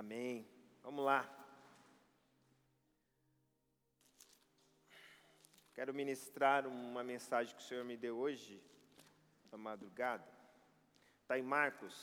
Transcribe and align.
Amém. 0.00 0.46
Vamos 0.82 1.04
lá. 1.04 1.20
Quero 5.74 5.92
ministrar 5.92 6.66
uma 6.66 7.04
mensagem 7.04 7.54
que 7.54 7.62
o 7.62 7.66
Senhor 7.66 7.84
me 7.84 7.96
deu 8.04 8.16
hoje, 8.16 8.62
na 9.50 9.58
madrugada. 9.58 10.26
Está 11.20 11.38
em 11.38 11.42
Marcos. 11.42 11.94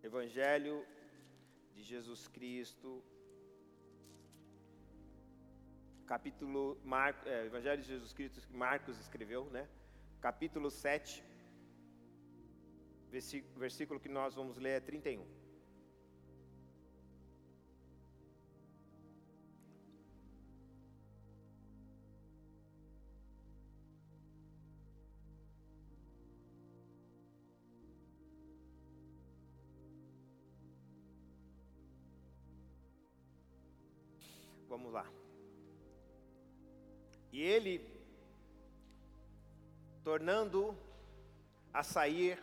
Evangelho 0.00 0.86
de 1.74 1.82
Jesus 1.82 2.28
Cristo. 2.28 3.02
Capítulo. 6.06 6.80
Mar, 6.84 7.20
é, 7.26 7.46
Evangelho 7.46 7.82
de 7.82 7.88
Jesus 7.88 8.12
Cristo 8.12 8.40
que 8.40 8.56
Marcos 8.56 8.96
escreveu, 9.00 9.44
né? 9.50 9.68
Capítulo 10.20 10.70
7 10.70 11.29
versículo 13.10 13.98
que 13.98 14.08
nós 14.08 14.34
vamos 14.34 14.56
ler 14.56 14.76
é 14.76 14.80
31. 14.80 15.26
Vamos 34.68 34.92
lá. 34.92 35.04
E 37.32 37.42
ele, 37.42 37.84
tornando 40.04 40.76
a 41.72 41.82
sair 41.82 42.38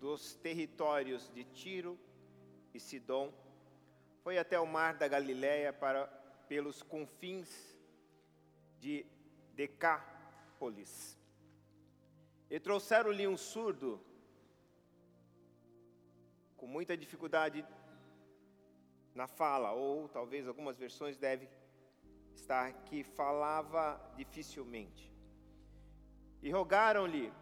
dos 0.00 0.34
territórios 0.36 1.30
de 1.34 1.44
Tiro 1.44 1.98
e 2.72 2.80
Sidom, 2.80 3.32
foi 4.22 4.38
até 4.38 4.58
o 4.58 4.66
mar 4.66 4.94
da 4.94 5.08
Galiléia 5.08 5.72
para 5.72 6.06
pelos 6.48 6.82
confins 6.82 7.76
de 8.78 9.04
Decápolis. 9.54 11.18
E 12.50 12.58
trouxeram-lhe 12.58 13.26
um 13.26 13.36
surdo 13.36 14.00
com 16.56 16.66
muita 16.66 16.96
dificuldade 16.96 17.64
na 19.14 19.26
fala, 19.26 19.72
ou 19.72 20.08
talvez 20.08 20.46
algumas 20.46 20.76
versões 20.76 21.16
devem 21.16 21.48
estar 22.34 22.72
que 22.84 23.02
falava 23.02 24.00
dificilmente. 24.16 25.12
E 26.42 26.50
rogaram-lhe 26.50 27.32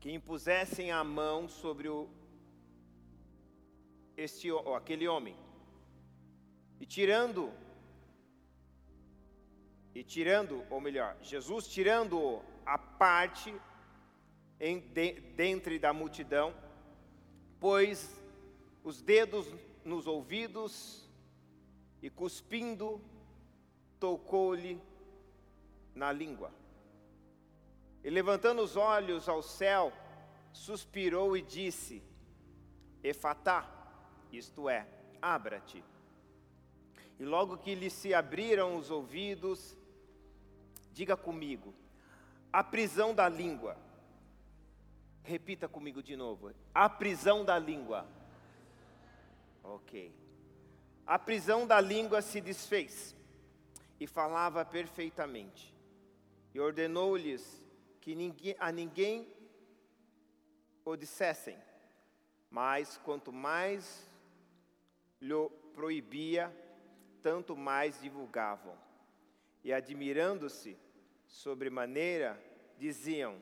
que 0.00 0.10
impusessem 0.10 0.90
a 0.90 1.04
mão 1.04 1.46
sobre 1.46 1.88
o, 1.88 2.08
este, 4.16 4.50
ou 4.50 4.74
aquele 4.74 5.06
homem. 5.06 5.36
E 6.80 6.86
tirando, 6.86 7.52
e 9.94 10.02
tirando, 10.02 10.64
ou 10.70 10.80
melhor, 10.80 11.16
Jesus 11.20 11.68
tirando-o 11.68 12.42
a 12.64 12.78
parte 12.78 13.54
em, 14.58 14.80
de, 14.80 15.20
dentre 15.36 15.78
da 15.78 15.92
multidão, 15.92 16.54
pôs 17.60 18.18
os 18.82 19.02
dedos 19.02 19.46
nos 19.84 20.06
ouvidos 20.06 21.06
e 22.02 22.08
cuspindo, 22.08 23.00
tocou-lhe 23.98 24.80
na 25.94 26.10
língua. 26.10 26.59
E 28.02 28.10
levantando 28.10 28.62
os 28.62 28.76
olhos 28.76 29.28
ao 29.28 29.42
céu, 29.42 29.92
suspirou 30.52 31.36
e 31.36 31.42
disse: 31.42 32.02
Efatá, 33.02 33.68
isto 34.32 34.68
é, 34.68 34.86
abra-te. 35.20 35.84
E 37.18 37.24
logo 37.24 37.58
que 37.58 37.74
lhe 37.74 37.90
se 37.90 38.14
abriram 38.14 38.76
os 38.76 38.90
ouvidos, 38.90 39.76
diga 40.92 41.16
comigo, 41.16 41.74
a 42.52 42.64
prisão 42.64 43.14
da 43.14 43.28
língua. 43.28 43.76
Repita 45.22 45.68
comigo 45.68 46.02
de 46.02 46.16
novo, 46.16 46.50
a 46.74 46.88
prisão 46.88 47.44
da 47.44 47.58
língua. 47.58 48.06
Ok. 49.62 50.12
A 51.06 51.18
prisão 51.18 51.66
da 51.66 51.80
língua 51.80 52.22
se 52.22 52.40
desfez 52.40 53.14
e 53.98 54.06
falava 54.06 54.64
perfeitamente. 54.64 55.74
E 56.54 56.58
ordenou-lhes 56.58 57.60
que 58.00 58.14
ninguém, 58.14 58.56
a 58.58 58.72
ninguém 58.72 59.28
o 60.84 60.96
dissessem, 60.96 61.58
mas 62.50 62.96
quanto 62.98 63.32
mais 63.32 64.08
lhe 65.20 65.48
proibia, 65.74 66.54
tanto 67.22 67.56
mais 67.56 68.00
divulgavam. 68.00 68.76
E 69.62 69.72
admirando-se 69.72 70.76
sobremaneira, 71.26 72.42
diziam: 72.78 73.40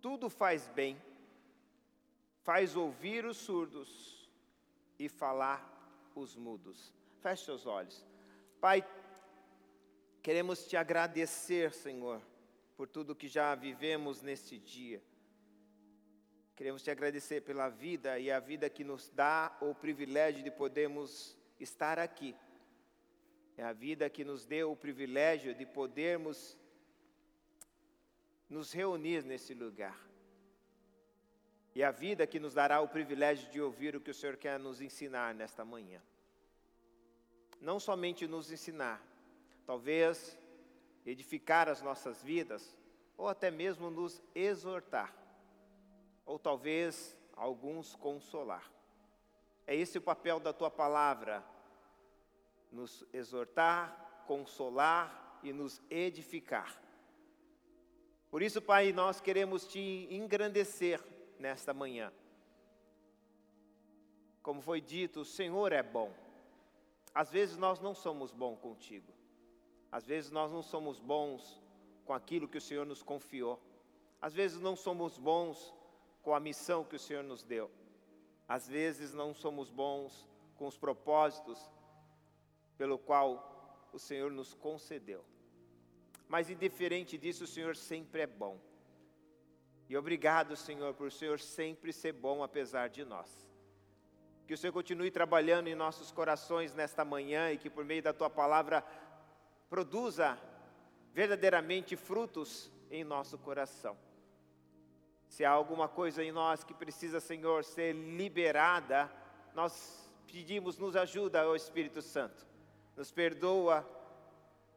Tudo 0.00 0.30
faz 0.30 0.68
bem, 0.68 0.96
faz 2.42 2.76
ouvir 2.76 3.24
os 3.24 3.36
surdos 3.36 4.30
e 4.98 5.08
falar 5.08 5.68
os 6.14 6.36
mudos. 6.36 6.94
Feche 7.20 7.44
seus 7.44 7.66
olhos. 7.66 8.06
Pai, 8.60 8.86
queremos 10.22 10.64
te 10.66 10.76
agradecer, 10.76 11.72
Senhor 11.72 12.22
por 12.76 12.88
tudo 12.88 13.14
que 13.14 13.28
já 13.28 13.54
vivemos 13.54 14.22
neste 14.22 14.58
dia. 14.58 15.02
Queremos 16.54 16.82
te 16.82 16.90
agradecer 16.90 17.40
pela 17.42 17.68
vida 17.68 18.18
e 18.18 18.30
a 18.30 18.38
vida 18.38 18.68
que 18.68 18.84
nos 18.84 19.08
dá 19.10 19.56
o 19.60 19.74
privilégio 19.74 20.42
de 20.42 20.50
podermos 20.50 21.36
estar 21.58 21.98
aqui. 21.98 22.36
É 23.56 23.62
a 23.62 23.72
vida 23.72 24.08
que 24.08 24.24
nos 24.24 24.44
deu 24.44 24.72
o 24.72 24.76
privilégio 24.76 25.54
de 25.54 25.66
podermos 25.66 26.56
nos 28.48 28.72
reunir 28.72 29.24
nesse 29.24 29.54
lugar. 29.54 29.98
E 31.74 31.82
a 31.82 31.90
vida 31.90 32.26
que 32.26 32.38
nos 32.38 32.52
dará 32.52 32.80
o 32.80 32.88
privilégio 32.88 33.50
de 33.50 33.60
ouvir 33.60 33.96
o 33.96 34.00
que 34.00 34.10
o 34.10 34.14
Senhor 34.14 34.36
quer 34.36 34.58
nos 34.58 34.80
ensinar 34.80 35.34
nesta 35.34 35.64
manhã. 35.64 36.02
Não 37.60 37.80
somente 37.80 38.26
nos 38.26 38.50
ensinar, 38.50 39.02
talvez 39.64 40.38
edificar 41.04 41.68
as 41.68 41.82
nossas 41.82 42.22
vidas, 42.22 42.76
ou 43.16 43.28
até 43.28 43.50
mesmo 43.50 43.90
nos 43.90 44.22
exortar, 44.34 45.14
ou 46.24 46.38
talvez 46.38 47.16
alguns 47.36 47.94
consolar. 47.94 48.70
É 49.66 49.74
esse 49.74 49.98
o 49.98 50.02
papel 50.02 50.40
da 50.40 50.52
tua 50.52 50.70
palavra, 50.70 51.44
nos 52.70 53.04
exortar, 53.12 54.24
consolar 54.26 55.38
e 55.42 55.52
nos 55.52 55.80
edificar. 55.90 56.80
Por 58.30 58.42
isso, 58.42 58.62
Pai, 58.62 58.92
nós 58.92 59.20
queremos 59.20 59.66
te 59.66 60.08
engrandecer 60.10 61.02
nesta 61.38 61.74
manhã. 61.74 62.12
Como 64.42 64.60
foi 64.60 64.80
dito, 64.80 65.20
o 65.20 65.24
Senhor 65.24 65.70
é 65.72 65.82
bom. 65.82 66.12
Às 67.14 67.30
vezes 67.30 67.56
nós 67.56 67.78
não 67.78 67.94
somos 67.94 68.32
bons 68.32 68.58
contigo. 68.58 69.12
Às 69.92 70.06
vezes 70.06 70.30
nós 70.30 70.50
não 70.50 70.62
somos 70.62 70.98
bons 70.98 71.62
com 72.06 72.14
aquilo 72.14 72.48
que 72.48 72.56
o 72.56 72.60
Senhor 72.62 72.86
nos 72.86 73.02
confiou. 73.02 73.60
Às 74.20 74.32
vezes 74.32 74.58
não 74.58 74.74
somos 74.74 75.18
bons 75.18 75.74
com 76.22 76.34
a 76.34 76.40
missão 76.40 76.82
que 76.82 76.96
o 76.96 76.98
Senhor 76.98 77.22
nos 77.22 77.42
deu. 77.42 77.70
Às 78.48 78.66
vezes 78.66 79.12
não 79.12 79.34
somos 79.34 79.70
bons 79.70 80.26
com 80.56 80.66
os 80.66 80.78
propósitos 80.78 81.70
pelo 82.78 82.98
qual 82.98 83.88
o 83.92 83.98
Senhor 83.98 84.30
nos 84.30 84.54
concedeu. 84.54 85.22
Mas 86.26 86.48
indiferente 86.48 87.18
disso, 87.18 87.44
o 87.44 87.46
Senhor 87.46 87.76
sempre 87.76 88.22
é 88.22 88.26
bom. 88.26 88.58
E 89.88 89.96
obrigado, 89.96 90.56
Senhor, 90.56 90.94
por 90.94 91.08
o 91.08 91.10
Senhor 91.10 91.38
sempre 91.38 91.92
ser 91.92 92.12
bom 92.12 92.42
apesar 92.42 92.88
de 92.88 93.04
nós. 93.04 93.30
Que 94.46 94.54
o 94.54 94.56
Senhor 94.56 94.72
continue 94.72 95.10
trabalhando 95.10 95.68
em 95.68 95.74
nossos 95.74 96.10
corações 96.10 96.74
nesta 96.74 97.04
manhã 97.04 97.52
e 97.52 97.58
que 97.58 97.68
por 97.68 97.84
meio 97.84 98.02
da 98.02 98.12
tua 98.12 98.30
palavra 98.30 98.84
produza 99.72 100.38
verdadeiramente 101.14 101.96
frutos 101.96 102.70
em 102.90 103.02
nosso 103.02 103.38
coração. 103.38 103.96
Se 105.26 105.46
há 105.46 105.50
alguma 105.50 105.88
coisa 105.88 106.22
em 106.22 106.30
nós 106.30 106.62
que 106.62 106.74
precisa, 106.74 107.20
Senhor, 107.20 107.64
ser 107.64 107.94
liberada, 107.94 109.10
nós 109.54 110.12
pedimos, 110.26 110.76
nos 110.76 110.94
ajuda, 110.94 111.48
ó 111.48 111.56
Espírito 111.56 112.02
Santo. 112.02 112.46
Nos 112.94 113.10
perdoa 113.10 113.88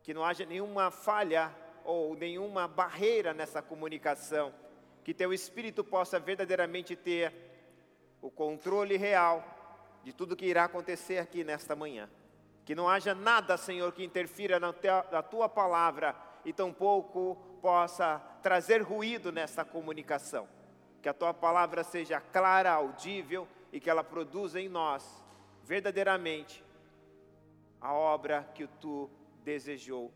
que 0.02 0.14
não 0.14 0.24
haja 0.24 0.46
nenhuma 0.46 0.90
falha 0.90 1.54
ou 1.84 2.16
nenhuma 2.16 2.66
barreira 2.66 3.34
nessa 3.34 3.62
comunicação, 3.62 4.54
que 5.04 5.14
teu 5.14 5.34
Espírito 5.34 5.84
possa 5.84 6.22
verdadeiramente 6.22 6.96
ter 6.96 7.34
o 8.22 8.32
controle 8.32 8.96
real 8.96 9.44
de 10.06 10.14
tudo 10.14 10.38
que 10.38 10.46
irá 10.46 10.64
acontecer 10.64 11.18
aqui 11.18 11.44
nesta 11.44 11.76
manhã. 11.76 12.10
Que 12.66 12.76
não 12.76 12.90
haja 12.90 13.14
nada, 13.14 13.56
Senhor, 13.58 13.92
que 13.94 14.04
interfira 14.04 14.60
na, 14.60 14.74
na 15.12 15.22
tua 15.22 15.48
palavra 15.48 16.16
e 16.44 16.52
tampouco 16.52 17.38
possa 17.62 18.20
trazer 18.42 18.82
ruído 18.82 19.32
nessa 19.32 19.64
comunicação. 19.64 20.48
que 21.02 21.10
a 21.10 21.14
tua 21.14 21.36
palavra 21.36 21.84
seja 21.84 22.20
clara, 22.20 22.72
audível 22.72 23.48
e 23.72 23.80
que 23.80 23.92
ela 23.92 24.04
produza 24.04 24.60
em 24.60 24.68
nós, 24.68 25.24
verdadeiramente, 25.64 26.64
a 27.80 27.94
obra 27.94 28.50
que 28.56 28.66
tu 28.66 29.08
desejou. 29.44 30.12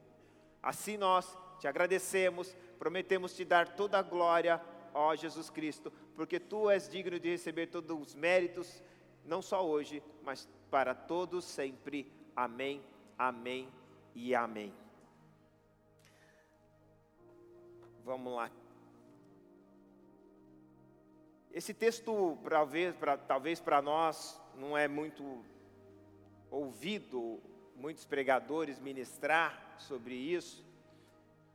Assim 0.63 0.97
nós 0.97 1.37
te 1.59 1.67
agradecemos, 1.67 2.55
prometemos 2.79 3.35
te 3.35 3.45
dar 3.45 3.67
toda 3.75 3.99
a 3.99 4.01
glória, 4.01 4.59
ó 4.91 5.15
Jesus 5.15 5.51
Cristo, 5.51 5.93
porque 6.15 6.39
tu 6.39 6.71
és 6.71 6.89
digno 6.89 7.19
de 7.19 7.29
receber 7.29 7.67
todos 7.67 7.95
os 7.95 8.15
méritos, 8.15 8.81
não 9.23 9.43
só 9.43 9.63
hoje, 9.63 10.01
mas 10.23 10.49
para 10.71 10.95
todos 10.95 11.45
sempre. 11.45 12.11
Amém, 12.39 12.81
amém 13.17 13.67
e 14.15 14.33
amém. 14.33 14.73
Vamos 18.05 18.33
lá. 18.33 18.49
Esse 21.51 21.73
texto, 21.73 22.37
talvez 22.49 22.95
para 22.95 23.17
talvez 23.17 23.61
nós, 23.83 24.41
não 24.55 24.77
é 24.77 24.87
muito 24.87 25.43
ouvido 26.49 27.41
muitos 27.75 28.05
pregadores 28.05 28.79
ministrar 28.79 29.75
sobre 29.77 30.15
isso. 30.15 30.63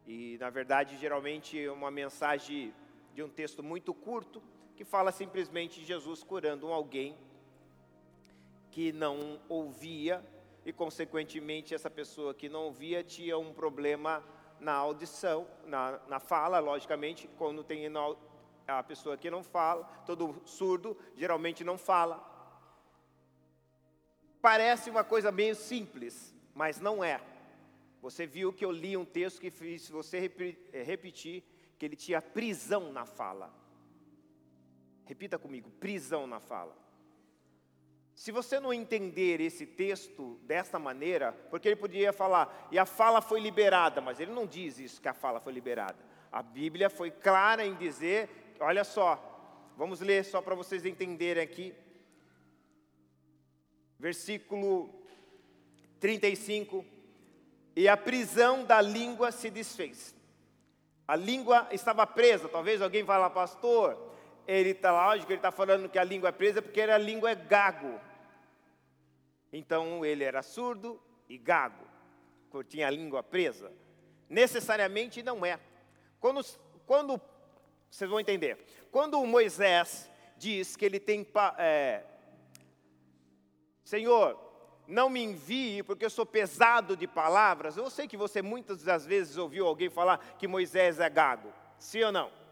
E, 0.06 0.36
na 0.38 0.50
verdade, 0.50 0.98
geralmente 0.98 1.58
é 1.58 1.72
uma 1.72 1.90
mensagem 1.90 2.74
de 3.14 3.22
um 3.22 3.30
texto 3.30 3.62
muito 3.62 3.94
curto 3.94 4.42
que 4.76 4.84
fala 4.84 5.10
simplesmente 5.12 5.80
de 5.80 5.86
Jesus 5.86 6.22
curando 6.22 6.70
alguém 6.70 7.16
que 8.70 8.92
não 8.92 9.40
ouvia 9.48 10.22
e, 10.64 10.72
consequentemente, 10.72 11.74
essa 11.74 11.90
pessoa 11.90 12.34
que 12.34 12.48
não 12.48 12.64
ouvia 12.64 13.04
tinha 13.04 13.36
um 13.38 13.52
problema 13.52 14.24
na 14.58 14.72
audição, 14.72 15.46
na, 15.66 16.00
na 16.08 16.18
fala, 16.18 16.58
logicamente, 16.58 17.28
quando 17.36 17.62
tem 17.62 17.86
a 18.66 18.82
pessoa 18.82 19.16
que 19.16 19.30
não 19.30 19.42
fala, 19.42 19.84
todo 20.06 20.40
surdo 20.46 20.96
geralmente 21.14 21.62
não 21.62 21.76
fala. 21.76 22.32
Parece 24.40 24.90
uma 24.90 25.04
coisa 25.04 25.30
meio 25.30 25.54
simples, 25.54 26.34
mas 26.54 26.80
não 26.80 27.02
é. 27.02 27.20
Você 28.00 28.26
viu 28.26 28.52
que 28.52 28.64
eu 28.64 28.70
li 28.70 28.96
um 28.96 29.04
texto 29.04 29.40
que 29.40 29.50
fiz 29.50 29.88
você 29.88 30.30
eh, 30.72 30.82
repetir 30.82 31.42
que 31.78 31.84
ele 31.84 31.96
tinha 31.96 32.20
prisão 32.20 32.92
na 32.92 33.06
fala. 33.06 33.52
Repita 35.06 35.38
comigo, 35.38 35.70
prisão 35.80 36.26
na 36.26 36.40
fala. 36.40 36.83
Se 38.14 38.30
você 38.30 38.60
não 38.60 38.72
entender 38.72 39.40
esse 39.40 39.66
texto 39.66 40.38
desta 40.44 40.78
maneira, 40.78 41.32
porque 41.50 41.68
ele 41.68 41.76
poderia 41.76 42.12
falar, 42.12 42.68
e 42.70 42.78
a 42.78 42.86
fala 42.86 43.20
foi 43.20 43.40
liberada, 43.40 44.00
mas 44.00 44.20
ele 44.20 44.30
não 44.30 44.46
diz 44.46 44.78
isso, 44.78 45.02
que 45.02 45.08
a 45.08 45.14
fala 45.14 45.40
foi 45.40 45.52
liberada. 45.52 45.98
A 46.30 46.42
Bíblia 46.42 46.88
foi 46.88 47.10
clara 47.10 47.66
em 47.66 47.74
dizer, 47.74 48.28
olha 48.60 48.84
só, 48.84 49.72
vamos 49.76 50.00
ler 50.00 50.24
só 50.24 50.40
para 50.40 50.54
vocês 50.54 50.86
entenderem 50.86 51.42
aqui. 51.42 51.74
Versículo 53.98 54.94
35. 55.98 56.84
E 57.74 57.88
a 57.88 57.96
prisão 57.96 58.64
da 58.64 58.80
língua 58.80 59.32
se 59.32 59.50
desfez. 59.50 60.14
A 61.06 61.16
língua 61.16 61.66
estava 61.72 62.06
presa, 62.06 62.48
talvez 62.48 62.80
alguém 62.80 63.04
fale, 63.04 63.28
pastor, 63.34 64.13
ele 64.46 64.70
está 64.70 64.92
lógico, 64.92 65.32
ele 65.32 65.38
está 65.38 65.50
falando 65.50 65.88
que 65.88 65.98
a 65.98 66.04
língua 66.04 66.28
é 66.28 66.32
presa 66.32 66.60
porque 66.60 66.80
a 66.80 66.98
língua 66.98 67.30
é 67.30 67.34
gago. 67.34 68.00
Então 69.52 70.04
ele 70.04 70.24
era 70.24 70.42
surdo 70.42 71.00
e 71.28 71.38
gago, 71.38 71.84
tinha 72.68 72.86
a 72.86 72.90
língua 72.90 73.22
presa. 73.22 73.72
Necessariamente 74.28 75.22
não 75.22 75.44
é. 75.44 75.58
Quando, 76.18 76.44
quando 76.86 77.20
vocês 77.90 78.08
vão 78.08 78.18
entender, 78.18 78.58
quando 78.90 79.24
Moisés 79.24 80.10
diz 80.36 80.74
que 80.76 80.84
ele 80.84 80.98
tem, 80.98 81.26
é, 81.58 82.02
Senhor, 83.84 84.38
não 84.86 85.08
me 85.08 85.22
envie 85.22 85.82
porque 85.82 86.04
eu 86.04 86.10
sou 86.10 86.26
pesado 86.26 86.96
de 86.96 87.06
palavras. 87.06 87.76
Eu 87.76 87.88
sei 87.90 88.08
que 88.08 88.16
você 88.16 88.42
muitas 88.42 88.82
das 88.82 89.06
vezes 89.06 89.36
ouviu 89.36 89.66
alguém 89.66 89.88
falar 89.88 90.18
que 90.38 90.48
Moisés 90.48 90.98
é 90.98 91.08
gago, 91.08 91.52
sim 91.78 92.02
ou 92.02 92.12
não? 92.12 92.43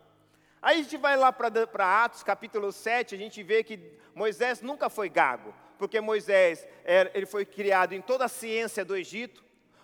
Aí 0.62 0.78
a 0.78 0.82
gente 0.84 0.96
vai 0.96 1.16
lá 1.16 1.32
para 1.32 2.04
Atos 2.04 2.22
capítulo 2.22 2.70
7, 2.70 3.16
a 3.16 3.18
gente 3.18 3.42
vê 3.42 3.64
que 3.64 3.98
Moisés 4.14 4.62
nunca 4.62 4.88
foi 4.88 5.08
gago, 5.08 5.52
porque 5.76 6.00
Moisés 6.00 6.64
era, 6.84 7.10
ele 7.14 7.26
foi 7.26 7.44
criado 7.44 7.94
em 7.94 8.00
toda 8.00 8.26
a 8.26 8.28
ciência 8.28 8.84
do 8.84 8.96
Egito, 8.96 9.42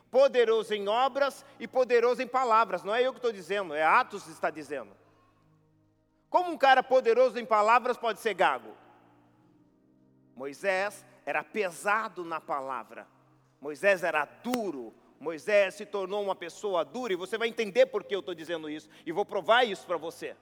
poderoso 0.08 0.72
em 0.72 0.86
obras 0.86 1.44
e 1.58 1.66
poderoso 1.66 2.22
em 2.22 2.28
palavras. 2.28 2.84
Não 2.84 2.94
é 2.94 3.02
eu 3.02 3.12
que 3.12 3.18
estou 3.18 3.32
dizendo, 3.32 3.74
é 3.74 3.82
Atos 3.82 4.22
que 4.22 4.30
está 4.30 4.50
dizendo. 4.50 4.96
Como 6.30 6.52
um 6.52 6.56
cara 6.56 6.80
poderoso 6.80 7.40
em 7.40 7.44
palavras 7.44 7.96
pode 7.96 8.20
ser 8.20 8.34
gago? 8.34 8.76
Moisés 10.36 11.04
era 11.26 11.42
pesado 11.42 12.24
na 12.24 12.40
palavra, 12.40 13.04
Moisés 13.60 14.04
era 14.04 14.24
duro, 14.24 14.94
Moisés 15.18 15.74
se 15.74 15.84
tornou 15.84 16.22
uma 16.22 16.36
pessoa 16.36 16.84
dura, 16.84 17.12
e 17.12 17.16
você 17.16 17.36
vai 17.36 17.48
entender 17.48 17.86
por 17.86 18.04
que 18.04 18.14
eu 18.14 18.20
estou 18.20 18.34
dizendo 18.34 18.70
isso, 18.70 18.88
e 19.04 19.10
vou 19.10 19.26
provar 19.26 19.64
isso 19.64 19.84
para 19.84 19.96
você. 19.96 20.36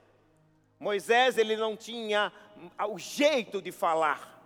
Moisés 0.79 1.37
ele 1.37 1.55
não 1.55 1.75
tinha 1.75 2.31
o 2.89 2.97
jeito 2.99 3.61
de 3.61 3.71
falar, 3.71 4.41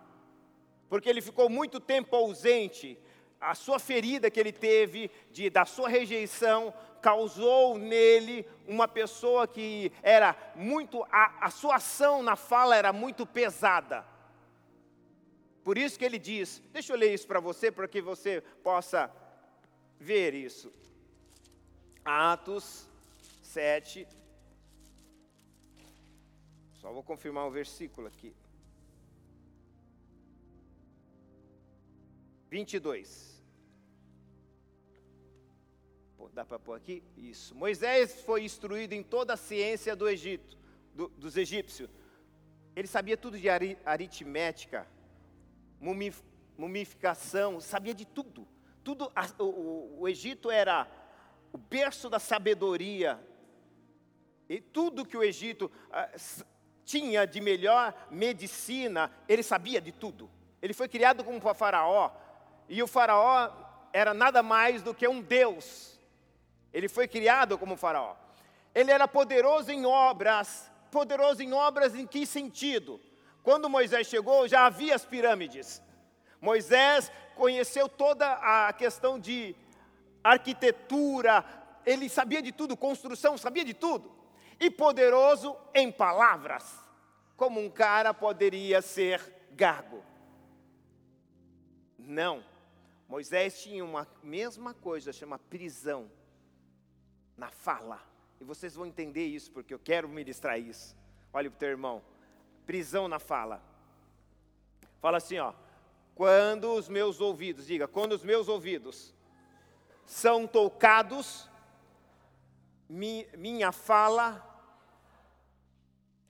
porque 0.90 1.10
ele 1.10 1.22
ficou 1.22 1.50
muito 1.50 1.80
tempo 1.80 2.16
ausente. 2.16 2.98
A 3.40 3.56
sua 3.56 3.80
ferida 3.80 4.30
que 4.30 4.40
ele 4.40 4.52
teve 4.52 5.10
de, 5.32 5.50
da 5.50 5.66
sua 5.66 5.90
rejeição 5.90 6.74
causou 7.02 7.78
nele 7.78 8.46
uma 8.68 8.88
pessoa 8.88 9.48
que 9.48 9.92
era 10.04 10.36
muito 10.56 11.04
a, 11.12 11.48
a 11.48 11.50
sua 11.50 11.78
ação 11.78 12.22
na 12.22 12.36
fala 12.36 12.76
era 12.76 12.94
muito 12.94 13.26
pesada. 13.26 14.06
Por 15.64 15.78
isso 15.78 15.98
que 15.98 16.06
ele 16.06 16.20
diz, 16.20 16.62
deixa 16.72 16.94
eu 16.94 16.98
ler 16.98 17.14
isso 17.14 17.28
para 17.28 17.40
você, 17.40 17.72
para 17.72 17.88
que 17.88 18.02
você 18.02 18.42
possa 18.64 19.12
ver 20.00 20.34
isso. 20.34 20.72
Atos 22.04 22.88
7, 23.44 24.08
só 26.82 26.92
vou 26.92 27.04
confirmar 27.04 27.46
o 27.46 27.52
versículo 27.52 28.08
aqui. 28.08 28.34
22. 32.50 33.40
Pô, 36.18 36.28
dá 36.30 36.44
para 36.44 36.58
pôr 36.58 36.74
aqui? 36.74 37.04
Isso. 37.16 37.54
Moisés 37.54 38.22
foi 38.24 38.44
instruído 38.44 38.94
em 38.94 39.04
toda 39.04 39.36
a 39.36 39.38
ciência 39.38 39.96
do 39.96 40.10
Egito, 40.10 40.58
do, 40.96 41.08
dos 41.10 41.38
egípcios. 41.38 41.88
Ele 42.76 42.88
sabia 42.88 43.16
tudo 43.16 43.38
de 43.38 43.48
aritmética, 43.86 44.88
mumificação, 46.58 47.62
sabia 47.62 47.94
de 47.94 48.06
tudo. 48.06 48.48
Tudo, 48.84 49.12
o, 49.38 49.44
o, 49.44 50.00
o 50.00 50.08
Egito 50.08 50.50
era 50.50 50.90
o 51.54 51.60
berço 51.60 52.10
da 52.10 52.18
sabedoria. 52.18 53.24
E 54.50 54.60
tudo 54.60 55.06
que 55.06 55.16
o 55.16 55.24
Egito 55.24 55.72
tinha 56.92 57.26
de 57.26 57.40
melhor 57.40 57.94
medicina, 58.12 59.10
ele 59.30 59.42
sabia 59.42 59.80
de 59.80 59.94
tudo. 59.94 60.30
Ele 60.62 60.74
foi 60.74 60.90
criado 60.90 61.24
como 61.24 61.40
faraó, 61.54 62.12
e 62.68 62.84
o 62.84 62.88
faraó 62.88 63.50
era 63.94 64.14
nada 64.14 64.44
mais 64.44 64.82
do 64.82 64.94
que 64.94 65.08
um 65.08 65.22
deus. 65.22 65.98
Ele 66.74 66.90
foi 66.90 67.08
criado 67.08 67.58
como 67.58 67.78
faraó. 67.78 68.16
Ele 68.76 68.92
era 68.92 69.08
poderoso 69.08 69.72
em 69.72 69.86
obras. 69.86 70.70
Poderoso 70.92 71.42
em 71.42 71.54
obras 71.54 71.96
em 71.96 72.06
que 72.06 72.26
sentido? 72.26 73.00
Quando 73.42 73.70
Moisés 73.70 74.08
chegou, 74.08 74.46
já 74.48 74.66
havia 74.66 74.94
as 74.94 75.06
pirâmides. 75.06 75.82
Moisés 76.42 77.10
conheceu 77.36 77.88
toda 77.88 78.34
a 78.34 78.74
questão 78.74 79.18
de 79.18 79.56
arquitetura, 80.24 81.44
ele 81.86 82.10
sabia 82.10 82.42
de 82.42 82.52
tudo, 82.52 82.76
construção, 82.76 83.38
sabia 83.38 83.64
de 83.64 83.74
tudo 83.74 84.21
e 84.62 84.70
poderoso 84.70 85.58
em 85.74 85.92
palavras, 85.92 86.80
como 87.36 87.60
um 87.60 87.68
cara 87.68 88.14
poderia 88.14 88.80
ser 88.80 89.20
gago. 89.54 90.06
Não, 91.98 92.46
Moisés 93.10 93.60
tinha 93.60 93.84
uma 93.84 94.08
mesma 94.22 94.76
coisa, 94.76 95.12
chama 95.12 95.40
prisão, 95.40 96.12
na 97.36 97.50
fala. 97.50 98.00
E 98.40 98.44
vocês 98.44 98.76
vão 98.76 98.86
entender 98.86 99.26
isso, 99.26 99.52
porque 99.52 99.74
eu 99.74 99.80
quero 99.80 100.08
ministrar 100.08 100.60
isso. 100.60 100.96
Olha 101.34 101.50
para 101.50 101.56
o 101.56 101.60
teu 101.60 101.70
irmão, 101.70 102.04
prisão 102.64 103.08
na 103.08 103.18
fala. 103.18 103.64
Fala 105.00 105.18
assim, 105.18 105.40
ó. 105.40 105.56
Quando 106.14 106.76
os 106.76 106.88
meus 106.88 107.20
ouvidos, 107.20 107.66
diga, 107.66 107.88
quando 107.88 108.12
os 108.12 108.24
meus 108.24 108.48
ouvidos 108.48 109.12
são 110.06 110.46
tocados, 110.46 111.50
minha 112.88 113.72
fala 113.72 114.51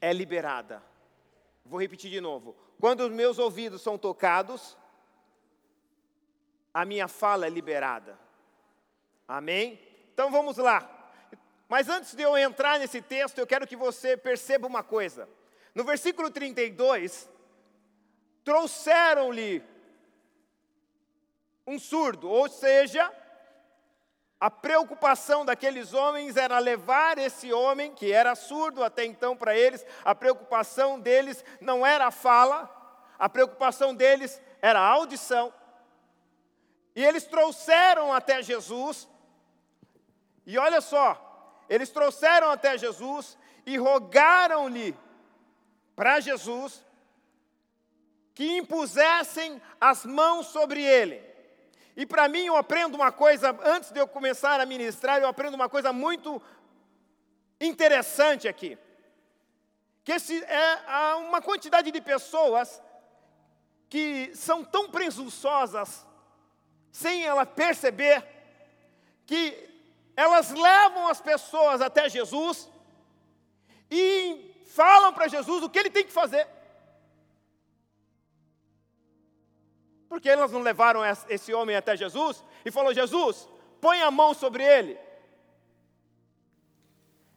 é 0.02 0.12
liberada. 0.12 0.84
Vou 1.64 1.80
repetir 1.80 2.10
de 2.10 2.20
novo. 2.20 2.56
Quando 2.80 3.02
os 3.02 3.12
meus 3.12 3.38
ouvidos 3.38 3.82
são 3.82 3.98
tocados, 3.98 4.76
a 6.74 6.84
minha 6.84 7.08
fala 7.08 7.46
é 7.46 7.50
liberada. 7.50 8.18
Amém? 9.28 9.80
Então 10.14 10.32
vamos 10.32 10.58
lá. 10.58 10.90
Mas 11.70 11.88
antes 11.88 12.16
de 12.16 12.24
eu 12.24 12.38
entrar 12.38 12.80
nesse 12.80 13.02
texto, 13.02 13.38
eu 13.38 13.48
quero 13.48 13.68
que 13.68 13.76
você 13.76 14.18
perceba 14.18 14.68
uma 14.68 14.84
coisa. 14.84 15.30
No 15.74 15.84
versículo 15.84 16.30
32, 16.30 17.30
trouxeram-lhe 18.44 19.64
um 21.66 21.80
surdo, 21.80 22.28
ou 22.28 22.50
seja, 22.50 23.10
a 24.42 24.50
preocupação 24.50 25.46
daqueles 25.46 25.94
homens 25.94 26.36
era 26.36 26.58
levar 26.58 27.20
esse 27.20 27.54
homem, 27.54 27.94
que 27.94 28.12
era 28.12 28.34
surdo 28.34 28.84
até 28.84 29.06
então 29.06 29.38
para 29.38 29.56
eles, 29.56 29.86
a 30.04 30.16
preocupação 30.16 31.00
deles 31.00 31.46
não 31.62 31.86
era 31.86 32.08
a 32.08 32.12
fala, 32.12 32.68
a 33.20 33.30
preocupação 33.30 33.94
deles 33.94 34.42
era 34.60 34.80
a 34.80 34.88
audição. 34.88 35.54
E 36.96 37.06
eles 37.06 37.26
trouxeram 37.26 38.12
até 38.12 38.42
Jesus, 38.42 39.08
e 40.44 40.58
olha 40.58 40.82
só, 40.82 41.64
eles 41.70 41.92
trouxeram 41.92 42.50
até 42.50 42.80
Jesus 42.80 43.38
e 43.64 43.78
rogaram-lhe 43.78 44.98
para 45.96 46.20
Jesus 46.20 46.84
que 48.34 48.58
impusessem 48.58 49.62
as 49.80 50.04
mãos 50.04 50.48
sobre 50.48 50.84
ele. 50.84 51.31
E 51.96 52.06
para 52.06 52.28
mim 52.28 52.46
eu 52.46 52.56
aprendo 52.56 52.96
uma 52.96 53.12
coisa, 53.12 53.58
antes 53.64 53.92
de 53.92 54.00
eu 54.00 54.08
começar 54.08 54.60
a 54.60 54.66
ministrar, 54.66 55.22
eu 55.22 55.28
aprendo 55.28 55.56
uma 55.56 55.70
coisa 55.70 55.92
muito 55.92 56.42
interessante 57.60 58.48
aqui. 58.48 58.78
Que 60.04 60.14
esse, 60.14 60.44
é, 60.44 60.80
há 60.88 61.18
uma 61.18 61.42
quantidade 61.42 61.92
de 61.92 62.02
pessoas 62.02 62.82
que 63.90 64.32
são 64.36 64.64
tão 64.64 64.90
presunçosas, 64.90 66.06
sem 66.92 67.26
ela 67.26 67.46
perceber, 67.46 68.26
que 69.26 69.70
elas 70.16 70.52
levam 70.52 71.08
as 71.08 71.22
pessoas 71.22 71.82
até 71.82 72.10
Jesus 72.10 72.70
e 73.90 74.64
falam 74.66 75.14
para 75.14 75.28
Jesus 75.28 75.64
o 75.64 75.70
que 75.70 75.80
ele 75.80 75.90
tem 75.90 76.06
que 76.06 76.12
fazer. 76.12 76.48
Porque 80.12 80.28
elas 80.28 80.52
não 80.52 80.60
levaram 80.60 81.00
esse 81.30 81.54
homem 81.54 81.74
até 81.74 81.96
Jesus 81.96 82.44
e 82.66 82.70
falou: 82.70 82.94
Jesus, 82.94 83.48
põe 83.80 84.02
a 84.02 84.12
mão 84.12 84.34
sobre 84.34 84.62
ele. 84.62 85.00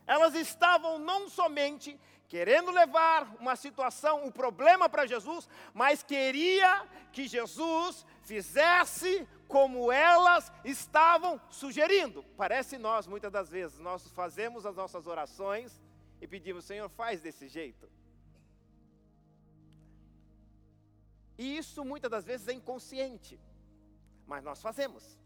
Elas 0.04 0.34
estavam 0.34 0.98
não 0.98 1.28
somente 1.28 1.96
querendo 2.26 2.72
levar 2.72 3.32
uma 3.38 3.54
situação, 3.54 4.24
um 4.24 4.30
problema 4.32 4.88
para 4.88 5.06
Jesus, 5.06 5.48
mas 5.72 6.02
queria 6.02 6.84
que 7.12 7.28
Jesus 7.28 8.04
fizesse 8.22 9.24
como 9.46 9.92
elas 9.92 10.52
estavam 10.64 11.40
sugerindo. 11.48 12.24
Parece 12.36 12.76
nós, 12.76 13.06
muitas 13.06 13.30
das 13.30 13.48
vezes, 13.48 13.78
nós 13.78 14.10
fazemos 14.10 14.66
as 14.66 14.74
nossas 14.74 15.06
orações 15.06 15.80
e 16.20 16.26
pedimos, 16.26 16.64
Senhor, 16.64 16.88
faz 16.88 17.20
desse 17.20 17.46
jeito. 17.46 17.88
E 21.36 21.56
isso 21.56 21.84
muitas 21.84 22.10
das 22.10 22.24
vezes 22.24 22.48
é 22.48 22.52
inconsciente, 22.52 23.40
mas 24.26 24.42
nós 24.44 24.60
fazemos. 24.60 25.18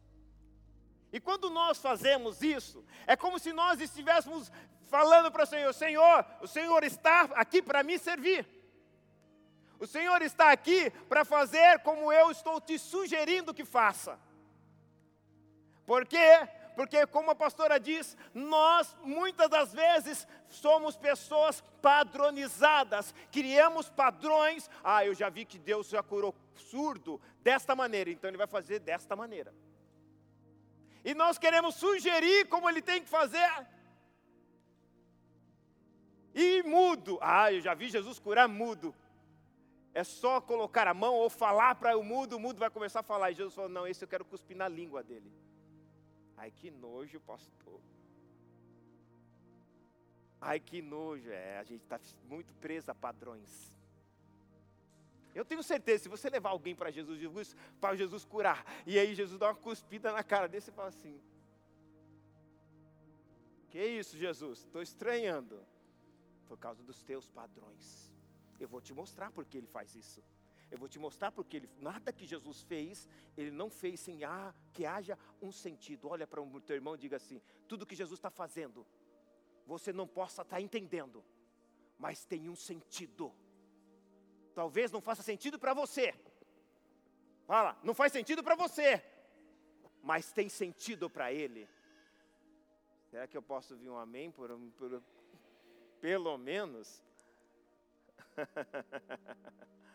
E 1.13 1.21
quando 1.21 1.51
nós 1.51 1.79
fazemos 1.79 2.43
isso, 2.43 2.85
é 3.07 3.17
como 3.17 3.39
se 3.39 3.53
nós 3.53 3.81
estivéssemos 3.81 4.51
falando 4.87 5.31
para 5.31 5.45
o 5.45 5.47
Senhor: 5.47 5.73
Senhor, 5.73 6.27
o 6.41 6.47
Senhor 6.47 6.83
está 6.85 7.23
aqui 7.35 7.63
para 7.63 7.83
me 7.83 7.99
servir. 7.99 8.47
O 9.79 9.87
Senhor 9.87 10.21
está 10.23 10.51
aqui 10.51 10.91
para 11.09 11.25
fazer 11.25 11.79
como 11.81 12.13
eu 12.13 12.31
estou 12.31 12.61
te 12.61 12.79
sugerindo 12.79 13.55
que 13.55 13.65
faça. 13.65 14.19
Por 15.87 16.05
quê? 16.05 16.49
Porque, 16.79 17.05
como 17.09 17.33
a 17.33 17.35
pastora 17.35 17.81
diz, 17.81 18.17
nós 18.33 18.97
muitas 19.03 19.51
das 19.51 19.73
vezes 19.73 20.29
somos 20.47 20.97
pessoas 20.97 21.61
padronizadas, 21.83 23.13
criamos 23.33 23.91
padrões. 23.91 24.71
Ah, 24.85 25.05
eu 25.05 25.13
já 25.13 25.29
vi 25.29 25.45
que 25.45 25.59
Deus 25.59 25.89
já 25.89 26.05
curou 26.05 26.33
surdo 26.55 27.21
desta 27.43 27.75
maneira, 27.75 28.11
então 28.11 28.31
Ele 28.31 28.37
vai 28.37 28.47
fazer 28.47 28.79
desta 28.79 29.17
maneira. 29.17 29.53
E 31.05 31.15
nós 31.15 31.37
queremos 31.37 31.75
sugerir 31.75 32.47
como 32.47 32.71
Ele 32.71 32.81
tem 32.81 33.03
que 33.03 33.09
fazer. 33.09 33.67
E 36.33 36.63
mudo. 36.63 37.19
Ah, 37.21 37.53
eu 37.53 37.61
já 37.61 37.75
vi 37.75 37.89
Jesus 37.89 38.21
curar 38.21 38.47
mudo. 38.47 38.95
É 39.93 40.05
só 40.05 40.41
colocar 40.41 40.87
a 40.87 40.95
mão 40.95 41.13
ou 41.13 41.29
falar 41.29 41.75
para 41.75 41.99
o 41.99 42.05
mudo, 42.05 42.37
o 42.37 42.41
mudo 42.41 42.61
vai 42.61 42.71
começar 42.71 43.01
a 43.01 43.03
falar. 43.03 43.33
E 43.33 43.35
Jesus 43.35 43.53
falou: 43.53 43.69
Não, 43.69 43.85
esse 43.85 44.05
eu 44.05 44.09
quero 44.09 44.25
cuspir 44.25 44.57
na 44.57 44.69
língua 44.69 45.03
dele. 45.03 45.48
Ai, 46.39 46.53
que 46.53 46.71
nojo, 46.71 47.21
pastor. 47.21 47.81
Ai, 50.41 50.61
que 50.61 50.81
nojo. 50.81 51.31
É, 51.31 51.59
a 51.59 51.65
gente 51.65 51.83
está 51.83 52.01
muito 52.25 52.55
preso 52.55 52.91
a 52.91 52.95
padrões. 52.95 53.73
Eu 55.35 55.45
tenho 55.45 55.63
certeza, 55.63 56.05
se 56.05 56.09
você 56.09 56.31
levar 56.31 56.51
alguém 56.51 56.75
para 56.75 56.91
Jesus, 56.91 57.19
Jesus 57.21 57.57
para 57.81 57.97
Jesus 57.97 58.25
curar, 58.25 58.65
e 58.87 58.99
aí 58.99 59.15
Jesus 59.15 59.39
dá 59.39 59.49
uma 59.49 59.55
cuspida 59.55 60.11
na 60.13 60.23
cara 60.23 60.49
desse 60.49 60.71
e 60.71 60.73
fala 60.73 60.89
assim: 60.89 61.21
Que 63.69 63.85
isso, 63.85 64.17
Jesus? 64.17 64.61
Estou 64.61 64.81
estranhando. 64.81 65.61
Por 66.47 66.57
causa 66.57 66.83
dos 66.83 67.03
teus 67.03 67.29
padrões. 67.29 68.11
Eu 68.59 68.69
vou 68.69 68.81
te 68.81 68.95
mostrar 68.95 69.31
porque 69.33 69.59
ele 69.59 69.67
faz 69.67 69.95
isso. 69.95 70.23
Eu 70.71 70.79
vou 70.79 70.89
te 70.89 70.99
mostrar 70.99 71.33
porque 71.33 71.59
ele, 71.59 71.71
nada 71.81 72.13
que 72.13 72.27
Jesus 72.27 72.63
fez, 72.63 73.09
ele 73.37 73.51
não 73.51 73.71
fez 73.71 74.01
sem 74.01 74.25
ah, 74.25 74.55
que 74.73 74.85
haja 74.85 75.19
um 75.41 75.51
sentido. 75.51 76.09
Olha 76.09 76.27
para 76.27 76.43
o 76.43 76.61
teu 76.61 76.77
irmão 76.77 76.95
e 76.95 76.99
diga 76.99 77.17
assim: 77.17 77.41
tudo 77.67 77.87
que 77.87 77.97
Jesus 77.97 78.19
está 78.19 78.31
fazendo, 78.31 78.87
você 79.67 79.93
não 79.93 80.07
possa 80.07 80.43
estar 80.43 80.57
tá 80.57 80.61
entendendo, 80.61 81.25
mas 81.99 82.25
tem 82.25 82.49
um 82.49 82.57
sentido. 82.57 83.33
Talvez 84.55 84.91
não 84.91 85.01
faça 85.01 85.23
sentido 85.23 85.59
para 85.59 85.73
você. 85.73 86.15
Fala, 87.47 87.79
não 87.83 87.95
faz 87.95 88.13
sentido 88.13 88.43
para 88.45 88.55
você, 88.55 89.03
mas 90.03 90.33
tem 90.33 90.51
sentido 90.51 91.09
para 91.09 91.33
ele. 91.33 91.67
Será 93.11 93.27
que 93.27 93.37
eu 93.37 93.43
posso 93.43 93.73
ouvir 93.73 93.89
um 93.89 93.97
amém 93.97 94.31
por, 94.31 94.51
por 94.77 95.03
pelo 95.99 96.37
menos? 96.37 97.03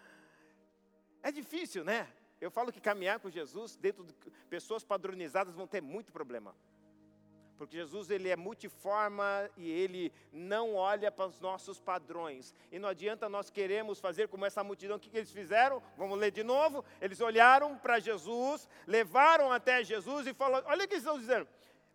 É 1.23 1.31
difícil, 1.31 1.83
né? 1.83 2.07
Eu 2.39 2.51
falo 2.51 2.71
que 2.71 2.81
caminhar 2.81 3.19
com 3.19 3.29
Jesus, 3.29 3.77
dentro 3.77 4.03
de 4.03 4.13
pessoas 4.49 4.83
padronizadas, 4.83 5.55
vão 5.55 5.65
ter 5.65 5.81
muito 5.81 6.11
problema. 6.11 6.53
Porque 7.57 7.77
Jesus 7.77 8.09
ele 8.09 8.27
é 8.27 8.35
multiforma 8.35 9.49
e 9.55 9.71
ele 9.71 10.11
não 10.33 10.75
olha 10.75 11.09
para 11.09 11.27
os 11.27 11.39
nossos 11.39 11.79
padrões. 11.79 12.53
E 12.69 12.77
não 12.77 12.89
adianta 12.89 13.29
nós 13.29 13.49
queremos 13.49 14.01
fazer 14.01 14.27
como 14.27 14.45
essa 14.45 14.61
multidão. 14.61 14.97
O 14.97 14.99
que, 14.99 15.09
que 15.09 15.17
eles 15.17 15.31
fizeram? 15.31 15.81
Vamos 15.95 16.19
ler 16.19 16.31
de 16.31 16.43
novo. 16.43 16.83
Eles 16.99 17.21
olharam 17.21 17.77
para 17.77 17.99
Jesus, 17.99 18.67
levaram 18.85 19.49
até 19.49 19.81
Jesus 19.81 20.27
e 20.27 20.33
falaram: 20.33 20.67
olha 20.67 20.83
o 20.83 20.87
que 20.87 20.95
eles 20.95 21.05
estão 21.05 21.17
dizendo. 21.17 21.47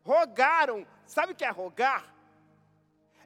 Rogaram. 0.03 0.87
Sabe 1.05 1.33
o 1.33 1.37
que 1.37 1.45
é 1.45 1.51
rogar? 1.51 2.15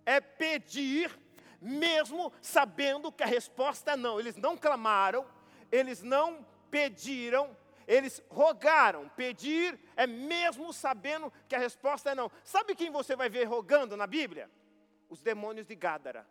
É 0.05 0.21
pedir, 0.21 1.17
mesmo 1.61 2.33
sabendo 2.41 3.13
que 3.13 3.23
a 3.23 3.27
resposta 3.27 3.93
é 3.93 3.97
não. 3.97 4.19
Eles 4.19 4.37
não 4.37 4.57
clamaram, 4.57 5.25
eles 5.73 6.02
não 6.02 6.47
pediram, 6.71 7.57
eles 7.88 8.23
rogaram. 8.29 9.09
Pedir 9.09 9.81
é 9.97 10.07
mesmo 10.07 10.73
sabendo 10.73 11.33
que 11.49 11.57
a 11.57 11.59
resposta 11.59 12.11
é 12.11 12.14
não. 12.14 12.31
Sabe 12.45 12.76
quem 12.76 12.91
você 12.91 13.17
vai 13.17 13.29
ver 13.31 13.45
rogando 13.45 13.97
na 13.97 14.07
Bíblia? 14.07 14.50
Os 15.09 15.21
demônios 15.21 15.67
de 15.67 15.75
Gádara. 15.75 16.29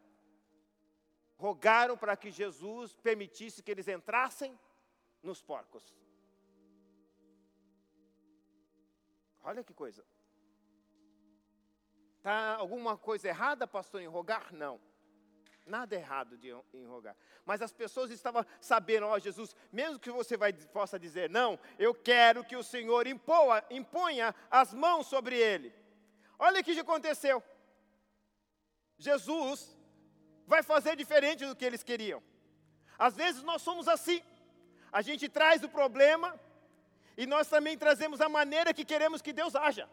Rogaram 1.36 1.98
para 1.98 2.16
que 2.16 2.30
Jesus 2.30 2.96
permitisse 2.98 3.64
que 3.64 3.72
eles 3.72 3.88
entrassem 3.88 4.58
nos 5.24 5.42
porcos. 5.42 5.96
Olha 9.44 9.64
que 9.64 9.74
coisa. 9.74 10.06
Está 12.18 12.56
alguma 12.58 12.96
coisa 12.96 13.28
errada, 13.28 13.66
pastor, 13.66 14.00
em 14.00 14.08
rogar? 14.08 14.54
Não. 14.54 14.80
Nada 15.66 15.96
errado 15.96 16.38
de, 16.38 16.50
em 16.74 16.86
rogar. 16.86 17.16
Mas 17.46 17.62
as 17.62 17.72
pessoas 17.72 18.10
estavam 18.12 18.46
sabendo, 18.60 19.06
ó 19.06 19.14
oh, 19.14 19.20
Jesus, 19.20 19.56
mesmo 19.72 20.00
que 20.00 20.10
você 20.10 20.36
vai, 20.36 20.52
possa 20.54 20.98
dizer 20.98 21.30
não, 21.30 21.60
eu 21.78 21.94
quero 21.94 22.44
que 22.44 22.56
o 22.56 22.64
Senhor 22.64 23.06
impoa, 23.08 23.64
imponha 23.70 24.34
as 24.50 24.74
mãos 24.74 25.08
sobre 25.08 25.38
ele. 25.38 25.74
Olha 26.40 26.62
o 26.62 26.64
que 26.64 26.80
aconteceu. 26.80 27.44
Jesus 28.98 29.78
vai 30.48 30.64
fazer 30.64 30.96
diferente 30.96 31.46
do 31.46 31.56
que 31.56 31.66
eles 31.66 31.84
queriam. 31.84 32.22
Às 32.98 33.16
vezes 33.16 33.44
nós 33.44 33.62
somos 33.62 33.88
assim. 33.88 34.22
A 34.92 35.02
gente 35.02 35.30
traz 35.30 35.64
o 35.64 35.70
problema 35.70 36.40
e 37.16 37.26
nós 37.26 37.48
também 37.48 37.78
trazemos 37.78 38.20
a 38.20 38.28
maneira 38.28 38.74
que 38.74 38.84
queremos 38.84 39.22
que 39.22 39.32
Deus 39.32 39.56
haja. 39.56 39.90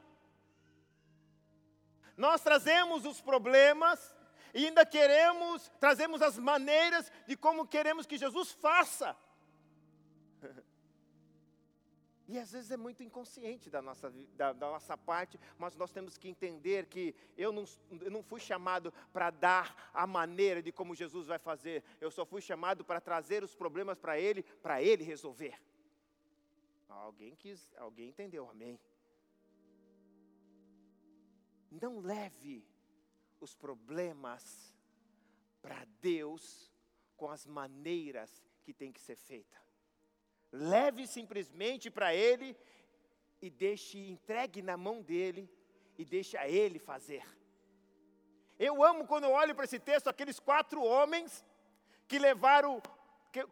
Nós 2.16 2.40
trazemos 2.40 3.04
os 3.06 3.20
problemas 3.20 4.14
e 4.54 4.66
ainda 4.66 4.84
queremos, 4.84 5.70
trazemos 5.80 6.22
as 6.22 6.38
maneiras 6.38 7.10
de 7.26 7.36
como 7.36 7.66
queremos 7.66 8.06
que 8.06 8.18
Jesus 8.18 8.52
faça. 8.52 9.16
E 12.30 12.38
às 12.38 12.52
vezes 12.52 12.70
é 12.70 12.76
muito 12.76 13.02
inconsciente 13.02 13.70
da 13.70 13.80
nossa, 13.80 14.12
da, 14.36 14.52
da 14.52 14.66
nossa 14.66 14.98
parte, 14.98 15.40
mas 15.56 15.74
nós 15.74 15.90
temos 15.90 16.18
que 16.18 16.28
entender 16.28 16.84
que 16.84 17.14
eu 17.38 17.50
não, 17.50 17.64
eu 18.02 18.10
não 18.10 18.22
fui 18.22 18.38
chamado 18.38 18.92
para 19.14 19.30
dar 19.30 19.90
a 19.94 20.06
maneira 20.06 20.62
de 20.62 20.70
como 20.70 20.94
Jesus 20.94 21.26
vai 21.26 21.38
fazer, 21.38 21.82
eu 21.98 22.10
só 22.10 22.26
fui 22.26 22.42
chamado 22.42 22.84
para 22.84 23.00
trazer 23.00 23.42
os 23.42 23.54
problemas 23.54 23.98
para 23.98 24.20
Ele, 24.20 24.42
para 24.42 24.82
Ele 24.82 25.02
resolver. 25.02 25.58
Alguém 26.86 27.34
quis, 27.34 27.72
alguém 27.78 28.10
entendeu, 28.10 28.46
amém? 28.50 28.78
Não 31.70 32.00
leve 32.00 32.62
os 33.40 33.54
problemas 33.54 34.74
para 35.60 35.84
Deus 36.00 36.72
com 37.16 37.30
as 37.30 37.46
maneiras 37.46 38.42
que 38.62 38.72
tem 38.72 38.92
que 38.92 39.00
ser 39.00 39.16
feita. 39.16 39.56
Leve 40.52 41.06
simplesmente 41.06 41.90
para 41.90 42.14
Ele 42.14 42.56
e 43.40 43.50
deixe, 43.50 43.98
entregue 43.98 44.62
na 44.62 44.76
mão 44.76 45.02
dele 45.02 45.50
e 45.96 46.04
deixe 46.04 46.36
a 46.36 46.48
Ele 46.48 46.78
fazer. 46.78 47.24
Eu 48.58 48.82
amo 48.82 49.06
quando 49.06 49.24
eu 49.24 49.30
olho 49.30 49.54
para 49.54 49.64
esse 49.64 49.78
texto 49.78 50.08
aqueles 50.08 50.40
quatro 50.40 50.82
homens 50.82 51.44
que 52.06 52.18
levaram 52.18 52.82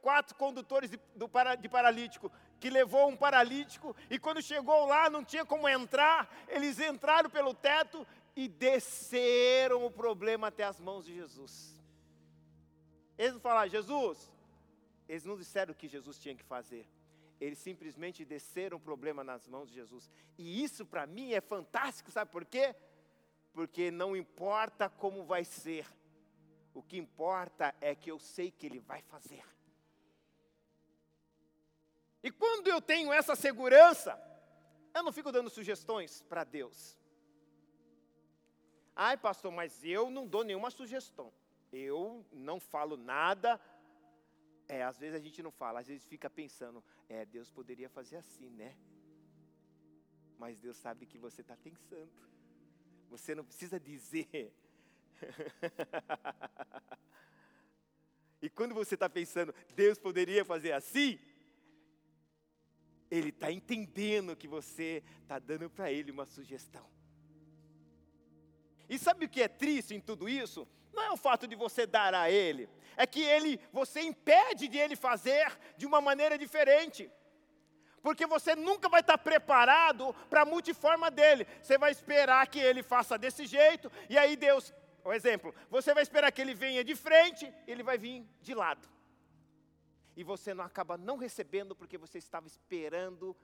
quatro 0.01 0.35
condutores 0.35 0.91
de, 0.91 0.99
do, 1.15 1.31
de 1.61 1.69
paralítico, 1.69 2.33
que 2.59 2.71
levou 2.71 3.09
um 3.09 3.17
paralítico, 3.17 3.95
e 4.11 4.19
quando 4.19 4.43
chegou 4.43 4.87
lá 4.87 5.11
não 5.11 5.23
tinha 5.23 5.45
como 5.45 5.69
entrar, 5.69 6.29
eles 6.49 6.81
entraram 6.81 7.29
pelo 7.29 7.55
teto 7.55 8.07
e 8.37 8.47
desceram 8.47 9.87
o 9.87 9.91
problema 9.91 10.49
até 10.49 10.63
as 10.63 10.79
mãos 10.79 11.07
de 11.07 11.15
Jesus. 11.15 11.75
Eles 13.17 13.33
não 13.33 13.41
falaram, 13.41 13.71
Jesus, 13.71 14.31
eles 15.09 15.25
não 15.25 15.39
disseram 15.39 15.73
o 15.73 15.75
que 15.75 15.89
Jesus 15.89 16.19
tinha 16.19 16.35
que 16.35 16.45
fazer. 16.45 16.87
Eles 17.41 17.59
simplesmente 17.59 18.25
desceram 18.25 18.77
o 18.77 18.81
problema 18.81 19.25
nas 19.25 19.49
mãos 19.49 19.71
de 19.71 19.75
Jesus. 19.75 20.11
E 20.37 20.63
isso 20.63 20.85
para 20.85 21.07
mim 21.07 21.33
é 21.33 21.41
fantástico, 21.41 22.11
sabe 22.11 22.31
por 22.31 22.45
quê? 22.45 22.77
Porque 23.55 23.91
não 23.91 24.15
importa 24.15 24.91
como 24.91 25.25
vai 25.25 25.45
ser, 25.45 25.87
o 26.75 26.83
que 26.83 26.99
importa 26.99 27.75
é 27.81 27.95
que 27.95 28.11
eu 28.11 28.19
sei 28.19 28.51
que 28.51 28.67
Ele 28.67 28.81
vai 28.81 29.01
fazer. 29.01 29.43
E 32.23 32.31
quando 32.31 32.69
eu 32.69 32.83
tenho 32.83 33.13
essa 33.13 33.35
segurança, 33.35 34.21
eu 34.95 35.03
não 35.03 35.13
fico 35.13 35.33
dando 35.33 35.49
sugestões 35.49 36.23
para 36.23 36.45
Deus. 36.45 36.99
Ai, 38.99 39.19
pastor, 39.19 39.53
mas 39.53 39.85
eu 39.85 40.11
não 40.11 40.27
dou 40.27 40.43
nenhuma 40.43 40.71
sugestão. 40.71 41.31
Eu 41.71 42.25
não 42.33 42.59
falo 42.59 42.97
nada. 42.97 43.61
É, 44.67 44.83
às 44.83 44.99
vezes 44.99 45.15
a 45.15 45.23
gente 45.23 45.43
não 45.43 45.51
fala, 45.51 45.81
às 45.81 45.87
vezes 45.87 46.07
fica 46.07 46.31
pensando, 46.31 46.83
é, 47.07 47.27
Deus 47.27 47.51
poderia 47.51 47.91
fazer 47.91 48.17
assim, 48.17 48.49
né? 48.49 48.75
Mas 50.39 50.59
Deus 50.59 50.79
sabe 50.79 51.05
que 51.05 51.19
você 51.19 51.43
está 51.43 51.55
pensando. 51.59 52.11
Você 53.11 53.35
não 53.35 53.45
precisa 53.45 53.79
dizer. 53.79 54.51
e 58.41 58.49
quando 58.49 58.75
você 58.75 58.95
está 58.95 59.11
pensando, 59.11 59.55
Deus 59.75 59.99
poderia 59.99 60.45
fazer 60.45 60.73
assim, 60.73 61.19
ele 63.11 63.29
está 63.29 63.53
entendendo 63.53 64.35
que 64.35 64.49
você 64.49 65.05
está 65.23 65.39
dando 65.39 65.69
para 65.69 65.93
ele 65.93 66.11
uma 66.11 66.25
sugestão. 66.25 66.96
E 68.89 68.99
sabe 68.99 69.27
o 69.27 69.29
que 69.29 69.43
é 69.43 69.49
triste 69.49 69.95
em 69.95 70.01
tudo 70.01 70.29
isso? 70.29 70.67
Não 70.93 71.03
é 71.03 71.11
o 71.11 71.17
fato 71.17 71.47
de 71.47 71.55
você 71.55 71.87
dar 71.87 72.15
a 72.15 72.31
ele, 72.31 72.69
é 72.97 73.07
que 73.07 73.23
ele, 73.23 73.61
você 73.73 74.01
impede 74.01 74.69
de 74.69 74.79
ele 74.79 74.97
fazer 74.97 75.47
de 75.77 75.85
uma 75.85 76.01
maneira 76.01 76.39
diferente. 76.39 77.11
Porque 78.03 78.27
você 78.27 78.55
nunca 78.55 78.89
vai 78.89 79.01
estar 79.01 79.19
preparado 79.19 80.15
para 80.31 80.43
a 80.43 80.45
multiforma 80.45 81.11
dele. 81.11 81.47
Você 81.61 81.77
vai 81.77 81.91
esperar 81.91 82.47
que 82.47 82.59
ele 82.59 82.83
faça 82.83 83.19
desse 83.19 83.47
jeito, 83.47 83.91
e 84.09 84.17
aí 84.17 84.37
Deus, 84.37 84.73
por 85.03 85.15
exemplo, 85.15 85.55
você 85.69 85.93
vai 85.93 86.03
esperar 86.03 86.33
que 86.33 86.41
ele 86.41 86.55
venha 86.55 86.83
de 86.83 86.95
frente, 86.95 87.53
ele 87.67 87.83
vai 87.83 87.99
vir 87.99 88.25
de 88.41 88.55
lado 88.55 88.97
e 90.17 90.25
você 90.25 90.55
não 90.55 90.65
acaba 90.65 90.97
não 90.97 91.19
recebendo 91.19 91.77
porque 91.77 91.99
você 91.99 92.17
estava 92.17 92.47
esperando 92.47 93.37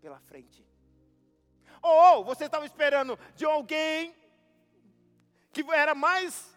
pela 0.00 0.18
frente. 0.20 0.66
Ou 1.82 2.24
você 2.24 2.46
estava 2.46 2.64
esperando 2.64 3.18
de 3.36 3.44
alguém 3.44 4.16
que 5.54 5.62
era 5.72 5.94
mais 5.94 6.52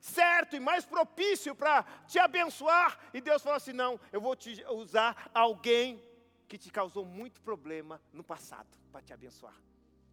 certo 0.00 0.56
e 0.56 0.60
mais 0.60 0.84
propício 0.84 1.54
para 1.54 1.84
te 2.06 2.18
abençoar, 2.18 2.98
e 3.14 3.20
Deus 3.20 3.42
falou 3.42 3.56
assim: 3.56 3.72
não, 3.72 4.00
eu 4.12 4.20
vou 4.20 4.34
te 4.34 4.64
usar 4.68 5.30
alguém 5.32 6.02
que 6.48 6.58
te 6.58 6.70
causou 6.70 7.04
muito 7.04 7.40
problema 7.40 8.02
no 8.12 8.24
passado 8.24 8.68
para 8.90 9.00
te 9.00 9.12
abençoar. 9.12 9.54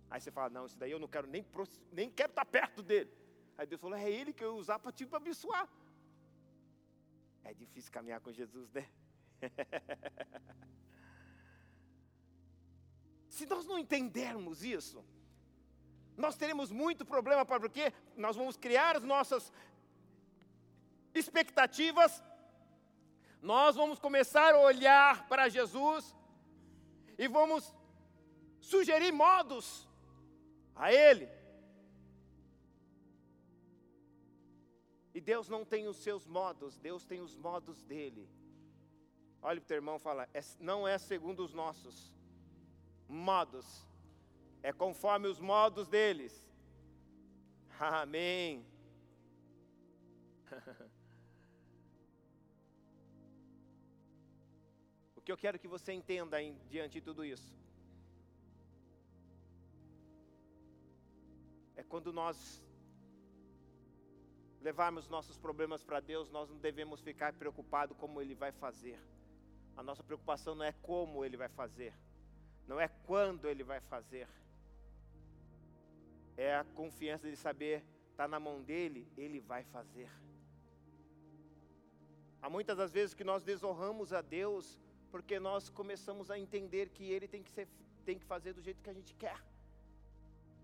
Aí 0.09 0.21
você 0.21 0.31
fala: 0.31 0.49
não, 0.49 0.65
isso 0.67 0.77
daí 0.77 0.91
eu 0.91 0.99
não 0.99 1.07
quero 1.07 1.27
nem, 1.27 1.43
nem 1.91 2.09
quero 2.11 2.29
estar 2.29 2.45
perto 2.45 2.83
dele. 2.83 3.11
Aí 3.57 3.65
Deus 3.65 3.81
falou: 3.81 3.97
é 3.97 4.09
ele 4.09 4.31
que 4.31 4.43
eu 4.43 4.53
ia 4.53 4.59
usar 4.59 4.77
para 4.77 4.91
te 4.91 5.07
abençoar. 5.11 5.67
É 7.43 7.53
difícil 7.53 7.91
caminhar 7.91 8.21
com 8.21 8.31
Jesus, 8.31 8.71
né? 8.71 8.87
Se 13.29 13.45
nós 13.45 13.65
não 13.65 13.77
entendermos 13.79 14.63
isso, 14.63 15.03
nós 16.17 16.35
teremos 16.35 16.71
muito 16.71 17.05
problema, 17.05 17.45
porque 17.45 17.93
nós 18.15 18.35
vamos 18.35 18.57
criar 18.57 18.97
as 18.97 19.03
nossas 19.03 19.53
expectativas, 21.13 22.23
nós 23.41 23.75
vamos 23.75 23.99
começar 23.99 24.53
a 24.53 24.59
olhar 24.59 25.27
para 25.27 25.47
Jesus 25.47 26.15
e 27.17 27.27
vamos 27.27 27.73
sugerir 28.59 29.11
modos 29.11 29.87
a 30.75 30.91
Ele. 30.91 31.29
E 35.13 35.21
Deus 35.21 35.47
não 35.47 35.63
tem 35.63 35.87
os 35.87 35.97
seus 35.97 36.27
modos, 36.27 36.77
Deus 36.77 37.03
tem 37.05 37.21
os 37.21 37.35
modos 37.35 37.81
dele. 37.83 38.29
Olhe 39.41 39.59
para 39.59 39.65
o 39.65 39.67
teu 39.67 39.77
irmão 39.77 39.95
e 39.95 39.99
fala: 39.99 40.27
é, 40.33 40.41
não 40.59 40.87
é 40.87 40.97
segundo 40.97 41.43
os 41.43 41.53
nossos 41.53 42.13
modos, 43.07 43.86
é 44.63 44.73
conforme 44.73 45.27
os 45.27 45.39
modos 45.39 45.87
deles. 45.87 46.43
Amém. 47.79 48.65
o 55.15 55.21
que 55.21 55.31
eu 55.31 55.37
quero 55.37 55.59
que 55.59 55.67
você 55.67 55.93
entenda 55.93 56.41
em, 56.41 56.57
diante 56.69 56.93
de 56.93 57.01
tudo 57.01 57.23
isso 57.25 57.55
é 61.75 61.83
quando 61.83 62.11
nós 62.11 62.65
levarmos 64.61 65.07
nossos 65.07 65.37
problemas 65.37 65.83
para 65.83 65.99
Deus, 65.99 66.29
nós 66.29 66.49
não 66.49 66.57
devemos 66.57 67.01
ficar 67.01 67.33
preocupados 67.33 67.95
como 67.97 68.21
Ele 68.21 68.35
vai 68.35 68.51
fazer. 68.51 68.99
A 69.75 69.83
nossa 69.83 70.03
preocupação 70.03 70.55
não 70.55 70.65
é 70.65 70.71
como 70.81 71.23
Ele 71.23 71.37
vai 71.37 71.47
fazer, 71.47 71.93
não 72.67 72.79
é 72.79 72.87
quando 72.87 73.47
Ele 73.47 73.63
vai 73.63 73.79
fazer. 73.79 74.27
É 76.37 76.55
a 76.55 76.63
confiança 76.63 77.29
de 77.29 77.35
saber, 77.35 77.83
está 78.11 78.27
na 78.27 78.39
mão 78.39 78.61
dele, 78.61 79.07
Ele 79.17 79.39
vai 79.39 79.63
fazer. 79.63 80.09
Há 82.41 82.49
muitas 82.49 82.77
das 82.77 82.91
vezes 82.91 83.15
que 83.15 83.23
nós 83.23 83.43
desonramos 83.43 84.13
a 84.13 84.21
Deus 84.21 84.79
porque 85.11 85.39
nós 85.39 85.69
começamos 85.69 86.29
a 86.29 86.37
entender 86.37 86.89
que 86.89 87.03
Ele 87.11 87.27
tem 87.27 87.41
que, 87.41 87.51
ser, 87.51 87.67
tem 88.05 88.19
que 88.19 88.25
fazer 88.25 88.53
do 88.53 88.61
jeito 88.61 88.81
que 88.81 88.89
a 88.89 88.93
gente 88.93 89.15
quer. 89.15 89.41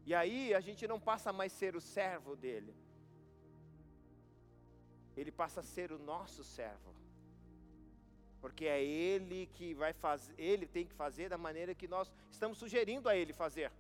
E 0.06 0.14
aí 0.14 0.54
a 0.54 0.60
gente 0.60 0.88
não 0.88 1.00
passa 1.00 1.34
mais 1.34 1.52
ser 1.52 1.76
o 1.76 1.82
servo 1.82 2.36
dele. 2.36 2.76
Ele 5.16 5.32
passa 5.32 5.62
a 5.62 5.64
ser 5.64 5.92
o 5.92 6.00
nosso 6.00 6.44
servo. 6.44 6.94
Porque 8.42 8.66
é 8.66 8.84
ele 8.84 9.48
que 9.54 9.74
vai 9.74 9.94
fazer, 9.94 10.34
ele 10.38 10.68
tem 10.68 10.86
que 10.86 10.94
fazer 10.94 11.30
da 11.30 11.38
maneira 11.38 11.74
que 11.74 11.88
nós 11.88 12.12
estamos 12.30 12.58
sugerindo 12.58 13.08
a 13.08 13.16
ele 13.16 13.32
fazer. 13.32 13.72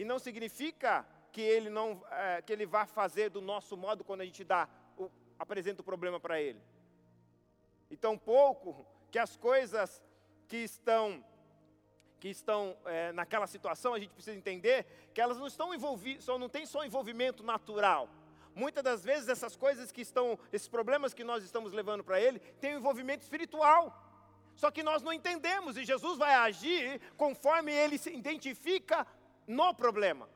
E 0.00 0.04
não 0.04 0.18
significa 0.18 1.06
que 1.30 1.42
ele 1.42 1.68
não 1.68 2.02
é, 2.10 2.40
que 2.40 2.50
ele 2.50 2.64
vá 2.64 2.86
fazer 2.86 3.28
do 3.28 3.42
nosso 3.42 3.76
modo 3.76 4.02
quando 4.02 4.22
a 4.22 4.24
gente 4.24 4.42
dá 4.42 4.66
o, 4.96 5.10
apresenta 5.38 5.82
o 5.82 5.84
problema 5.84 6.18
para 6.18 6.40
ele. 6.40 6.58
E 7.90 7.96
tão 7.98 8.16
pouco 8.16 8.86
que 9.10 9.18
as 9.18 9.36
coisas 9.36 10.02
que 10.48 10.56
estão 10.56 11.22
que 12.18 12.28
estão 12.28 12.78
é, 12.86 13.12
naquela 13.12 13.46
situação, 13.46 13.92
a 13.92 13.98
gente 13.98 14.14
precisa 14.14 14.38
entender 14.38 14.86
que 15.12 15.20
elas 15.20 15.36
não 15.36 15.46
estão 15.46 15.74
envolvidas, 15.74 16.24
só 16.24 16.38
não 16.38 16.48
tem 16.48 16.64
só 16.64 16.82
envolvimento 16.82 17.42
natural. 17.42 18.08
Muitas 18.54 18.82
das 18.82 19.04
vezes 19.04 19.28
essas 19.28 19.54
coisas 19.54 19.92
que 19.92 20.00
estão, 20.00 20.38
esses 20.50 20.68
problemas 20.68 21.12
que 21.12 21.24
nós 21.24 21.44
estamos 21.44 21.74
levando 21.74 22.02
para 22.02 22.18
Ele, 22.18 22.38
têm 22.58 22.74
um 22.74 22.78
envolvimento 22.78 23.22
espiritual. 23.22 23.82
Só 24.54 24.70
que 24.70 24.82
nós 24.82 25.02
não 25.02 25.12
entendemos 25.12 25.76
e 25.76 25.84
Jesus 25.84 26.16
vai 26.18 26.34
agir 26.34 27.00
conforme 27.18 27.70
Ele 27.70 27.98
se 27.98 28.10
identifica 28.10 29.06
no 29.50 29.74
problema. 29.74 30.28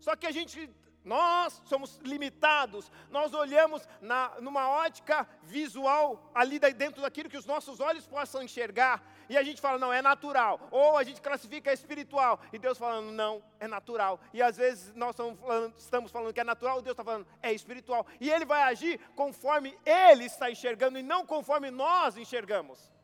Só 0.00 0.16
que 0.16 0.26
a 0.26 0.30
gente 0.30 0.70
nós 1.04 1.62
somos 1.64 1.98
limitados, 2.02 2.92
nós 3.08 3.32
olhamos 3.32 3.88
na, 3.98 4.32
numa 4.40 4.68
ótica 4.68 5.26
visual, 5.42 6.30
ali 6.34 6.58
dentro 6.58 7.00
daquilo 7.00 7.30
que 7.30 7.36
os 7.36 7.46
nossos 7.46 7.80
olhos 7.80 8.06
possam 8.06 8.42
enxergar, 8.42 9.02
e 9.26 9.36
a 9.36 9.42
gente 9.42 9.58
fala, 9.58 9.78
não, 9.78 9.90
é 9.90 10.02
natural, 10.02 10.68
ou 10.70 10.98
a 10.98 11.04
gente 11.04 11.22
classifica 11.22 11.72
espiritual, 11.72 12.38
e 12.52 12.58
Deus 12.58 12.76
falando, 12.76 13.10
não, 13.10 13.42
é 13.58 13.66
natural, 13.66 14.20
e 14.34 14.42
às 14.42 14.58
vezes 14.58 14.94
nós 14.94 15.10
estamos 15.10 15.40
falando, 15.40 15.74
estamos 15.78 16.10
falando 16.10 16.34
que 16.34 16.40
é 16.40 16.44
natural, 16.44 16.82
Deus 16.82 16.92
está 16.92 17.04
falando, 17.04 17.26
é 17.42 17.52
espiritual, 17.54 18.06
e 18.20 18.30
Ele 18.30 18.44
vai 18.44 18.62
agir 18.64 19.00
conforme 19.14 19.78
Ele 19.86 20.24
está 20.24 20.50
enxergando, 20.50 20.98
e 20.98 21.02
não 21.02 21.24
conforme 21.24 21.70
nós 21.70 22.18
enxergamos. 22.18 22.97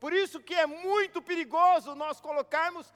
Por 0.00 0.12
isso 0.14 0.40
que 0.40 0.54
é 0.54 0.66
muito 0.66 1.20
perigoso 1.20 1.94
nós 1.94 2.20
colocarmos 2.20 2.92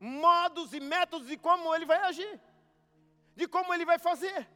modos 0.00 0.74
e 0.74 0.80
métodos 0.80 1.28
de 1.28 1.36
como 1.36 1.72
ele 1.74 1.86
vai 1.86 1.98
agir, 1.98 2.40
de 3.36 3.46
como 3.46 3.72
ele 3.72 3.84
vai 3.84 3.98
fazer. 3.98 4.48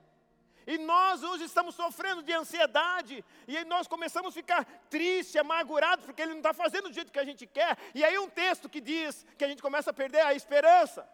E 0.67 0.77
nós 0.79 1.23
hoje 1.23 1.45
estamos 1.45 1.77
sofrendo 1.77 2.25
de 2.25 2.33
ansiedade, 2.33 3.25
e 3.47 3.57
aí 3.57 3.65
nós 3.65 3.87
começamos 3.87 4.31
a 4.31 4.39
ficar 4.41 4.65
triste, 4.91 5.39
amargurado, 5.39 6.03
porque 6.03 6.21
ele 6.21 6.33
não 6.33 6.39
está 6.39 6.53
fazendo 6.53 6.89
do 6.89 6.93
jeito 6.93 7.13
que 7.13 7.21
a 7.21 7.25
gente 7.25 7.47
quer. 7.47 7.79
E 7.95 8.05
aí 8.05 8.19
um 8.19 8.29
texto 8.29 8.69
que 8.69 8.81
diz 8.81 9.25
que 9.39 9.45
a 9.45 9.49
gente 9.49 9.63
começa 9.63 9.91
a 9.91 9.95
perder 9.95 10.23
a 10.23 10.35
esperança. 10.35 11.09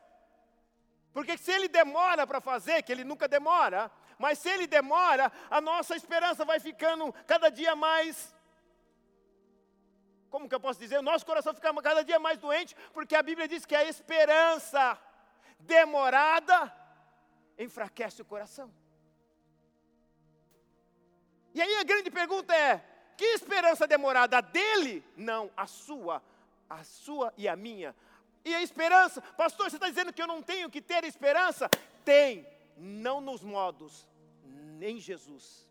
Porque 1.13 1.37
se 1.37 1.53
ele 1.53 1.69
demora 1.69 2.27
para 2.27 2.41
fazer, 2.41 2.83
que 2.83 2.91
ele 2.91 3.05
nunca 3.05 3.29
demora, 3.29 3.91
mas 4.19 4.39
se 4.39 4.49
ele 4.49 4.67
demora, 4.67 5.31
a 5.51 5.61
nossa 5.61 5.95
esperança 5.95 6.43
vai 6.43 6.59
ficando 6.59 7.13
cada 7.27 7.51
dia 7.51 7.77
mais 7.77 8.35
como 10.33 10.49
que 10.49 10.55
eu 10.55 10.61
posso 10.67 10.81
dizer? 10.81 10.99
O 10.99 11.03
nosso 11.03 11.27
coração 11.27 11.53
fica 11.53 11.71
cada 11.83 12.03
dia 12.03 12.19
mais 12.19 12.39
doente, 12.39 12.75
porque 12.95 13.15
a 13.15 13.23
Bíblia 13.23 13.47
diz 13.47 13.67
que 13.67 13.77
a 13.77 13.85
esperança 13.85 14.99
demorada 15.61 16.75
enfraquece 17.59 18.23
o 18.23 18.25
coração. 18.25 18.73
E 21.53 21.61
aí 21.61 21.75
a 21.77 21.85
grande 21.85 22.11
pergunta 22.11 22.57
é: 22.57 22.83
que 23.15 23.27
esperança 23.27 23.87
demorada? 23.87 24.41
Dele? 24.41 25.05
Não, 25.15 25.51
a 25.55 25.67
sua, 25.67 26.23
a 26.69 26.83
sua 26.83 27.35
e 27.37 27.47
a 27.47 27.55
minha. 27.55 27.95
E 28.43 28.55
a 28.55 28.63
esperança, 28.63 29.21
pastor, 29.37 29.69
você 29.69 29.77
está 29.77 29.87
dizendo 29.87 30.15
que 30.15 30.23
eu 30.23 30.27
não 30.27 30.41
tenho 30.43 30.71
que 30.71 30.81
ter 30.81 31.05
esperança? 31.05 31.69
Tem, 32.07 32.49
não 32.79 33.21
nos 33.21 33.45
modos, 33.45 34.09
nem 34.43 34.99
Jesus 34.99 35.71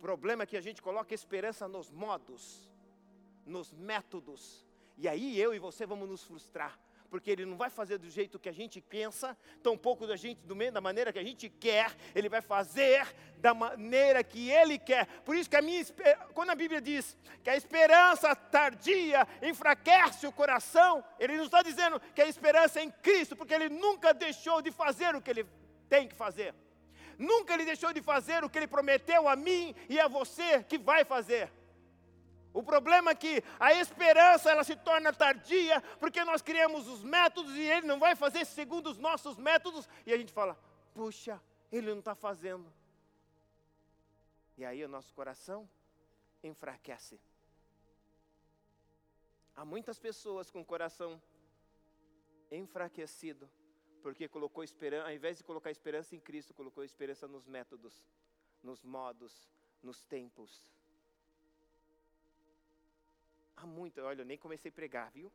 problema 0.00 0.42
é 0.42 0.46
que 0.46 0.56
a 0.56 0.60
gente 0.60 0.80
coloca 0.80 1.14
esperança 1.14 1.68
nos 1.68 1.90
modos, 1.90 2.68
nos 3.44 3.72
métodos, 3.72 4.66
e 4.96 5.06
aí 5.06 5.38
eu 5.38 5.54
e 5.54 5.58
você 5.58 5.84
vamos 5.86 6.08
nos 6.08 6.24
frustrar, 6.24 6.78
porque 7.10 7.30
ele 7.30 7.44
não 7.44 7.56
vai 7.56 7.68
fazer 7.68 7.98
do 7.98 8.08
jeito 8.08 8.38
que 8.38 8.48
a 8.48 8.52
gente 8.52 8.80
pensa, 8.80 9.36
tampouco 9.62 10.06
da 10.06 10.16
gente 10.16 10.40
do 10.46 10.56
meio 10.56 10.72
da 10.72 10.80
maneira 10.80 11.12
que 11.12 11.18
a 11.18 11.24
gente 11.24 11.48
quer, 11.48 11.94
ele 12.14 12.28
vai 12.28 12.40
fazer 12.40 13.06
da 13.38 13.52
maneira 13.52 14.22
que 14.24 14.50
ele 14.50 14.78
quer. 14.78 15.06
Por 15.22 15.34
isso 15.36 15.50
que 15.50 15.56
a 15.56 15.62
minha 15.62 15.84
quando 16.32 16.50
a 16.50 16.54
Bíblia 16.54 16.80
diz 16.80 17.16
que 17.42 17.50
a 17.50 17.56
esperança 17.56 18.34
tardia 18.34 19.26
enfraquece 19.42 20.26
o 20.26 20.32
coração, 20.32 21.04
ele 21.18 21.36
não 21.36 21.44
está 21.44 21.62
dizendo 21.62 22.00
que 22.14 22.22
a 22.22 22.28
esperança 22.28 22.80
é 22.80 22.84
em 22.84 22.90
Cristo, 22.90 23.36
porque 23.36 23.54
ele 23.54 23.68
nunca 23.68 24.14
deixou 24.14 24.62
de 24.62 24.70
fazer 24.70 25.14
o 25.14 25.20
que 25.20 25.30
ele 25.30 25.46
tem 25.88 26.06
que 26.08 26.14
fazer. 26.14 26.54
Nunca 27.20 27.52
ele 27.52 27.66
deixou 27.66 27.92
de 27.92 28.00
fazer 28.00 28.42
o 28.42 28.48
que 28.48 28.56
ele 28.56 28.66
prometeu 28.66 29.28
a 29.28 29.36
mim 29.36 29.74
e 29.90 30.00
a 30.00 30.08
você 30.08 30.64
que 30.64 30.78
vai 30.78 31.04
fazer. 31.04 31.52
O 32.50 32.62
problema 32.62 33.10
é 33.10 33.14
que 33.14 33.44
a 33.58 33.74
esperança 33.74 34.50
ela 34.50 34.64
se 34.64 34.74
torna 34.74 35.12
tardia 35.12 35.82
porque 36.00 36.24
nós 36.24 36.40
criamos 36.40 36.88
os 36.88 37.04
métodos 37.04 37.54
e 37.54 37.60
ele 37.60 37.86
não 37.86 37.98
vai 37.98 38.16
fazer 38.16 38.46
segundo 38.46 38.88
os 38.88 38.96
nossos 38.96 39.36
métodos 39.36 39.86
e 40.06 40.14
a 40.14 40.16
gente 40.16 40.32
fala: 40.32 40.58
puxa, 40.94 41.38
ele 41.70 41.90
não 41.90 41.98
está 41.98 42.14
fazendo. 42.14 42.72
E 44.56 44.64
aí 44.64 44.82
o 44.82 44.88
nosso 44.88 45.12
coração 45.12 45.68
enfraquece. 46.42 47.20
Há 49.54 49.62
muitas 49.62 49.98
pessoas 49.98 50.50
com 50.50 50.62
o 50.62 50.64
coração 50.64 51.20
enfraquecido 52.50 53.46
porque 54.00 54.28
colocou 54.28 54.64
esperança, 54.64 55.06
ao 55.06 55.14
invés 55.14 55.38
de 55.38 55.44
colocar 55.44 55.70
esperança 55.70 56.14
em 56.16 56.20
Cristo, 56.20 56.52
colocou 56.54 56.82
esperança 56.82 57.28
nos 57.28 57.46
métodos, 57.46 58.02
nos 58.62 58.82
modos, 58.82 59.48
nos 59.82 60.02
tempos. 60.02 60.66
Há 63.56 63.66
muito, 63.66 64.00
olha, 64.00 64.22
eu 64.22 64.26
nem 64.26 64.38
comecei 64.38 64.70
a 64.70 64.72
pregar, 64.72 65.10
viu? 65.10 65.30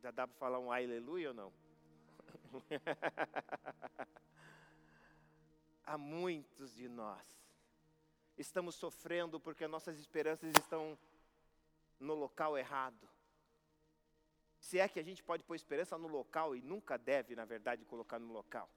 Já 0.00 0.10
dá 0.10 0.26
para 0.26 0.36
falar 0.36 0.58
um 0.58 0.70
aleluia 0.70 1.28
ou 1.28 1.34
não? 1.34 1.52
Há 5.84 5.98
muitos 5.98 6.74
de 6.74 6.88
nós 6.88 7.42
estamos 8.36 8.74
sofrendo 8.74 9.40
porque 9.40 9.66
nossas 9.66 9.98
esperanças 9.98 10.52
estão 10.56 10.98
no 11.98 12.14
local 12.14 12.56
errado. 12.58 13.08
Se 14.62 14.78
é 14.78 14.86
que 14.86 15.00
a 15.00 15.02
gente 15.02 15.24
pode 15.24 15.42
pôr 15.42 15.56
esperança 15.56 15.98
no 15.98 16.06
local 16.06 16.54
e 16.54 16.62
nunca 16.62 16.96
deve, 16.96 17.34
na 17.34 17.44
verdade, 17.44 17.84
colocar 17.84 18.20
no 18.20 18.32
local. 18.32 18.70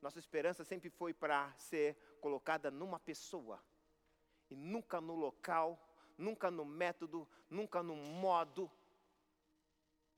Nossa 0.00 0.20
esperança 0.20 0.62
sempre 0.62 0.88
foi 0.90 1.12
para 1.12 1.52
ser 1.58 1.96
colocada 2.20 2.70
numa 2.70 3.00
pessoa 3.00 3.60
e 4.48 4.54
nunca 4.54 5.00
no 5.00 5.16
local, 5.16 5.76
nunca 6.16 6.52
no 6.52 6.64
método, 6.64 7.28
nunca 7.50 7.82
no 7.82 7.96
modo. 7.96 8.70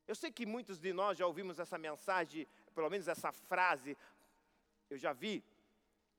Eu 0.06 0.14
sei 0.14 0.30
que 0.30 0.44
muitos 0.44 0.78
de 0.78 0.92
nós 0.92 1.16
já 1.16 1.26
ouvimos 1.26 1.58
essa 1.58 1.78
mensagem, 1.78 2.46
pelo 2.74 2.90
menos 2.90 3.08
essa 3.08 3.32
frase, 3.32 3.96
eu 4.90 4.98
já 4.98 5.14
vi, 5.14 5.42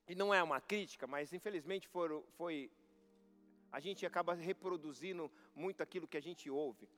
e 0.07 0.15
não 0.15 0.33
é 0.33 0.41
uma 0.41 0.59
crítica, 0.59 1.05
mas 1.05 1.31
infelizmente 1.33 1.87
for, 1.87 2.25
foi. 2.35 2.71
A 3.71 3.79
gente 3.79 4.07
acaba 4.07 4.33
reproduzindo 4.33 5.31
muito 5.53 5.83
aquilo 5.83 6.07
que 6.07 6.17
a 6.17 6.21
gente 6.21 6.49
ouve. 6.49 6.89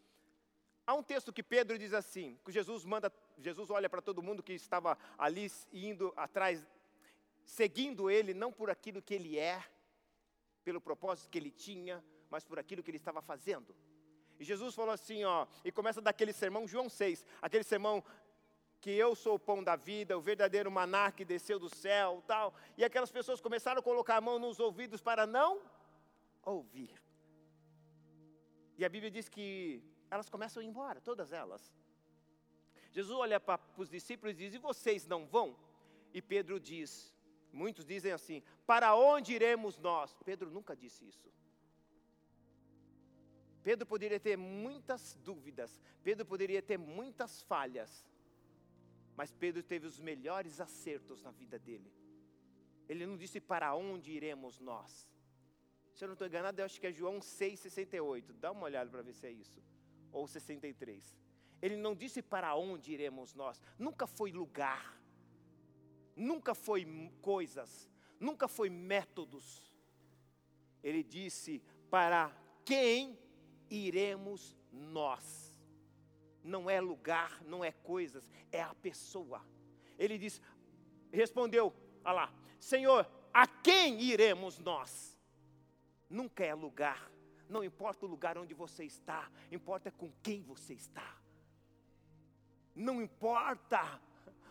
Há 0.86 0.94
um 0.94 1.04
texto 1.04 1.32
que 1.32 1.42
Pedro 1.42 1.78
diz 1.78 1.94
assim, 1.94 2.38
que 2.44 2.52
Jesus 2.52 2.84
manda, 2.84 3.12
Jesus 3.38 3.70
olha 3.70 3.90
para 3.90 4.02
todo 4.02 4.22
mundo 4.22 4.44
que 4.44 4.54
estava 4.54 4.98
ali 5.18 5.50
indo 5.72 6.14
atrás, 6.16 6.66
seguindo 7.46 8.10
ele 8.10 8.34
não 8.34 8.52
por 8.52 8.70
aquilo 8.70 9.02
que 9.02 9.14
ele 9.14 9.40
é, 9.40 9.64
pelo 10.64 10.82
propósito 10.82 11.30
que 11.30 11.38
ele 11.38 11.52
tinha, 11.52 12.04
mas 12.30 12.44
por 12.44 12.60
aquilo 12.60 12.84
que 12.84 12.92
ele 12.92 12.98
estava 12.98 13.22
fazendo. 13.22 13.74
E 14.40 14.44
Jesus 14.44 14.76
falou 14.76 14.92
assim, 14.92 15.24
ó, 15.24 15.48
e 15.64 15.72
começa 15.72 16.02
daquele 16.02 16.34
sermão, 16.34 16.68
João 16.68 16.90
6, 16.90 17.26
aquele 17.42 17.64
sermão 17.64 18.04
que 18.82 18.92
eu 18.92 19.16
sou 19.16 19.36
o 19.36 19.40
pão 19.40 19.64
da 19.64 19.78
vida, 19.78 20.18
o 20.18 20.22
verdadeiro 20.22 20.70
maná 20.70 21.10
que 21.10 21.24
desceu 21.24 21.58
do 21.58 21.74
céu, 21.74 22.22
tal. 22.28 22.54
E 22.78 22.84
aquelas 22.84 23.10
pessoas 23.10 23.40
começaram 23.40 23.80
a 23.80 23.84
colocar 23.84 24.18
a 24.18 24.22
mão 24.22 24.38
nos 24.38 24.60
ouvidos 24.60 25.02
para 25.02 25.26
não 25.26 25.62
ouvir. 26.44 26.92
E 28.78 28.84
a 28.84 28.90
Bíblia 28.90 29.10
diz 29.10 29.30
que 29.30 29.82
elas 30.14 30.30
começam 30.30 30.62
a 30.62 30.64
ir 30.64 30.68
embora, 30.68 31.02
todas 31.02 31.34
elas. 31.34 31.74
Jesus 32.92 33.18
olha 33.18 33.40
para 33.40 33.60
os 33.76 33.90
discípulos 33.90 34.36
e 34.36 34.38
diz: 34.38 34.54
E 34.54 34.60
vocês 34.60 35.08
não 35.08 35.26
vão? 35.26 35.58
E 36.14 36.22
Pedro 36.22 36.60
diz: 36.60 37.12
Muitos 37.52 37.84
dizem 37.84 38.12
assim: 38.12 38.44
Para 38.68 38.96
onde 38.96 39.34
iremos 39.34 39.80
nós? 39.80 40.16
Pedro 40.24 40.52
nunca 40.52 40.76
disse 40.76 41.08
isso. 41.08 41.34
Pedro 43.64 43.88
poderia 43.88 44.20
ter 44.20 44.38
muitas 44.38 45.16
dúvidas, 45.24 45.82
Pedro 46.04 46.26
poderia 46.26 46.62
ter 46.62 46.78
muitas 46.78 47.42
falhas, 47.44 48.06
mas 49.16 49.32
Pedro 49.32 49.64
teve 49.64 49.88
os 49.88 50.00
melhores 50.00 50.60
acertos 50.60 51.24
na 51.24 51.32
vida 51.32 51.58
dele. 51.58 51.92
Ele 52.88 53.06
não 53.08 53.18
disse 53.18 53.40
para 53.40 53.74
onde 53.74 54.12
iremos 54.12 54.60
nós. 54.60 55.10
Se 55.96 56.04
eu 56.04 56.08
não 56.10 56.14
estou 56.14 56.28
enganado, 56.28 56.60
eu 56.60 56.66
acho 56.66 56.80
que 56.80 56.88
é 56.88 56.92
João 56.92 57.20
6,68. 57.20 58.34
Dá 58.34 58.52
uma 58.52 58.66
olhada 58.66 58.90
para 58.92 59.02
ver 59.02 59.14
se 59.14 59.26
é 59.26 59.32
isso 59.32 59.64
ou 60.14 60.28
63. 60.28 61.14
Ele 61.62 61.76
não 61.76 61.96
disse 61.96 62.22
para 62.22 62.56
onde 62.56 62.94
iremos 62.94 63.34
nós, 63.34 63.62
nunca 63.80 64.06
foi 64.06 64.32
lugar, 64.32 65.02
nunca 66.16 66.54
foi 66.54 66.86
coisas, 67.22 67.90
nunca 68.20 68.48
foi 68.48 68.70
métodos. 68.70 69.74
Ele 70.84 71.02
disse 71.04 71.62
para 71.90 72.36
quem 72.66 73.18
iremos 73.70 74.56
nós. 74.72 75.56
Não 76.44 76.70
é 76.70 76.82
lugar, 76.82 77.42
não 77.46 77.64
é 77.64 77.72
coisas, 77.72 78.30
é 78.52 78.62
a 78.62 78.76
pessoa. 78.76 79.42
Ele 79.98 80.18
disse, 80.18 80.42
respondeu, 81.12 81.74
olha 82.04 82.14
lá, 82.14 82.34
Senhor, 82.60 83.10
a 83.34 83.48
quem 83.48 84.02
iremos 84.02 84.60
nós? 84.60 85.18
Nunca 86.10 86.44
é 86.44 86.54
lugar, 86.54 87.10
não 87.50 87.64
importa 87.64 88.06
o 88.06 88.10
lugar 88.10 88.38
onde 88.38 88.54
você 88.54 88.84
está, 88.84 89.30
importa 89.52 89.92
com 89.92 90.12
quem 90.22 90.42
você 90.42 90.74
está. 90.74 91.18
Não 92.76 93.02
importa 93.02 94.02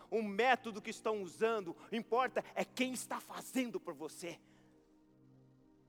o 0.09 0.21
método 0.21 0.81
que 0.81 0.89
estão 0.89 1.21
usando, 1.21 1.75
importa 1.91 2.43
é 2.55 2.63
quem 2.63 2.93
está 2.93 3.19
fazendo 3.19 3.79
por 3.79 3.93
você. 3.93 4.39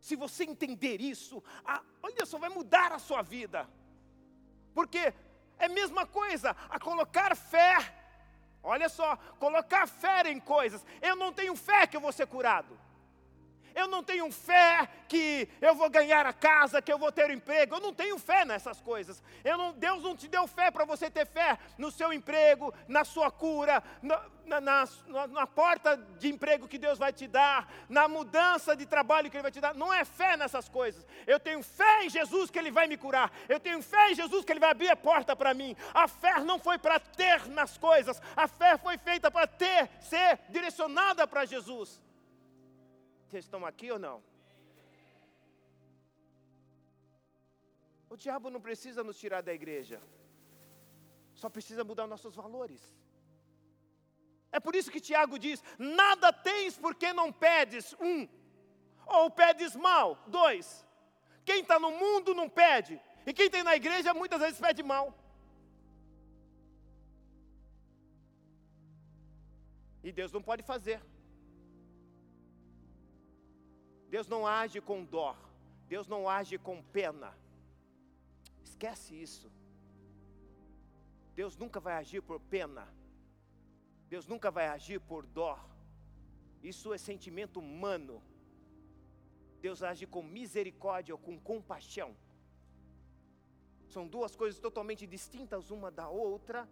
Se 0.01 0.17
você 0.17 0.45
entender 0.45 1.01
isso, 1.01 1.43
a, 1.65 1.83
olha 2.03 2.27
só, 2.27 2.39
vai 2.39 2.51
mudar 2.51 2.93
a 2.93 2.99
sua 2.99 3.23
vida. 3.23 3.69
Porque 4.75 4.99
é 5.59 5.67
a 5.67 5.69
mesma 5.69 6.07
coisa, 6.07 6.51
a 6.69 6.79
colocar 6.79 7.35
fé 7.37 8.03
Olha 8.67 8.89
só, 8.89 9.17
colocar 9.39 9.87
fé 9.87 10.23
em 10.31 10.41
coisas. 10.41 10.85
Eu 11.03 11.15
não 11.15 11.31
tenho 11.31 11.55
fé 11.55 11.87
que 11.87 11.95
eu 11.95 12.01
vou 12.01 12.11
ser 12.11 12.27
curado. 12.27 12.81
Eu 13.75 13.89
não 13.89 14.03
tenho 14.03 14.31
fé 14.31 14.89
que 15.09 15.49
eu 15.61 15.75
vou 15.75 15.91
ganhar 15.91 16.25
a 16.27 16.33
casa, 16.33 16.81
que 16.81 16.93
eu 16.93 16.99
vou 16.99 17.11
ter 17.11 17.29
um 17.29 17.35
emprego. 17.35 17.75
Eu 17.75 17.81
não 17.81 17.93
tenho 17.93 18.19
fé 18.19 18.45
nessas 18.45 18.81
coisas. 18.81 19.23
Não, 19.45 19.73
Deus 19.73 20.03
não 20.03 20.17
te 20.17 20.29
deu 20.29 20.47
fé 20.47 20.71
para 20.71 20.85
você 20.85 21.11
ter 21.11 21.27
fé 21.27 21.59
no 21.77 21.91
seu 21.91 22.13
emprego, 22.13 22.73
na 22.87 23.05
sua 23.05 23.31
cura, 23.31 23.83
na, 24.01 24.23
na, 24.47 24.61
na, 24.61 25.27
na, 25.27 25.47
porta 25.47 25.97
de 26.19 26.29
emprego 26.29 26.69
que 26.69 26.79
Deus 26.79 26.99
vai 26.99 27.13
te 27.13 27.27
dar, 27.27 27.69
na 27.89 28.07
mudança 28.07 28.77
de 28.77 28.87
trabalho 28.87 29.31
que 29.31 29.37
Ele 29.37 29.43
vai 29.43 29.51
te 29.51 29.61
dar. 29.61 29.75
Não 29.75 29.93
é 29.93 30.05
fé 30.05 30.37
nessas 30.37 30.69
coisas. 30.69 31.05
Eu 31.27 31.41
tenho 31.41 31.63
fé 31.63 32.05
em 32.05 32.11
Jesus 32.11 32.51
que 32.51 32.59
Ele 32.59 32.71
vai 32.71 32.87
me 32.87 32.97
curar. 32.97 33.33
Eu 33.49 33.59
tenho 33.59 33.83
fé 33.83 34.13
em 34.13 34.15
Jesus 34.15 34.45
que 34.45 34.53
Ele 34.53 34.61
vai 34.61 34.71
abrir 34.71 34.91
a 34.91 34.97
porta 34.97 35.35
para 35.35 35.53
mim. 35.53 35.77
A 35.93 36.07
fé 36.07 36.41
não 36.41 36.59
foi 36.59 36.79
para 36.79 37.01
ter 37.01 37.49
nas 37.49 37.77
coisas. 37.77 38.21
A 38.37 38.47
fé 38.47 38.79
foi 38.79 38.97
feita 38.99 39.31
para 39.31 39.47
ter, 39.47 39.91
ser 40.01 40.39
direcionada 40.49 41.27
para 41.27 41.45
Jesus. 41.45 42.01
Vocês 43.35 43.47
estão 43.47 43.67
aqui 43.67 43.91
ou 43.91 43.99
não? 43.99 44.23
O 48.09 48.17
diabo 48.17 48.49
não 48.49 48.61
precisa 48.61 49.03
nos 49.03 49.19
tirar 49.19 49.41
da 49.43 49.53
igreja, 49.53 50.01
só 51.35 51.49
precisa 51.49 51.83
mudar 51.83 52.07
nossos 52.07 52.37
valores. 52.37 52.81
É 54.53 54.61
por 54.61 54.77
isso 54.77 54.89
que 54.89 55.01
Tiago 55.01 55.37
diz: 55.37 55.65
nada 55.77 56.33
tens 56.33 56.79
porque 56.79 57.13
não 57.13 57.33
pedes, 57.33 57.93
um, 57.95 58.29
ou 59.05 59.29
pedes 59.33 59.75
mal, 59.75 60.15
dois. 60.29 60.87
Quem 61.45 61.63
está 61.63 61.77
no 61.81 61.91
mundo 61.91 62.35
não 62.35 62.49
pede, 62.49 63.03
e 63.27 63.33
quem 63.33 63.51
tem 63.51 63.65
na 63.65 63.75
igreja 63.75 64.15
muitas 64.15 64.41
vezes 64.41 64.61
pede 64.61 64.85
mal. 64.85 65.13
E 70.05 70.13
Deus 70.13 70.31
não 70.31 70.41
pode 70.41 70.63
fazer. 70.63 71.03
Deus 74.15 74.29
não 74.29 74.47
age 74.47 74.81
com 74.81 75.05
dó, 75.05 75.37
Deus 75.89 76.07
não 76.07 76.29
age 76.29 76.57
com 76.57 76.81
pena. 76.81 77.37
Esquece 78.63 79.13
isso. 79.21 79.51
Deus 81.35 81.57
nunca 81.57 81.81
vai 81.81 81.95
agir 81.95 82.23
por 82.23 82.39
pena. 82.39 82.87
Deus 84.09 84.29
nunca 84.29 84.53
vai 84.53 84.69
agir 84.69 85.01
por 85.01 85.27
dó. 85.27 85.59
Isso 86.63 86.95
é 86.95 86.97
sentimento 86.97 87.59
humano. 87.59 88.23
Deus 89.61 89.83
age 89.83 90.07
com 90.07 90.23
misericórdia 90.23 91.13
ou 91.13 91.19
com 91.19 91.37
compaixão. 91.37 92.17
São 93.89 94.07
duas 94.07 94.37
coisas 94.37 94.61
totalmente 94.61 95.09
distintas 95.09 95.73
uma 95.73 95.91
da 95.91 96.09
outra. 96.09 96.69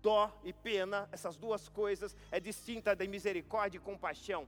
Dó 0.00 0.32
e 0.44 0.52
pena, 0.52 1.08
essas 1.10 1.36
duas 1.36 1.68
coisas 1.68 2.16
é 2.30 2.38
distinta 2.38 2.94
da 2.94 3.04
misericórdia 3.04 3.78
e 3.78 3.80
compaixão. 3.80 4.46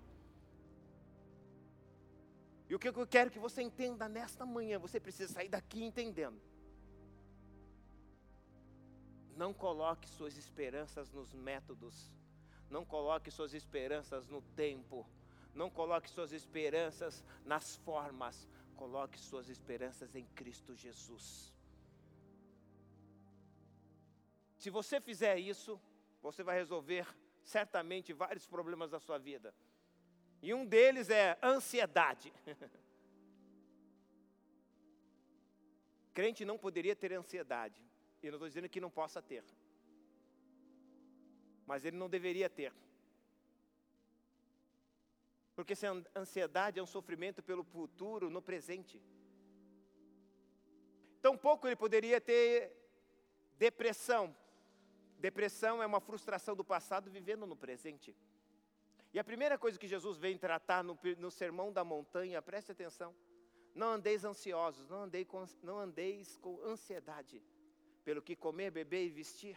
E 2.69 2.75
o 2.75 2.79
que 2.79 2.89
eu 2.89 3.07
quero 3.07 3.31
que 3.31 3.39
você 3.39 3.63
entenda 3.63 4.09
nesta 4.09 4.45
manhã, 4.45 4.79
você 4.79 4.99
precisa 4.99 5.33
sair 5.33 5.49
daqui 5.49 5.85
entendendo. 5.85 6.41
Não 9.37 9.53
coloque 9.53 10.09
suas 10.09 10.37
esperanças 10.37 11.13
nos 11.13 11.33
métodos, 11.33 12.13
não 12.69 12.85
coloque 12.85 13.31
suas 13.31 13.55
esperanças 13.55 14.27
no 14.27 14.43
tempo, 14.43 15.07
não 15.55 15.71
coloque 15.71 16.11
suas 16.11 16.33
esperanças 16.33 17.23
nas 17.45 17.77
formas, 17.77 18.49
coloque 18.75 19.19
suas 19.19 19.49
esperanças 19.49 20.15
em 20.15 20.25
Cristo 20.35 20.75
Jesus. 20.75 21.55
Se 24.59 24.71
você 24.71 25.01
fizer 25.01 25.39
isso, 25.39 25.81
você 26.21 26.43
vai 26.43 26.57
resolver 26.57 27.07
certamente 27.43 28.13
vários 28.13 28.47
problemas 28.47 28.91
da 28.91 28.99
sua 28.99 29.19
vida. 29.19 29.55
E 30.43 30.53
um 30.55 30.65
deles 30.65 31.11
é 31.11 31.39
ansiedade. 31.43 32.33
Crente 36.15 36.45
não 36.45 36.57
poderia 36.57 36.97
ter 36.97 37.13
ansiedade. 37.13 37.83
E 38.23 38.27
não 38.31 38.37
estou 38.37 38.49
dizendo 38.49 38.69
que 38.69 38.81
não 38.81 38.91
possa 38.91 39.21
ter. 39.21 39.45
Mas 41.67 41.85
ele 41.85 41.97
não 41.97 42.09
deveria 42.09 42.49
ter. 42.49 42.73
Porque 45.55 45.75
se 45.75 45.87
a 45.87 46.03
ansiedade 46.15 46.79
é 46.79 46.83
um 46.83 46.87
sofrimento 46.87 47.43
pelo 47.43 47.65
futuro 47.65 48.29
no 48.29 48.43
presente. 48.43 49.03
Tampouco 51.21 51.67
ele 51.67 51.77
poderia 51.77 52.21
ter 52.21 52.73
depressão. 53.59 54.37
Depressão 55.19 55.83
é 55.83 55.87
uma 55.87 56.01
frustração 56.01 56.55
do 56.55 56.63
passado 56.63 57.11
vivendo 57.11 57.47
no 57.47 57.57
presente. 57.57 58.15
E 59.17 59.19
a 59.19 59.25
primeira 59.25 59.57
coisa 59.57 59.79
que 59.79 59.89
Jesus 59.89 60.19
vem 60.19 60.37
tratar 60.37 60.85
no, 60.85 60.95
no 61.17 61.31
sermão 61.31 61.73
da 61.73 61.83
montanha, 61.83 62.43
preste 62.43 62.73
atenção, 62.73 63.17
não 63.75 63.93
andeis 63.93 64.27
ansiosos, 64.27 64.91
não, 64.91 65.05
andei 65.05 65.25
com, 65.25 65.43
não 65.63 65.79
andeis 65.79 66.37
com 66.37 66.61
ansiedade 66.63 67.43
pelo 68.05 68.21
que 68.21 68.37
comer, 68.37 68.71
beber 68.71 69.07
e 69.07 69.09
vestir. 69.09 69.57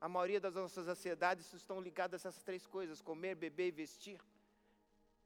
A 0.00 0.08
maioria 0.08 0.38
das 0.38 0.54
nossas 0.54 0.86
ansiedades 0.86 1.52
estão 1.52 1.80
ligadas 1.80 2.24
a 2.24 2.28
essas 2.28 2.44
três 2.44 2.64
coisas: 2.64 3.02
comer, 3.02 3.34
beber 3.34 3.66
e 3.66 3.72
vestir. 3.72 4.20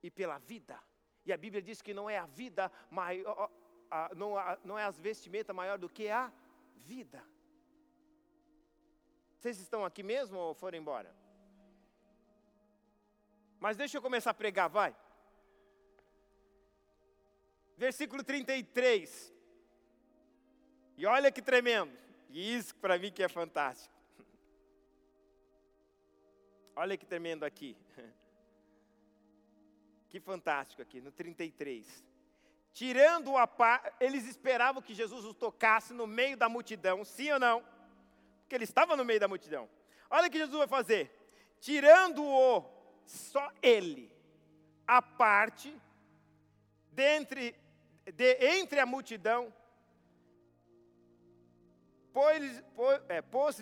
E 0.02 0.10
pela 0.10 0.38
vida. 0.38 0.82
E 1.26 1.30
a 1.30 1.36
Bíblia 1.36 1.60
diz 1.60 1.82
que 1.82 1.92
não 1.92 2.08
é 2.08 2.16
a 2.16 2.24
vida 2.24 2.72
maior, 2.90 3.50
não, 4.16 4.36
não 4.64 4.78
é 4.78 4.84
as 4.84 4.98
vestimentas 4.98 5.54
maior 5.54 5.76
do 5.76 5.90
que 5.90 6.08
a 6.08 6.32
vida. 6.76 7.22
Vocês 9.36 9.60
estão 9.60 9.84
aqui 9.84 10.02
mesmo 10.02 10.38
ou 10.38 10.54
foram 10.54 10.78
embora? 10.78 11.23
Mas 13.60 13.76
deixa 13.76 13.96
eu 13.96 14.02
começar 14.02 14.30
a 14.30 14.34
pregar, 14.34 14.68
vai. 14.68 14.94
Versículo 17.76 18.22
33. 18.22 19.32
E 20.96 21.06
olha 21.06 21.32
que 21.32 21.42
tremendo. 21.42 21.92
Isso 22.30 22.74
para 22.76 22.98
mim 22.98 23.12
que 23.12 23.22
é 23.22 23.28
fantástico. 23.28 23.94
Olha 26.76 26.96
que 26.96 27.06
tremendo 27.06 27.44
aqui. 27.44 27.76
Que 30.08 30.20
fantástico 30.20 30.80
aqui, 30.80 31.00
no 31.00 31.10
33. 31.10 32.04
Tirando 32.72 33.36
a 33.36 33.48
par, 33.48 33.96
eles 34.00 34.24
esperavam 34.26 34.80
que 34.80 34.94
Jesus 34.94 35.24
os 35.24 35.34
tocasse 35.34 35.92
no 35.92 36.06
meio 36.06 36.36
da 36.36 36.48
multidão, 36.48 37.04
sim 37.04 37.32
ou 37.32 37.40
não? 37.40 37.64
Porque 38.42 38.54
ele 38.54 38.62
estava 38.62 38.96
no 38.96 39.04
meio 39.04 39.18
da 39.18 39.26
multidão. 39.26 39.68
Olha 40.08 40.28
o 40.28 40.30
que 40.30 40.38
Jesus 40.38 40.56
vai 40.56 40.68
fazer. 40.68 41.10
Tirando-o 41.58 42.60
só 43.06 43.52
ele, 43.62 44.10
a 44.86 45.00
parte, 45.00 45.76
dentre, 46.92 47.54
de, 48.04 48.36
entre 48.58 48.80
a 48.80 48.86
multidão, 48.86 49.52
pôs-lhes 52.12 52.62
é, 53.08 53.20
pôs 53.22 53.58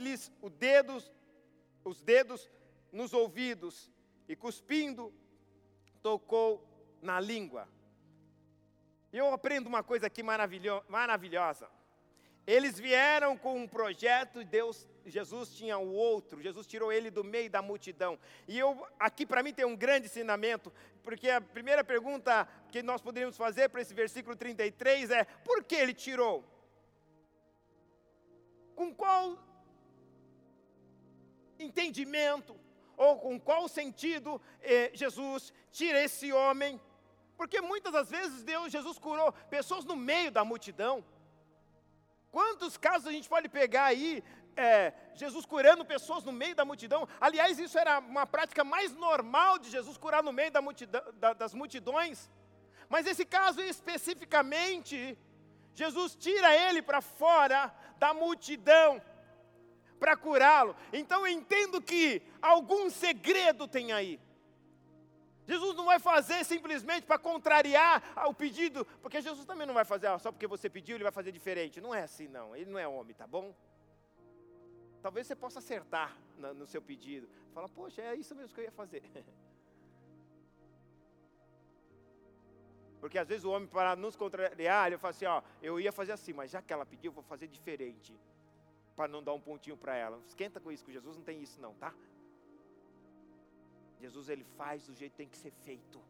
dedos, 0.58 1.10
os 1.84 2.02
dedos 2.02 2.50
nos 2.92 3.12
ouvidos 3.12 3.90
e 4.28 4.36
cuspindo, 4.36 5.12
tocou 6.02 6.66
na 7.00 7.18
língua. 7.18 7.68
E 9.12 9.18
eu 9.18 9.32
aprendo 9.32 9.66
uma 9.66 9.82
coisa 9.82 10.06
aqui 10.06 10.22
maravilhosa. 10.22 11.70
Eles 12.46 12.78
vieram 12.78 13.36
com 13.36 13.56
um 13.56 13.68
projeto, 13.68 14.44
Deus, 14.44 14.88
Jesus 15.06 15.54
tinha 15.54 15.78
o 15.78 15.92
outro, 15.92 16.42
Jesus 16.42 16.66
tirou 16.66 16.92
ele 16.92 17.10
do 17.10 17.22
meio 17.22 17.48
da 17.48 17.62
multidão. 17.62 18.18
E 18.48 18.58
eu 18.58 18.84
aqui 18.98 19.24
para 19.24 19.42
mim 19.42 19.52
tem 19.52 19.64
um 19.64 19.76
grande 19.76 20.06
ensinamento, 20.06 20.72
porque 21.04 21.30
a 21.30 21.40
primeira 21.40 21.84
pergunta 21.84 22.48
que 22.70 22.82
nós 22.82 23.00
poderíamos 23.00 23.36
fazer 23.36 23.68
para 23.68 23.80
esse 23.80 23.94
versículo 23.94 24.34
33 24.34 25.10
é: 25.10 25.24
por 25.24 25.62
que 25.62 25.76
ele 25.76 25.94
tirou? 25.94 26.44
Com 28.74 28.92
qual 28.92 29.38
entendimento 31.58 32.58
ou 32.96 33.18
com 33.18 33.38
qual 33.38 33.68
sentido 33.68 34.40
eh, 34.60 34.90
Jesus 34.92 35.52
tira 35.70 36.02
esse 36.02 36.32
homem? 36.32 36.80
Porque 37.36 37.60
muitas 37.60 37.92
das 37.92 38.10
vezes 38.10 38.42
Deus, 38.42 38.72
Jesus 38.72 38.98
curou 38.98 39.32
pessoas 39.48 39.84
no 39.84 39.94
meio 39.94 40.30
da 40.30 40.44
multidão. 40.44 41.04
Quantos 42.32 42.78
casos 42.78 43.06
a 43.06 43.12
gente 43.12 43.28
pode 43.28 43.46
pegar 43.46 43.84
aí, 43.84 44.24
é, 44.56 44.94
Jesus 45.14 45.44
curando 45.44 45.84
pessoas 45.84 46.24
no 46.24 46.32
meio 46.32 46.54
da 46.54 46.64
multidão? 46.64 47.06
Aliás, 47.20 47.58
isso 47.58 47.78
era 47.78 47.98
uma 47.98 48.26
prática 48.26 48.64
mais 48.64 48.94
normal 48.94 49.58
de 49.58 49.70
Jesus 49.70 49.98
curar 49.98 50.22
no 50.22 50.32
meio 50.32 50.50
da 50.50 50.62
multidão, 50.62 51.02
da, 51.16 51.34
das 51.34 51.52
multidões. 51.52 52.30
Mas 52.88 53.06
esse 53.06 53.26
caso 53.26 53.60
especificamente, 53.60 55.16
Jesus 55.74 56.16
tira 56.16 56.56
ele 56.56 56.80
para 56.80 57.02
fora 57.02 57.70
da 57.98 58.14
multidão 58.14 59.00
para 60.00 60.16
curá-lo. 60.16 60.74
Então 60.90 61.26
eu 61.26 61.32
entendo 61.32 61.82
que 61.82 62.22
algum 62.40 62.88
segredo 62.88 63.68
tem 63.68 63.92
aí. 63.92 64.18
Jesus 65.52 65.76
não 65.76 65.84
vai 65.84 65.98
fazer 65.98 66.44
simplesmente 66.44 67.04
para 67.06 67.18
contrariar 67.18 68.02
o 68.26 68.34
pedido, 68.34 68.86
porque 69.02 69.20
Jesus 69.20 69.44
também 69.44 69.66
não 69.66 69.74
vai 69.74 69.84
fazer, 69.84 70.06
só 70.18 70.32
porque 70.32 70.46
você 70.46 70.68
pediu, 70.70 70.96
ele 70.96 71.04
vai 71.04 71.12
fazer 71.12 71.32
diferente. 71.32 71.80
Não 71.80 71.94
é 71.94 72.02
assim, 72.02 72.28
não. 72.28 72.56
Ele 72.56 72.70
não 72.70 72.78
é 72.78 72.86
homem, 72.88 73.14
tá 73.14 73.26
bom? 73.26 73.54
talvez 75.02 75.26
você 75.26 75.34
possa 75.34 75.58
acertar 75.58 76.16
no, 76.38 76.54
no 76.54 76.66
seu 76.66 76.80
pedido. 76.80 77.28
Fala, 77.52 77.68
poxa, 77.68 78.00
é 78.00 78.14
isso 78.14 78.34
mesmo 78.34 78.54
que 78.54 78.60
eu 78.60 78.64
ia 78.64 78.70
fazer. 78.70 79.02
Porque 83.00 83.18
às 83.18 83.28
vezes 83.28 83.44
o 83.44 83.50
homem, 83.50 83.68
para 83.68 83.96
nos 83.96 84.14
contrariar, 84.14 84.86
ele 84.86 84.96
fala 84.96 85.10
assim: 85.10 85.24
ó, 85.24 85.42
eu 85.60 85.80
ia 85.80 85.90
fazer 85.90 86.12
assim, 86.12 86.32
mas 86.32 86.52
já 86.52 86.62
que 86.62 86.72
ela 86.72 86.86
pediu, 86.86 87.08
eu 87.08 87.14
vou 87.14 87.24
fazer 87.24 87.48
diferente. 87.48 88.16
Para 88.94 89.08
não 89.08 89.20
dar 89.22 89.32
um 89.32 89.40
pontinho 89.40 89.76
para 89.76 89.96
ela. 89.96 90.20
Esquenta 90.24 90.60
com 90.60 90.70
isso, 90.70 90.84
com 90.84 90.92
Jesus 90.92 91.16
não 91.16 91.24
tem 91.24 91.42
isso, 91.42 91.60
não, 91.60 91.74
tá? 91.74 91.92
Jesus 94.02 94.28
ele 94.28 94.42
faz 94.58 94.84
do 94.88 94.94
jeito 94.94 95.12
que 95.12 95.18
tem 95.18 95.28
que 95.28 95.36
ser 95.38 95.52
feito. 95.66 96.02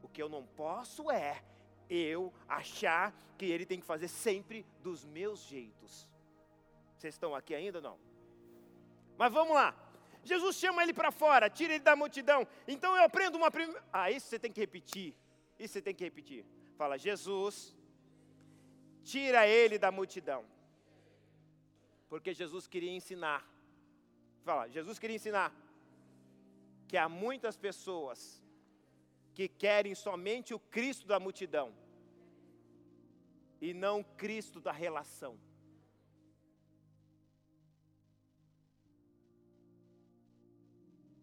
O 0.00 0.08
que 0.08 0.22
eu 0.22 0.28
não 0.28 0.46
posso 0.46 1.10
é 1.10 1.42
eu 1.90 2.32
achar 2.48 3.12
que 3.36 3.46
ele 3.46 3.66
tem 3.66 3.80
que 3.80 3.86
fazer 3.86 4.06
sempre 4.06 4.64
dos 4.80 5.04
meus 5.04 5.40
jeitos. 5.40 6.08
Vocês 6.96 7.14
estão 7.14 7.34
aqui 7.34 7.52
ainda 7.52 7.80
não? 7.80 7.98
Mas 9.18 9.32
vamos 9.32 9.54
lá. 9.54 9.74
Jesus 10.22 10.56
chama 10.56 10.84
ele 10.84 10.94
para 10.94 11.10
fora, 11.10 11.50
tira 11.50 11.74
ele 11.74 11.82
da 11.82 11.96
multidão. 11.96 12.46
Então 12.68 12.96
eu 12.96 13.02
aprendo 13.02 13.36
uma 13.36 13.50
primeira. 13.50 13.84
Ah, 13.92 14.08
isso 14.08 14.28
você 14.28 14.38
tem 14.38 14.52
que 14.52 14.60
repetir. 14.60 15.16
Isso 15.58 15.74
você 15.74 15.82
tem 15.82 15.94
que 15.94 16.04
repetir. 16.04 16.46
Fala, 16.76 16.96
Jesus, 16.96 17.76
tira 19.02 19.48
ele 19.48 19.78
da 19.78 19.90
multidão. 19.90 20.44
Porque 22.08 22.32
Jesus 22.32 22.68
queria 22.68 22.92
ensinar. 22.92 23.44
Fala, 24.44 24.68
Jesus 24.68 24.96
queria 24.98 25.16
ensinar 25.16 25.52
que 26.88 26.96
há 26.96 27.08
muitas 27.08 27.56
pessoas 27.56 28.42
que 29.34 29.48
querem 29.48 29.94
somente 29.94 30.54
o 30.54 30.58
Cristo 30.58 31.06
da 31.06 31.18
multidão 31.18 31.74
e 33.60 33.72
não 33.72 34.02
Cristo 34.02 34.60
da 34.60 34.72
relação. 34.72 35.38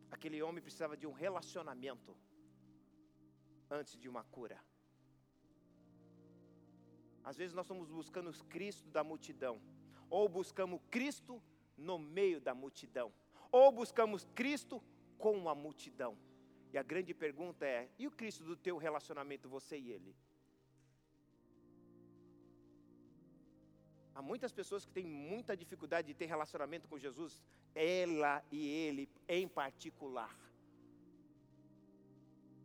Aquele 0.09 0.41
homem 0.41 0.61
precisava 0.61 0.97
de 0.97 1.07
um 1.07 1.11
relacionamento 1.11 2.15
antes 3.69 3.97
de 3.97 4.09
uma 4.09 4.23
cura. 4.25 4.59
Às 7.23 7.37
vezes 7.37 7.53
nós 7.53 7.65
estamos 7.65 7.89
buscando 7.89 8.29
o 8.29 8.43
Cristo 8.45 8.89
da 8.89 9.03
multidão, 9.03 9.61
ou 10.09 10.27
buscamos 10.27 10.81
Cristo 10.89 11.41
no 11.77 11.97
meio 11.97 12.41
da 12.41 12.53
multidão, 12.53 13.13
ou 13.51 13.71
buscamos 13.71 14.27
Cristo 14.35 14.83
com 15.23 15.47
a 15.47 15.55
multidão. 15.55 16.17
E 16.73 16.77
a 16.77 16.83
grande 16.83 17.13
pergunta 17.13 17.65
é: 17.65 17.89
e 17.97 18.07
o 18.07 18.11
Cristo 18.11 18.43
do 18.43 18.57
teu 18.65 18.75
relacionamento, 18.77 19.47
você 19.47 19.77
e 19.77 19.91
Ele? 19.91 20.15
Há 24.13 24.21
muitas 24.21 24.51
pessoas 24.51 24.85
que 24.85 24.91
têm 24.91 25.05
muita 25.05 25.55
dificuldade 25.55 26.07
de 26.07 26.13
ter 26.13 26.25
relacionamento 26.25 26.87
com 26.87 26.97
Jesus, 26.97 27.41
ela 27.73 28.43
e 28.51 28.67
ele 28.67 29.09
em 29.27 29.47
particular. 29.47 30.35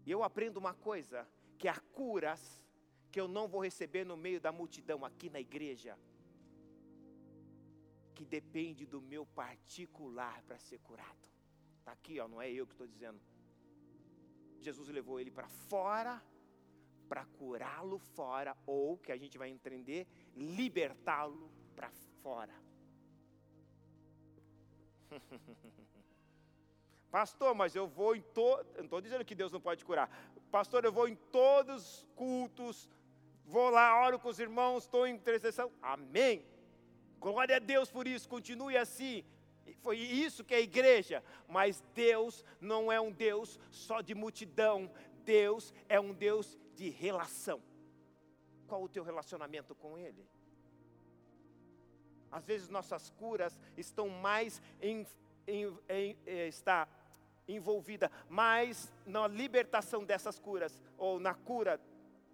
E 0.04 0.10
eu 0.10 0.22
aprendo 0.24 0.56
uma 0.56 0.74
coisa: 0.74 1.28
que 1.58 1.68
há 1.68 1.78
curas 1.98 2.64
que 3.12 3.20
eu 3.20 3.28
não 3.28 3.46
vou 3.46 3.62
receber 3.62 4.04
no 4.04 4.16
meio 4.16 4.40
da 4.40 4.50
multidão 4.50 5.04
aqui 5.04 5.30
na 5.30 5.40
igreja, 5.40 5.96
que 8.14 8.24
depende 8.24 8.84
do 8.84 9.00
meu 9.00 9.24
particular 9.24 10.42
para 10.42 10.58
ser 10.58 10.78
curado. 10.80 11.35
Está 11.86 11.92
aqui, 11.92 12.18
ó, 12.18 12.26
não 12.26 12.42
é 12.42 12.50
eu 12.50 12.66
que 12.66 12.72
estou 12.72 12.88
dizendo. 12.88 13.20
Jesus 14.60 14.88
levou 14.88 15.20
ele 15.20 15.30
para 15.30 15.46
fora, 15.46 16.20
para 17.08 17.24
curá-lo 17.24 18.00
fora, 18.00 18.56
ou, 18.66 18.98
que 18.98 19.12
a 19.12 19.16
gente 19.16 19.38
vai 19.38 19.50
entender, 19.50 20.04
libertá-lo 20.34 21.48
para 21.76 21.88
fora. 22.24 22.52
Pastor, 27.08 27.54
mas 27.54 27.76
eu 27.76 27.86
vou 27.86 28.16
em 28.16 28.22
todo. 28.22 28.66
Não 28.78 28.86
estou 28.86 29.00
dizendo 29.00 29.24
que 29.24 29.36
Deus 29.36 29.52
não 29.52 29.60
pode 29.60 29.84
curar. 29.84 30.10
Pastor, 30.50 30.84
eu 30.84 30.90
vou 30.90 31.06
em 31.06 31.14
todos 31.14 32.00
os 32.00 32.06
cultos, 32.16 32.90
vou 33.44 33.70
lá, 33.70 34.04
oro 34.04 34.18
com 34.18 34.28
os 34.28 34.40
irmãos, 34.40 34.82
estou 34.82 35.06
em 35.06 35.14
intercessão. 35.14 35.70
Amém. 35.80 36.44
Glória 37.20 37.58
a 37.58 37.60
Deus 37.60 37.92
por 37.92 38.08
isso, 38.08 38.28
continue 38.28 38.76
assim. 38.76 39.24
Foi 39.74 39.98
isso 39.98 40.44
que 40.44 40.54
é 40.54 40.58
a 40.58 40.60
igreja. 40.60 41.22
Mas 41.48 41.82
Deus 41.94 42.44
não 42.60 42.90
é 42.90 43.00
um 43.00 43.12
Deus 43.12 43.58
só 43.70 44.00
de 44.00 44.14
multidão. 44.14 44.90
Deus 45.24 45.72
é 45.88 45.98
um 46.00 46.12
Deus 46.12 46.58
de 46.74 46.88
relação. 46.88 47.62
Qual 48.66 48.82
o 48.82 48.88
teu 48.88 49.04
relacionamento 49.04 49.74
com 49.74 49.98
Ele? 49.98 50.26
Às 52.30 52.44
vezes 52.44 52.68
nossas 52.68 53.10
curas 53.10 53.58
estão 53.76 54.08
mais 54.08 54.60
em, 54.80 55.06
em, 55.46 55.66
em, 55.88 56.16
eh, 56.26 56.48
está 56.48 56.88
envolvida 57.48 58.10
mais 58.28 58.92
na 59.06 59.28
libertação 59.28 60.04
dessas 60.04 60.38
curas, 60.38 60.82
ou 60.98 61.20
na 61.20 61.32
cura 61.32 61.80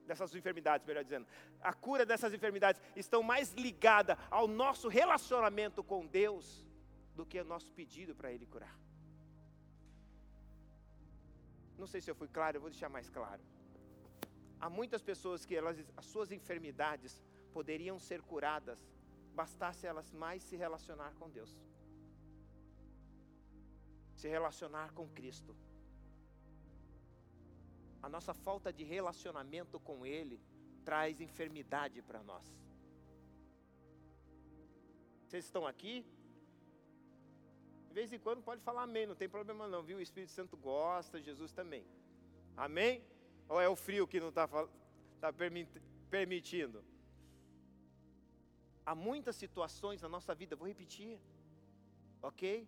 dessas 0.07 0.35
enfermidades, 0.35 0.87
melhor 0.87 1.05
dizendo. 1.05 1.27
A 1.61 1.73
cura 1.73 2.05
dessas 2.05 2.33
enfermidades 2.33 2.81
estão 2.97 3.23
mais 3.23 3.53
ligada 3.53 4.19
ao 4.31 4.49
nosso 4.49 4.89
relacionamento 4.89 5.85
com 5.85 6.07
Deus 6.07 6.67
do 7.15 7.27
que 7.27 7.39
ao 7.39 7.45
nosso 7.45 7.71
pedido 7.73 8.15
para 8.15 8.33
Ele 8.33 8.47
curar. 8.47 8.77
Não 11.79 11.87
sei 11.87 12.01
se 12.01 12.11
eu 12.11 12.15
fui 12.15 12.29
claro, 12.29 12.57
eu 12.57 12.61
vou 12.61 12.71
deixar 12.71 12.89
mais 12.89 13.09
claro. 13.09 13.43
Há 14.61 14.71
muitas 14.71 15.03
pessoas 15.03 15.45
que 15.45 15.55
elas, 15.57 15.77
as 15.97 16.07
suas 16.07 16.31
enfermidades 16.31 17.21
poderiam 17.53 17.99
ser 17.99 18.23
curadas, 18.23 18.81
bastasse 19.35 19.87
elas 19.87 20.11
mais 20.13 20.43
se 20.43 20.57
relacionar 20.57 21.13
com 21.15 21.29
Deus 21.29 21.53
se 24.23 24.29
relacionar 24.29 24.93
com 24.93 25.09
Cristo. 25.09 25.53
A 28.01 28.09
nossa 28.09 28.33
falta 28.33 28.73
de 28.73 28.85
relacionamento 28.85 29.81
com 29.81 30.07
Ele 30.07 30.41
traz 30.85 31.21
enfermidade 31.21 32.01
para 32.03 32.23
nós. 32.23 32.47
Vocês 35.27 35.45
estão 35.45 35.67
aqui? 35.67 36.07
De 37.93 37.99
vez 38.01 38.13
em 38.13 38.19
quando 38.19 38.43
pode 38.43 38.63
falar 38.69 38.85
amém, 38.85 39.07
não 39.07 39.15
tem 39.15 39.29
problema 39.29 39.69
não, 39.69 39.83
viu? 39.83 39.99
O 39.99 40.01
Espírito 40.09 40.33
Santo 40.33 40.57
gosta, 40.57 41.21
Jesus 41.21 41.53
também. 41.53 41.85
Amém? 42.57 43.05
Ou 43.49 43.61
é 43.61 43.69
o 43.69 43.77
frio 43.77 44.07
que 44.07 44.19
não 44.25 44.31
está 44.31 44.49
tá 45.21 45.31
permitindo? 46.11 46.83
Há 48.85 48.95
muitas 48.95 49.37
situações 49.37 50.01
na 50.03 50.09
nossa 50.09 50.35
vida, 50.35 50.57
vou 50.57 50.67
repetir, 50.67 51.21
ok? 52.31 52.67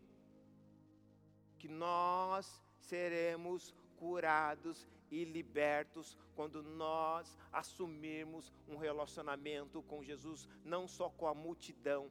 que 1.65 1.69
nós 1.69 2.63
seremos 2.79 3.75
curados 3.97 4.87
e 5.11 5.25
libertos 5.25 6.15
quando 6.37 6.63
nós 6.63 7.39
assumirmos 7.51 8.53
um 8.69 8.77
relacionamento 8.77 9.83
com 9.85 10.05
Jesus, 10.05 10.47
não 10.63 10.87
só 10.87 11.09
com 11.09 11.27
a 11.27 11.33
multidão, 11.33 12.11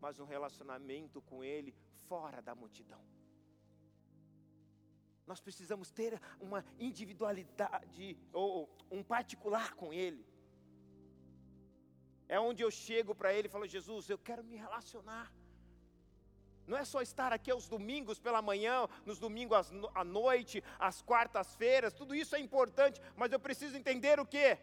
mas 0.00 0.18
um 0.18 0.24
relacionamento 0.24 1.20
com 1.22 1.44
Ele 1.44 1.74
fora 2.08 2.40
da 2.40 2.54
multidão. 2.54 3.02
Nós 5.26 5.40
precisamos 5.40 5.90
ter 5.90 6.20
uma 6.40 6.64
individualidade 6.78 8.18
ou 8.32 8.68
um 8.90 9.02
particular 9.02 9.74
com 9.74 9.92
Ele. 9.92 10.26
É 12.28 12.38
onde 12.40 12.62
eu 12.62 12.70
chego 12.70 13.14
para 13.14 13.32
Ele 13.32 13.46
e 13.46 13.50
falo: 13.50 13.66
Jesus, 13.66 14.08
eu 14.08 14.18
quero 14.18 14.42
me 14.42 14.56
relacionar. 14.56 15.32
Não 16.66 16.76
é 16.76 16.84
só 16.84 17.00
estar 17.02 17.32
aqui 17.32 17.50
aos 17.50 17.66
domingos 17.68 18.18
pela 18.20 18.40
manhã, 18.40 18.88
nos 19.04 19.18
domingos 19.18 19.72
à 19.94 20.04
noite, 20.04 20.62
às 20.78 21.02
quartas-feiras, 21.02 21.92
tudo 21.92 22.14
isso 22.14 22.36
é 22.36 22.38
importante, 22.38 23.00
mas 23.16 23.32
eu 23.32 23.40
preciso 23.40 23.76
entender 23.76 24.20
o 24.20 24.26
que? 24.26 24.56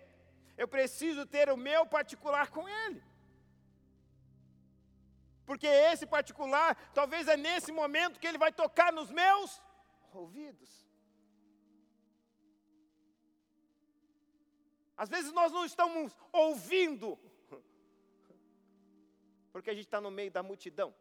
Eu 0.58 0.68
preciso 0.68 1.26
ter 1.26 1.50
o 1.50 1.58
meu 1.58 1.86
particular 1.86 2.50
com 2.50 2.68
Ele. 2.68 3.04
Porque 5.48 5.66
esse 5.66 6.06
particular, 6.06 6.76
talvez 6.94 7.26
é 7.30 7.38
nesse 7.38 7.72
momento 7.72 8.20
que 8.20 8.28
Ele 8.28 8.38
vai 8.38 8.52
tocar 8.52 8.92
nos 8.92 9.10
meus 9.10 9.62
ouvidos. 10.14 10.86
Às 14.98 15.08
vezes 15.08 15.32
nós 15.32 15.54
não 15.54 15.64
estamos 15.64 16.12
ouvindo, 16.34 17.18
porque 19.54 19.70
a 19.70 19.74
gente 19.74 19.86
está 19.86 20.02
no 20.02 20.12
meio 20.12 20.30
da 20.30 20.44
multidão. 20.44 20.94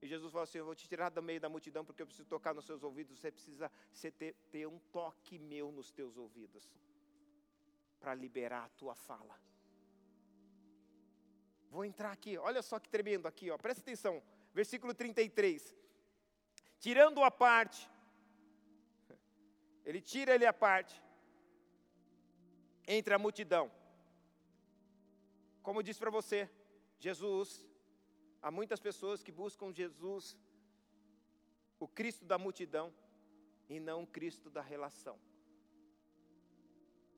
E 0.00 0.06
Jesus 0.06 0.32
falou 0.32 0.44
assim: 0.44 0.56
Eu 0.56 0.64
vou 0.64 0.74
te 0.74 0.88
tirar 0.88 1.10
do 1.10 1.22
meio 1.22 1.40
da 1.40 1.50
multidão 1.50 1.84
porque 1.84 2.00
eu 2.00 2.06
preciso 2.06 2.26
tocar 2.26 2.54
nos 2.54 2.64
seus 2.64 2.82
ouvidos. 2.82 3.18
Você 3.18 3.30
precisa 3.30 3.70
ter, 4.16 4.34
ter 4.50 4.66
um 4.66 4.78
toque 4.90 5.38
meu 5.38 5.70
nos 5.70 5.90
teus 5.90 6.16
ouvidos 6.16 6.72
para 8.00 8.14
liberar 8.14 8.64
a 8.64 8.68
tua 8.70 8.94
fala. 8.94 9.38
Vou 11.70 11.84
entrar 11.84 12.10
aqui, 12.10 12.36
olha 12.36 12.62
só 12.62 12.78
que 12.78 12.88
tremendo 12.88 13.26
aqui, 13.26 13.50
ó. 13.50 13.56
presta 13.56 13.80
atenção, 13.80 14.22
versículo 14.52 14.92
33. 14.92 15.74
Tirando 16.78 17.22
a 17.22 17.30
parte, 17.30 17.88
ele 19.84 20.00
tira 20.00 20.34
ele 20.34 20.46
a 20.46 20.52
parte 20.52 21.00
entre 22.86 23.14
a 23.14 23.18
multidão. 23.18 23.70
Como 25.62 25.78
eu 25.78 25.82
disse 25.82 26.00
para 26.00 26.10
você, 26.10 26.50
Jesus, 26.98 27.64
há 28.42 28.50
muitas 28.50 28.80
pessoas 28.80 29.22
que 29.22 29.30
buscam 29.30 29.72
Jesus, 29.72 30.36
o 31.78 31.86
Cristo 31.86 32.24
da 32.24 32.36
multidão, 32.36 32.92
e 33.68 33.78
não 33.78 34.02
o 34.02 34.06
Cristo 34.06 34.50
da 34.50 34.60
relação. 34.60 35.16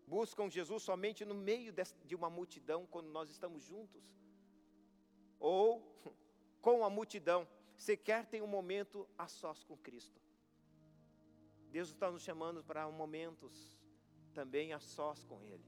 Buscam 0.06 0.50
Jesus 0.50 0.82
somente 0.82 1.24
no 1.24 1.34
meio 1.34 1.72
de 2.04 2.14
uma 2.14 2.28
multidão, 2.28 2.86
quando 2.86 3.08
nós 3.08 3.30
estamos 3.30 3.62
juntos. 3.64 4.02
Ou 5.42 5.82
com 6.62 6.84
a 6.84 6.88
multidão, 6.88 7.46
sequer 7.76 8.24
tem 8.26 8.40
um 8.40 8.46
momento 8.46 9.08
a 9.18 9.26
sós 9.26 9.64
com 9.64 9.76
Cristo. 9.76 10.22
Deus 11.72 11.88
está 11.88 12.10
nos 12.10 12.22
chamando 12.22 12.62
para 12.62 12.88
momentos 12.88 13.76
também 14.32 14.72
a 14.72 14.78
sós 14.78 15.24
com 15.24 15.42
Ele. 15.42 15.64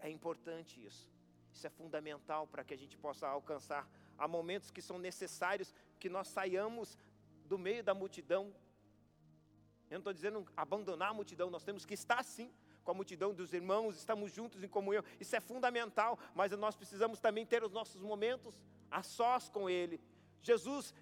É 0.00 0.10
importante 0.10 0.84
isso. 0.84 1.08
Isso 1.54 1.64
é 1.66 1.70
fundamental 1.70 2.46
para 2.46 2.64
que 2.64 2.74
a 2.74 2.76
gente 2.76 2.98
possa 2.98 3.28
alcançar. 3.28 3.88
Há 4.18 4.26
momentos 4.26 4.70
que 4.70 4.82
são 4.82 4.98
necessários 4.98 5.72
que 6.00 6.08
nós 6.08 6.26
saiamos 6.26 6.98
do 7.44 7.56
meio 7.56 7.84
da 7.84 7.94
multidão. 7.94 8.52
Eu 9.88 9.96
não 9.96 9.98
estou 9.98 10.12
dizendo 10.12 10.44
abandonar 10.56 11.10
a 11.10 11.14
multidão, 11.14 11.50
nós 11.50 11.62
temos 11.62 11.84
que 11.84 11.94
estar 11.94 12.24
sim 12.24 12.50
com 12.82 12.90
a 12.90 12.94
multidão 12.94 13.32
dos 13.32 13.52
irmãos, 13.52 13.96
estamos 13.96 14.32
juntos 14.32 14.62
em 14.62 14.68
comunhão, 14.68 15.04
isso 15.20 15.36
é 15.36 15.40
fundamental, 15.40 16.18
mas 16.34 16.50
nós 16.52 16.74
precisamos 16.74 17.20
também 17.20 17.46
ter 17.46 17.62
os 17.62 17.70
nossos 17.70 18.02
momentos 18.02 18.60
a 18.92 19.02
sós 19.02 19.48
com 19.48 19.68
Ele. 19.68 20.00
Jesus, 20.42 20.94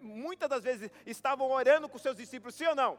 muitas 0.00 0.48
das 0.48 0.62
vezes, 0.62 0.90
estavam 1.04 1.50
orando 1.50 1.88
com 1.88 1.98
seus 1.98 2.16
discípulos, 2.16 2.54
sim 2.54 2.66
ou 2.66 2.74
não? 2.74 2.98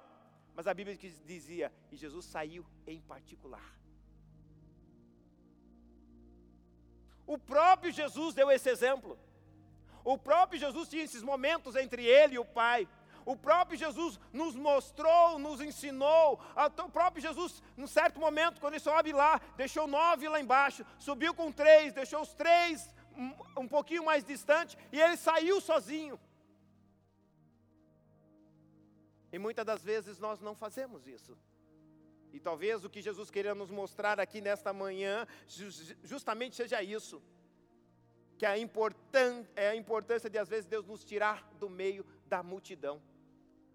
Mas 0.55 0.67
a 0.67 0.73
Bíblia 0.73 0.95
dizia, 1.25 1.71
e 1.91 1.95
Jesus 1.95 2.25
saiu 2.25 2.65
em 2.85 3.01
particular. 3.01 3.73
O 7.25 7.37
próprio 7.37 7.91
Jesus 7.91 8.35
deu 8.35 8.51
esse 8.51 8.69
exemplo. 8.69 9.17
O 10.03 10.17
próprio 10.17 10.59
Jesus 10.59 10.89
tinha 10.89 11.03
esses 11.03 11.23
momentos 11.23 11.75
entre 11.75 12.05
ele 12.05 12.35
e 12.35 12.39
o 12.39 12.45
Pai. 12.45 12.87
O 13.25 13.37
próprio 13.37 13.77
Jesus 13.77 14.19
nos 14.33 14.53
mostrou, 14.53 15.39
nos 15.39 15.61
ensinou. 15.61 16.39
O 16.55 16.89
próprio 16.89 17.21
Jesus, 17.21 17.63
num 17.77 17.87
certo 17.87 18.19
momento, 18.19 18.59
quando 18.59 18.73
ele 18.73 18.81
sobe 18.81 19.13
lá, 19.13 19.39
deixou 19.55 19.87
nove 19.87 20.27
lá 20.27 20.39
embaixo, 20.39 20.85
subiu 20.99 21.33
com 21.33 21.51
três, 21.51 21.93
deixou 21.93 22.21
os 22.21 22.33
três 22.33 22.92
um, 23.57 23.67
pouquinho 23.67 24.03
mais 24.03 24.23
distante 24.23 24.77
e 24.91 24.99
ele 24.99 25.17
saiu 25.17 25.59
sozinho. 25.61 26.19
E 29.31 29.39
muitas 29.39 29.65
das 29.65 29.83
vezes 29.83 30.19
nós 30.19 30.39
não 30.39 30.55
fazemos 30.55 31.07
isso. 31.07 31.37
E 32.31 32.39
talvez 32.39 32.83
o 32.83 32.89
que 32.89 33.01
Jesus 33.01 33.29
queria 33.29 33.53
nos 33.53 33.69
mostrar 33.69 34.19
aqui 34.19 34.41
nesta 34.41 34.73
manhã, 34.73 35.27
justamente 36.03 36.55
seja 36.55 36.81
isso. 36.81 37.21
Que 38.37 38.45
a 38.45 38.57
é 39.55 39.69
a 39.69 39.75
importância 39.75 40.29
de 40.29 40.37
às 40.37 40.49
vezes 40.49 40.65
Deus 40.65 40.85
nos 40.85 41.03
tirar 41.03 41.47
do 41.59 41.69
meio 41.69 42.05
da 42.27 42.41
multidão. 42.41 43.01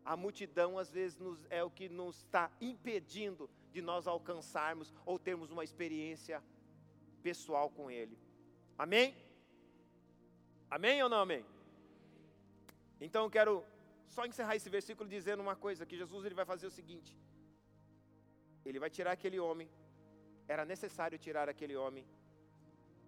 A 0.05 0.17
multidão 0.17 0.79
às 0.79 0.91
vezes 0.91 1.17
nos, 1.17 1.39
é 1.51 1.63
o 1.63 1.71
que 1.71 1.89
nos 1.89 2.19
está 2.19 2.51
impedindo 2.61 3.49
de 3.73 3.81
nós 3.81 4.07
alcançarmos 4.07 4.93
ou 5.05 5.19
termos 5.19 5.51
uma 5.51 5.63
experiência 5.63 6.43
pessoal 7.23 7.71
com 7.71 7.91
Ele. 7.91 8.19
Amém? 8.77 9.15
Amém 10.71 11.03
ou 11.03 11.09
não 11.09 11.21
amém? 11.21 11.45
Então 13.01 13.25
eu 13.25 13.31
quero 13.31 13.65
só 14.07 14.25
encerrar 14.27 14.57
esse 14.57 14.69
versículo 14.69 15.09
dizendo 15.09 15.41
uma 15.41 15.57
coisa, 15.57 15.87
que 15.87 15.97
Jesus 15.97 16.25
ele 16.25 16.35
vai 16.35 16.45
fazer 16.45 16.67
o 16.67 16.71
seguinte: 16.71 17.17
ele 18.65 18.79
vai 18.79 18.91
tirar 18.91 19.13
aquele 19.13 19.39
homem. 19.39 19.69
Era 20.47 20.65
necessário 20.65 21.19
tirar 21.19 21.49
aquele 21.49 21.77
homem 21.77 22.05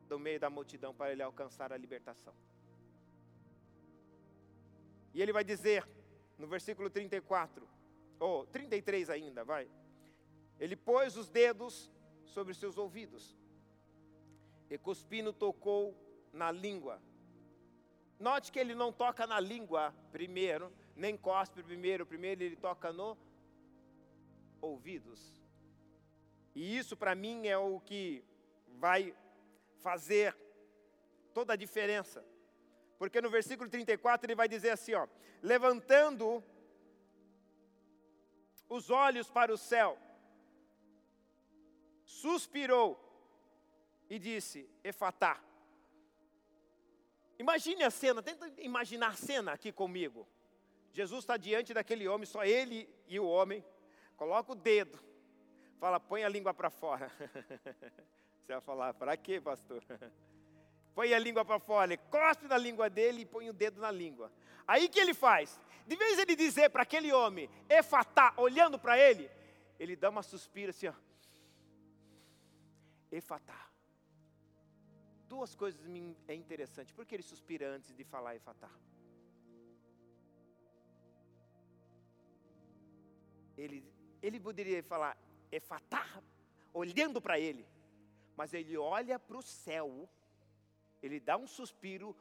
do 0.09 0.19
meio 0.19 0.39
da 0.39 0.51
multidão 0.51 0.95
para 0.95 1.13
ele 1.13 1.23
alcançar 1.23 1.73
a 1.73 1.77
libertação. 1.77 2.35
E 5.15 5.21
ele 5.23 5.33
vai 5.33 5.43
dizer 5.43 5.87
no 6.39 6.47
versículo 6.47 6.89
34, 6.89 7.69
ou 8.19 8.47
33 8.47 9.11
ainda, 9.11 9.45
vai. 9.45 9.69
Ele 10.59 10.77
pôs 10.77 11.17
os 11.17 11.29
dedos 11.29 11.91
sobre 12.25 12.55
seus 12.55 12.79
ouvidos, 12.79 13.37
e 14.71 14.79
cuspindo 14.79 15.33
tocou 15.33 15.95
na 16.33 16.51
língua. 16.51 17.01
Note 18.21 18.53
que 18.53 18.59
ele 18.59 18.75
não 18.75 18.93
toca 18.93 19.27
na 19.27 19.41
língua 19.41 19.95
primeiro, 20.13 20.71
nem 20.95 21.17
cospe 21.17 21.63
primeiro, 21.63 22.05
primeiro 22.05 22.43
ele 22.43 22.55
toca 22.55 22.93
no 22.93 23.17
ouvidos. 24.61 25.43
E 26.55 26.77
isso 26.77 26.95
para 26.99 27.15
mim 27.15 27.47
é 27.47 27.57
o 27.57 27.81
que 27.81 28.23
vai 28.79 29.15
fazer 29.79 30.37
toda 31.33 31.55
a 31.55 31.57
diferença. 31.57 32.23
Porque 32.99 33.23
no 33.23 33.31
versículo 33.31 33.71
34 33.71 34.27
ele 34.27 34.35
vai 34.35 34.47
dizer 34.47 34.69
assim, 34.69 34.93
ó: 34.93 35.09
levantando 35.43 36.45
os 38.69 38.91
olhos 38.91 39.31
para 39.31 39.51
o 39.51 39.57
céu, 39.57 39.99
suspirou 42.05 42.99
e 44.11 44.19
disse: 44.19 44.69
Efatá. 44.85 45.41
Imagine 47.41 47.85
a 47.85 47.91
cena, 47.91 48.23
tenta 48.23 48.53
imaginar 48.59 49.09
a 49.09 49.15
cena 49.15 49.53
aqui 49.53 49.73
comigo. 49.73 50.29
Jesus 50.93 51.21
está 51.21 51.39
diante 51.39 51.73
daquele 51.73 52.07
homem, 52.07 52.27
só 52.27 52.45
ele 52.45 52.87
e 53.09 53.19
o 53.19 53.27
homem. 53.27 53.65
Coloca 54.15 54.53
o 54.53 54.55
dedo, 54.55 54.99
fala, 55.79 55.99
põe 55.99 56.23
a 56.23 56.29
língua 56.29 56.53
para 56.53 56.69
fora. 56.69 57.11
Você 58.45 58.53
vai 58.53 58.61
falar, 58.61 58.93
para 58.93 59.17
quê, 59.17 59.41
pastor? 59.41 59.83
Põe 60.95 61.15
a 61.15 61.19
língua 61.19 61.45
para 61.45 61.59
fora, 61.59 61.95
ele 61.95 62.03
cospe 62.11 62.47
na 62.47 62.59
língua 62.59 62.91
dele 62.91 63.23
e 63.23 63.25
põe 63.25 63.49
o 63.49 63.53
dedo 63.53 63.81
na 63.81 63.93
língua. 63.93 64.31
Aí 64.67 64.89
que 64.89 64.99
ele 64.99 65.15
faz? 65.15 65.59
De 65.87 65.95
vez 65.95 66.19
ele 66.19 66.35
dizer 66.35 66.69
para 66.69 66.83
aquele 66.83 67.13
homem, 67.13 67.49
efatá, 67.69 68.35
olhando 68.37 68.77
para 68.77 68.99
ele, 68.99 69.31
ele 69.79 69.95
dá 69.95 70.11
uma 70.11 70.23
suspira 70.23 70.71
assim, 70.71 70.89
ó. 70.89 70.95
Efatá. 73.11 73.70
Duas 75.31 75.55
coisas 75.55 75.81
é 76.27 76.35
interessante. 76.35 76.93
Por 76.93 77.07
que 77.07 77.15
ele 77.15 77.23
suspira 77.23 77.67
antes 77.77 77.95
de 77.95 78.03
falar 78.03 78.35
efatá? 78.35 78.69
Ele, 83.57 83.79
ele 84.21 84.41
poderia 84.41 84.83
falar 84.83 85.17
efatá, 85.53 86.05
olhando 86.75 87.21
para 87.21 87.39
ele, 87.39 87.65
mas 88.37 88.53
ele 88.53 88.77
olha 88.77 89.21
para 89.21 89.39
o 89.39 89.43
céu, 89.43 90.09
ele 91.01 91.21
dá 91.21 91.37
um 91.37 91.47
suspiro 91.47 92.17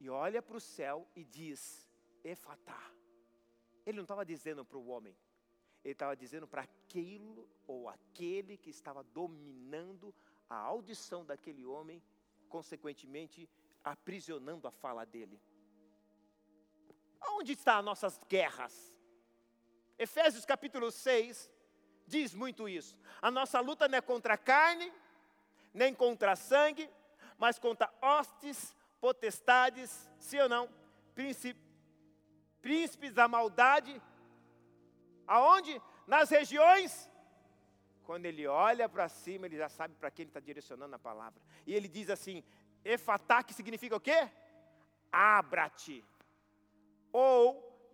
e 0.00 0.10
olha 0.10 0.42
para 0.42 0.56
o 0.56 0.60
céu 0.60 1.06
e 1.14 1.22
diz: 1.22 1.88
Efatá. 2.24 2.82
Ele 3.86 3.98
não 3.98 4.02
estava 4.02 4.24
dizendo 4.24 4.64
para 4.64 4.78
o 4.78 4.88
homem, 4.88 5.16
ele 5.84 5.92
estava 5.92 6.16
dizendo 6.16 6.48
para 6.48 6.62
aquilo 6.62 7.48
ou 7.68 7.88
aquele 7.88 8.56
que 8.56 8.70
estava 8.70 9.04
dominando 9.04 10.12
a 10.26 10.29
audição 10.56 11.24
daquele 11.24 11.64
homem, 11.64 12.02
consequentemente 12.48 13.48
aprisionando 13.84 14.66
a 14.66 14.70
fala 14.70 15.04
dele. 15.04 15.40
Onde 17.28 17.52
estão 17.52 17.78
as 17.78 17.84
nossas 17.84 18.20
guerras? 18.28 18.96
Efésios 19.98 20.44
capítulo 20.44 20.90
6 20.90 21.50
diz 22.06 22.34
muito 22.34 22.68
isso. 22.68 22.96
A 23.20 23.30
nossa 23.30 23.60
luta 23.60 23.86
não 23.86 23.98
é 23.98 24.00
contra 24.00 24.34
a 24.34 24.38
carne, 24.38 24.92
nem 25.72 25.94
contra 25.94 26.36
sangue, 26.36 26.90
mas 27.38 27.58
contra 27.58 27.92
hostes, 28.00 28.74
potestades, 29.00 30.10
sim 30.18 30.38
ou 30.40 30.48
não? 30.48 30.68
Príncipe, 31.14 31.60
príncipes 32.60 33.12
da 33.12 33.28
maldade. 33.28 34.00
Aonde? 35.26 35.80
Nas 36.06 36.30
regiões. 36.30 37.09
Quando 38.10 38.26
ele 38.26 38.44
olha 38.44 38.88
para 38.88 39.08
cima, 39.08 39.46
ele 39.46 39.56
já 39.56 39.68
sabe 39.68 39.94
para 39.94 40.10
quem 40.10 40.24
ele 40.24 40.30
está 40.30 40.40
direcionando 40.40 40.96
a 40.96 40.98
palavra. 40.98 41.40
E 41.64 41.72
ele 41.72 41.86
diz 41.86 42.10
assim: 42.10 42.42
Efatá, 42.84 43.40
que 43.44 43.54
significa 43.54 43.94
o 43.94 44.00
quê? 44.00 44.28
Abra-te. 45.12 46.04
Ou 47.12 47.40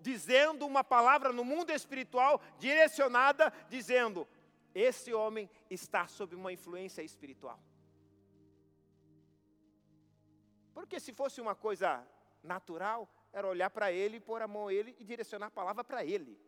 dizendo 0.00 0.64
uma 0.64 0.82
palavra 0.82 1.34
no 1.34 1.44
mundo 1.44 1.70
espiritual 1.70 2.40
direcionada, 2.58 3.52
dizendo: 3.68 4.26
esse 4.74 5.12
homem 5.12 5.50
está 5.68 6.06
sob 6.06 6.34
uma 6.34 6.50
influência 6.50 7.02
espiritual. 7.02 7.60
Porque 10.72 10.98
se 10.98 11.12
fosse 11.12 11.42
uma 11.42 11.54
coisa 11.54 12.02
natural, 12.42 13.06
era 13.34 13.46
olhar 13.46 13.68
para 13.68 13.92
ele, 13.92 14.18
pôr 14.18 14.40
a 14.40 14.48
mão 14.48 14.68
a 14.68 14.72
ele 14.72 14.96
e 14.98 15.04
direcionar 15.04 15.48
a 15.48 15.58
palavra 15.60 15.84
para 15.84 16.02
ele. 16.06 16.40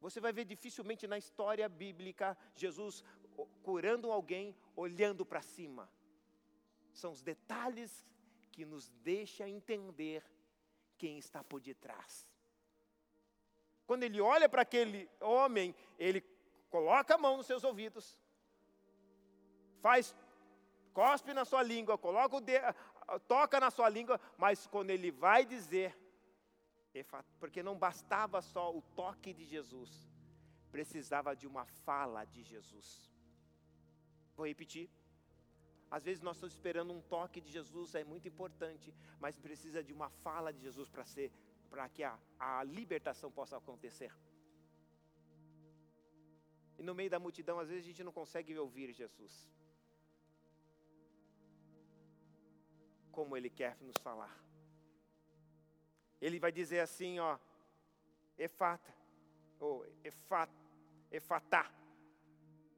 Você 0.00 0.20
vai 0.20 0.32
ver 0.32 0.44
dificilmente 0.44 1.06
na 1.06 1.18
história 1.18 1.68
bíblica 1.68 2.36
Jesus 2.54 3.04
curando 3.62 4.10
alguém 4.10 4.56
olhando 4.74 5.24
para 5.24 5.42
cima. 5.42 5.90
São 6.92 7.12
os 7.12 7.22
detalhes 7.22 8.06
que 8.52 8.64
nos 8.64 8.88
deixa 9.02 9.48
entender 9.48 10.24
quem 10.96 11.18
está 11.18 11.44
por 11.44 11.60
detrás. 11.60 12.26
Quando 13.86 14.02
ele 14.02 14.20
olha 14.20 14.48
para 14.48 14.62
aquele 14.62 15.08
homem, 15.20 15.74
ele 15.98 16.20
coloca 16.70 17.14
a 17.14 17.18
mão 17.18 17.36
nos 17.36 17.46
seus 17.46 17.62
ouvidos, 17.62 18.18
faz 19.80 20.16
cospe 20.92 21.32
na 21.34 21.44
sua 21.44 21.62
língua, 21.62 21.98
coloca 21.98 22.36
o 22.36 23.20
toca 23.20 23.60
na 23.60 23.70
sua 23.70 23.88
língua, 23.88 24.20
mas 24.36 24.66
quando 24.66 24.90
ele 24.90 25.10
vai 25.10 25.44
dizer, 25.44 25.96
porque 27.38 27.62
não 27.62 27.78
bastava 27.78 28.40
só 28.42 28.74
o 28.76 28.82
toque 28.82 29.32
de 29.32 29.44
Jesus, 29.44 30.08
precisava 30.70 31.34
de 31.34 31.46
uma 31.46 31.64
fala 31.64 32.24
de 32.24 32.42
Jesus. 32.42 33.10
Vou 34.36 34.46
repetir. 34.46 34.90
Às 35.90 36.04
vezes 36.04 36.22
nós 36.22 36.36
estamos 36.36 36.54
esperando 36.54 36.92
um 36.92 37.00
toque 37.00 37.40
de 37.40 37.50
Jesus, 37.50 37.94
é 37.94 38.04
muito 38.04 38.26
importante, 38.26 38.92
mas 39.20 39.38
precisa 39.38 39.82
de 39.82 39.92
uma 39.92 40.10
fala 40.10 40.52
de 40.52 40.60
Jesus 40.60 40.88
para 40.88 41.04
ser, 41.04 41.32
para 41.70 41.88
que 41.88 42.02
a, 42.02 42.18
a 42.38 42.64
libertação 42.64 43.30
possa 43.30 43.56
acontecer. 43.56 44.12
E 46.78 46.82
no 46.82 46.94
meio 46.94 47.08
da 47.08 47.18
multidão, 47.18 47.58
às 47.58 47.68
vezes 47.68 47.84
a 47.84 47.86
gente 47.86 48.04
não 48.04 48.12
consegue 48.12 48.58
ouvir 48.58 48.92
Jesus. 48.92 49.50
Como 53.10 53.36
Ele 53.36 53.48
quer 53.48 53.80
nos 53.80 53.96
falar. 54.02 54.45
Ele 56.20 56.38
vai 56.38 56.50
dizer 56.50 56.80
assim, 56.80 57.18
ó, 57.18 57.38
efata, 58.38 58.94
ou 59.60 59.86
efat, 60.02 60.50
efatá. 61.10 61.70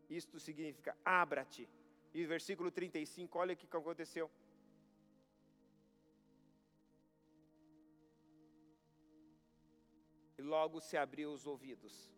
Isto 0.08 0.40
significa 0.40 0.96
abra-te. 1.04 1.68
E 2.14 2.24
versículo 2.24 2.70
35, 2.70 3.38
olha 3.38 3.54
o 3.54 3.56
que 3.56 3.76
aconteceu. 3.76 4.30
E 10.38 10.42
logo 10.42 10.80
se 10.80 10.96
abriu 10.96 11.32
os 11.32 11.46
ouvidos. 11.46 12.10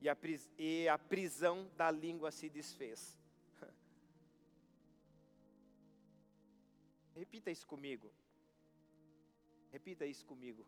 E 0.00 0.08
a, 0.08 0.16
e 0.56 0.88
a 0.88 0.96
prisão 0.96 1.68
da 1.76 1.90
língua 1.90 2.30
se 2.30 2.48
desfez. 2.48 3.18
Repita 7.16 7.50
isso 7.50 7.66
comigo. 7.66 8.12
Repita 9.70 10.06
isso 10.06 10.24
comigo. 10.24 10.66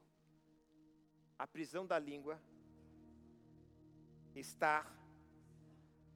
A 1.39 1.47
prisão 1.47 1.87
da 1.87 1.99
língua 1.99 2.41
está 4.35 4.87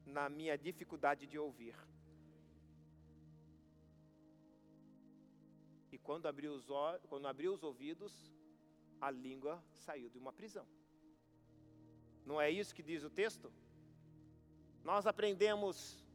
na 0.05 0.29
minha 0.29 0.57
dificuldade 0.57 1.25
de 1.25 1.37
ouvir. 1.37 1.75
E 5.91 5.97
quando 5.97 6.27
abriu 6.27 6.53
os, 6.53 6.67
quando 7.09 7.27
abriu 7.27 7.53
os 7.53 7.63
ouvidos, 7.63 8.13
a 9.01 9.09
língua 9.09 9.63
saiu 9.73 10.09
de 10.09 10.17
uma 10.17 10.31
prisão. 10.31 10.67
Não 12.25 12.39
é 12.39 12.49
isso 12.49 12.73
que 12.75 12.83
diz 12.83 13.03
o 13.03 13.09
texto? 13.09 13.51
Nós 14.83 15.07
aprendemos 15.07 16.05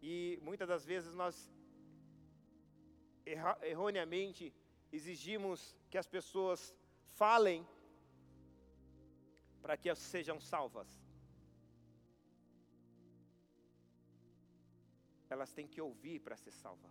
e 0.00 0.38
muitas 0.42 0.68
das 0.68 0.84
vezes 0.84 1.12
nós 1.14 1.50
erroneamente 3.72 4.52
exigimos 4.92 5.76
que 5.90 5.98
as 5.98 6.06
pessoas 6.06 6.74
falem 7.20 7.66
para 9.62 9.76
que 9.76 9.94
sejam 9.94 10.38
salvas. 10.40 10.88
Elas 15.28 15.52
têm 15.52 15.66
que 15.66 15.80
ouvir 15.80 16.20
para 16.20 16.36
ser 16.36 16.52
salva. 16.52 16.90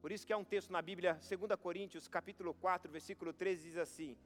Por 0.00 0.12
isso 0.12 0.26
que 0.26 0.32
há 0.32 0.36
um 0.36 0.44
texto 0.44 0.70
na 0.70 0.82
Bíblia, 0.82 1.14
2 1.14 1.58
Coríntios, 1.58 2.06
capítulo 2.06 2.52
4, 2.54 2.92
versículo 2.92 3.32
13, 3.32 3.62
diz 3.70 3.78
assim: 3.78 4.16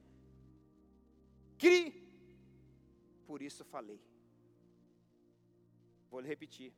Cri, 1.57 1.81
por 3.25 3.41
isso 3.41 3.63
falei. 3.63 4.01
Vou 6.11 6.21
repetir. 6.21 6.73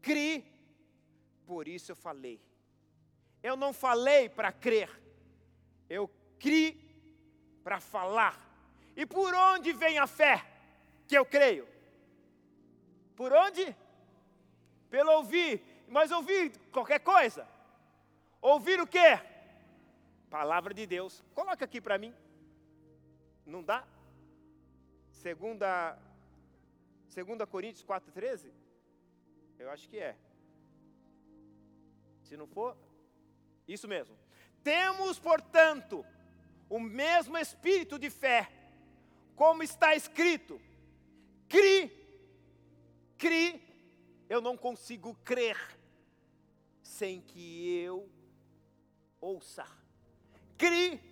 Cri, 0.00 0.44
por 1.50 1.66
isso 1.66 1.90
eu 1.90 1.96
falei. 1.96 2.40
Eu 3.42 3.56
não 3.56 3.72
falei 3.72 4.28
para 4.28 4.52
crer, 4.52 4.88
eu 5.88 6.08
criei 6.38 6.78
para 7.64 7.80
falar. 7.80 8.38
E 8.94 9.04
por 9.04 9.34
onde 9.34 9.72
vem 9.72 9.98
a 9.98 10.06
fé 10.06 10.46
que 11.08 11.18
eu 11.18 11.26
creio? 11.26 11.66
Por 13.16 13.32
onde? 13.32 13.74
Pelo 14.88 15.10
ouvir. 15.10 15.60
Mas 15.88 16.12
ouvir 16.12 16.56
qualquer 16.70 17.00
coisa. 17.00 17.44
Ouvir 18.40 18.80
o 18.80 18.86
quê? 18.86 19.18
Palavra 20.30 20.72
de 20.72 20.86
Deus. 20.86 21.20
Coloca 21.34 21.64
aqui 21.64 21.80
para 21.80 21.98
mim. 21.98 22.14
Não 23.44 23.60
dá? 23.60 23.84
Segunda, 25.10 25.98
segunda 27.08 27.44
Coríntios 27.44 27.84
4,13? 27.84 28.52
Eu 29.58 29.68
acho 29.68 29.88
que 29.88 29.98
é. 29.98 30.16
Se 32.30 32.36
não 32.36 32.46
for, 32.46 32.76
isso 33.66 33.88
mesmo. 33.88 34.16
Temos, 34.62 35.18
portanto, 35.18 36.06
o 36.68 36.78
mesmo 36.78 37.36
espírito 37.36 37.98
de 37.98 38.08
fé, 38.08 38.48
como 39.34 39.64
está 39.64 39.96
escrito: 39.96 40.60
cri, 41.48 41.90
cri, 43.18 43.60
eu 44.28 44.40
não 44.40 44.56
consigo 44.56 45.12
crer 45.24 45.58
sem 46.84 47.20
que 47.20 47.74
eu 47.80 48.08
ouça. 49.20 49.66
Cri, 50.56 51.02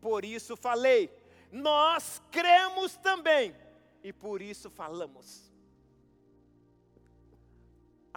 por 0.00 0.24
isso 0.24 0.56
falei. 0.56 1.12
Nós 1.52 2.22
cremos 2.30 2.96
também 2.96 3.54
e 4.02 4.14
por 4.14 4.40
isso 4.40 4.70
falamos 4.70 5.47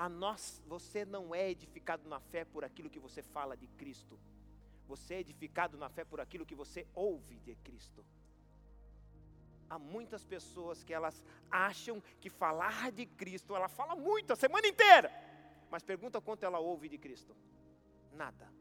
a 0.02 0.10
nós, 0.10 0.44
você 0.66 1.06
não 1.06 1.24
é 1.36 1.52
edificado 1.52 2.10
na 2.10 2.20
fé 2.20 2.44
por 2.44 2.64
aquilo 2.66 2.90
que 2.90 3.00
você 3.00 3.22
fala 3.22 3.56
de 3.56 3.68
Cristo. 3.68 4.20
Você 4.88 5.14
é 5.14 5.20
edificado 5.20 5.78
na 5.78 5.90
fé 5.90 6.04
por 6.04 6.20
aquilo 6.20 6.44
que 6.44 6.56
você 6.56 6.88
ouve 6.96 7.38
de 7.48 7.54
Cristo. 7.58 8.04
Há 9.70 9.78
muitas 9.78 10.26
pessoas 10.26 10.84
que 10.84 10.92
elas 10.92 11.24
acham 11.52 12.02
que 12.20 12.32
falar 12.32 12.92
de 12.92 13.06
Cristo, 13.06 13.56
ela 13.56 13.70
fala 13.70 13.96
muito 13.96 14.34
a 14.34 14.36
semana 14.36 14.68
inteira, 14.68 15.12
mas 15.70 15.84
pergunta 15.84 16.20
quanto 16.20 16.48
ela 16.48 16.58
ouve 16.58 16.90
de 16.90 16.98
Cristo. 16.98 17.38
Nada. 18.12 18.52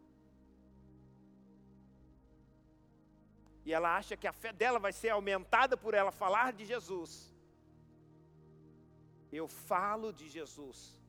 E 3.65 3.73
ela 3.73 3.97
acha 3.97 4.15
que 4.15 4.27
a 4.27 4.33
fé 4.45 4.53
dela 4.53 4.79
vai 4.79 4.93
ser 4.93 5.09
aumentada 5.09 5.75
por 5.75 5.95
ela 5.95 6.13
falar 6.13 6.53
de 6.53 6.67
Jesus. 6.67 7.35
Eu 9.33 9.49
falo 9.49 10.13
de 10.13 10.29
Jesus, 10.29 11.00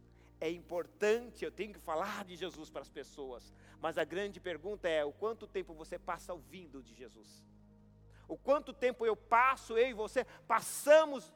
é 0.41 0.49
importante, 0.49 1.45
eu 1.45 1.51
tenho 1.51 1.71
que 1.71 1.79
falar 1.79 2.25
de 2.25 2.35
Jesus 2.35 2.67
para 2.67 2.81
as 2.81 2.89
pessoas, 2.89 3.53
mas 3.79 3.95
a 3.99 4.03
grande 4.03 4.39
pergunta 4.39 4.89
é: 4.89 5.05
o 5.05 5.13
quanto 5.13 5.47
tempo 5.47 5.71
você 5.75 5.99
passa 5.99 6.33
ouvindo 6.33 6.81
de 6.81 6.95
Jesus? 6.95 7.45
O 8.27 8.35
quanto 8.35 8.73
tempo 8.73 9.05
eu 9.05 9.15
passo, 9.15 9.77
eu 9.77 9.87
e 9.87 9.93
você, 9.93 10.25
passamos 10.47 11.31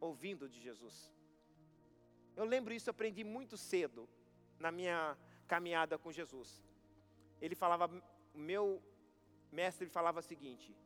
ouvindo 0.00 0.48
de 0.48 0.60
Jesus? 0.60 1.12
Eu 2.36 2.44
lembro 2.44 2.72
isso, 2.72 2.88
aprendi 2.88 3.24
muito 3.24 3.56
cedo 3.56 4.08
na 4.58 4.70
minha 4.70 5.18
caminhada 5.48 5.98
com 5.98 6.12
Jesus. 6.12 6.64
Ele 7.40 7.56
falava, 7.56 7.90
o 8.32 8.38
meu 8.38 8.80
mestre 9.50 9.88
falava 9.88 10.20
o 10.20 10.22
seguinte: 10.22 10.76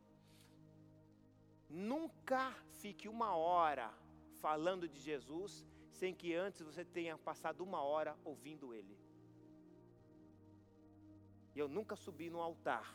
nunca 1.68 2.50
fique 2.80 3.08
uma 3.08 3.36
hora 3.36 3.92
falando 4.40 4.88
de 4.88 4.98
Jesus 4.98 5.66
sem 5.94 6.14
que 6.14 6.34
antes 6.34 6.60
você 6.62 6.84
tenha 6.84 7.16
passado 7.16 7.62
uma 7.62 7.82
hora 7.82 8.16
ouvindo 8.24 8.74
Ele. 8.74 8.96
E 11.54 11.58
eu 11.58 11.68
nunca 11.68 11.94
subi 11.94 12.28
no 12.28 12.40
altar 12.40 12.86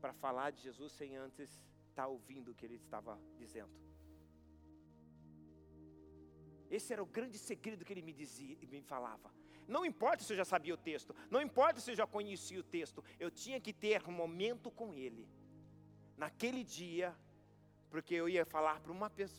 para 0.00 0.12
falar 0.12 0.50
de 0.50 0.60
Jesus 0.62 0.92
sem 0.92 1.16
antes 1.16 1.50
estar 1.88 2.02
tá 2.02 2.08
ouvindo 2.08 2.50
o 2.50 2.54
que 2.54 2.66
Ele 2.66 2.76
estava 2.76 3.18
dizendo. 3.36 3.86
Esse 6.70 6.92
era 6.92 7.02
o 7.02 7.06
grande 7.06 7.38
segredo 7.38 7.84
que 7.84 7.92
ele 7.92 8.02
me 8.02 8.12
dizia, 8.12 8.56
me 8.68 8.82
falava. 8.82 9.30
Não 9.68 9.84
importa 9.84 10.22
se 10.22 10.32
eu 10.32 10.36
já 10.36 10.44
sabia 10.44 10.74
o 10.74 10.76
texto, 10.76 11.14
não 11.30 11.40
importa 11.40 11.80
se 11.80 11.90
eu 11.90 11.96
já 11.96 12.06
conhecia 12.06 12.58
o 12.60 12.62
texto, 12.62 13.04
eu 13.18 13.30
tinha 13.30 13.60
que 13.60 13.72
ter 13.72 14.02
um 14.08 14.12
momento 14.12 14.70
com 14.70 14.94
ele. 14.94 15.28
Naquele 16.16 16.62
dia, 16.64 17.16
porque 17.96 18.14
eu 18.14 18.28
ia 18.28 18.44
falar 18.44 18.78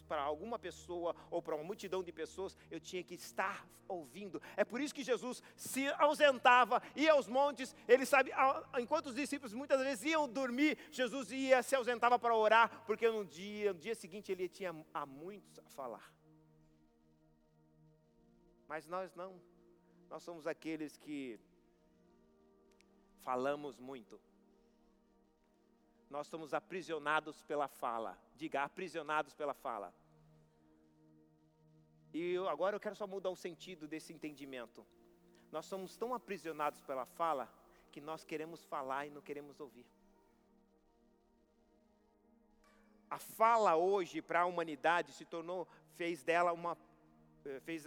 para 0.08 0.20
alguma 0.24 0.58
pessoa 0.58 1.16
ou 1.30 1.44
para 1.44 1.54
uma 1.54 1.64
multidão 1.64 2.02
de 2.02 2.12
pessoas, 2.12 2.58
eu 2.72 2.80
tinha 2.80 3.04
que 3.04 3.14
estar 3.14 3.68
ouvindo. 3.88 4.42
É 4.56 4.66
por 4.66 4.82
isso 4.82 4.96
que 4.96 5.04
Jesus 5.04 5.44
se 5.56 5.88
ausentava, 5.90 6.82
ia 6.96 7.12
aos 7.12 7.28
montes, 7.28 7.76
ele 7.88 8.04
sabe, 8.04 8.32
enquanto 8.80 9.08
os 9.08 9.16
discípulos 9.16 9.54
muitas 9.54 9.80
vezes 9.80 10.06
iam 10.06 10.28
dormir, 10.28 10.76
Jesus 10.92 11.32
ia 11.32 11.62
se 11.62 11.76
ausentava 11.76 12.18
para 12.18 12.36
orar, 12.36 12.84
porque 12.88 13.08
no 13.08 13.24
dia, 13.24 13.74
no 13.74 13.80
dia 13.80 13.94
seguinte 13.94 14.32
ele 14.32 14.50
tinha 14.50 14.76
a 14.92 15.06
muitos 15.06 15.60
a 15.60 15.70
falar. 15.70 16.12
Mas 18.68 18.88
nós 18.88 19.14
não, 19.14 19.40
nós 20.10 20.24
somos 20.24 20.48
aqueles 20.48 20.98
que 20.98 21.40
falamos 23.22 23.78
muito. 23.78 24.20
Nós 26.10 26.28
estamos 26.28 26.54
aprisionados 26.54 27.44
pela 27.44 27.68
fala. 27.68 28.18
Diga, 28.36 28.64
aprisionados 28.64 29.34
pela 29.34 29.54
fala. 29.54 29.94
E 32.14 32.32
eu, 32.32 32.48
agora 32.48 32.76
eu 32.76 32.80
quero 32.80 32.96
só 32.96 33.06
mudar 33.06 33.30
o 33.30 33.36
sentido 33.36 33.88
desse 33.88 34.14
entendimento. 34.14 34.86
Nós 35.52 35.66
somos 35.66 35.96
tão 35.98 36.14
aprisionados 36.14 36.82
pela 36.82 37.06
fala 37.06 37.52
que 37.92 38.02
nós 38.02 38.24
queremos 38.24 38.64
falar 38.66 39.06
e 39.06 39.10
não 39.10 39.22
queremos 39.22 39.60
ouvir. 39.60 39.86
A 43.10 43.20
fala 43.20 43.76
hoje 43.76 44.22
para 44.22 44.42
a 44.42 44.46
humanidade 44.46 45.14
se 45.14 45.26
tornou, 45.26 45.68
fez 45.96 46.24
dela 46.24 46.52
uma, 46.52 46.78
eh, 47.46 47.60
fez, 47.62 47.86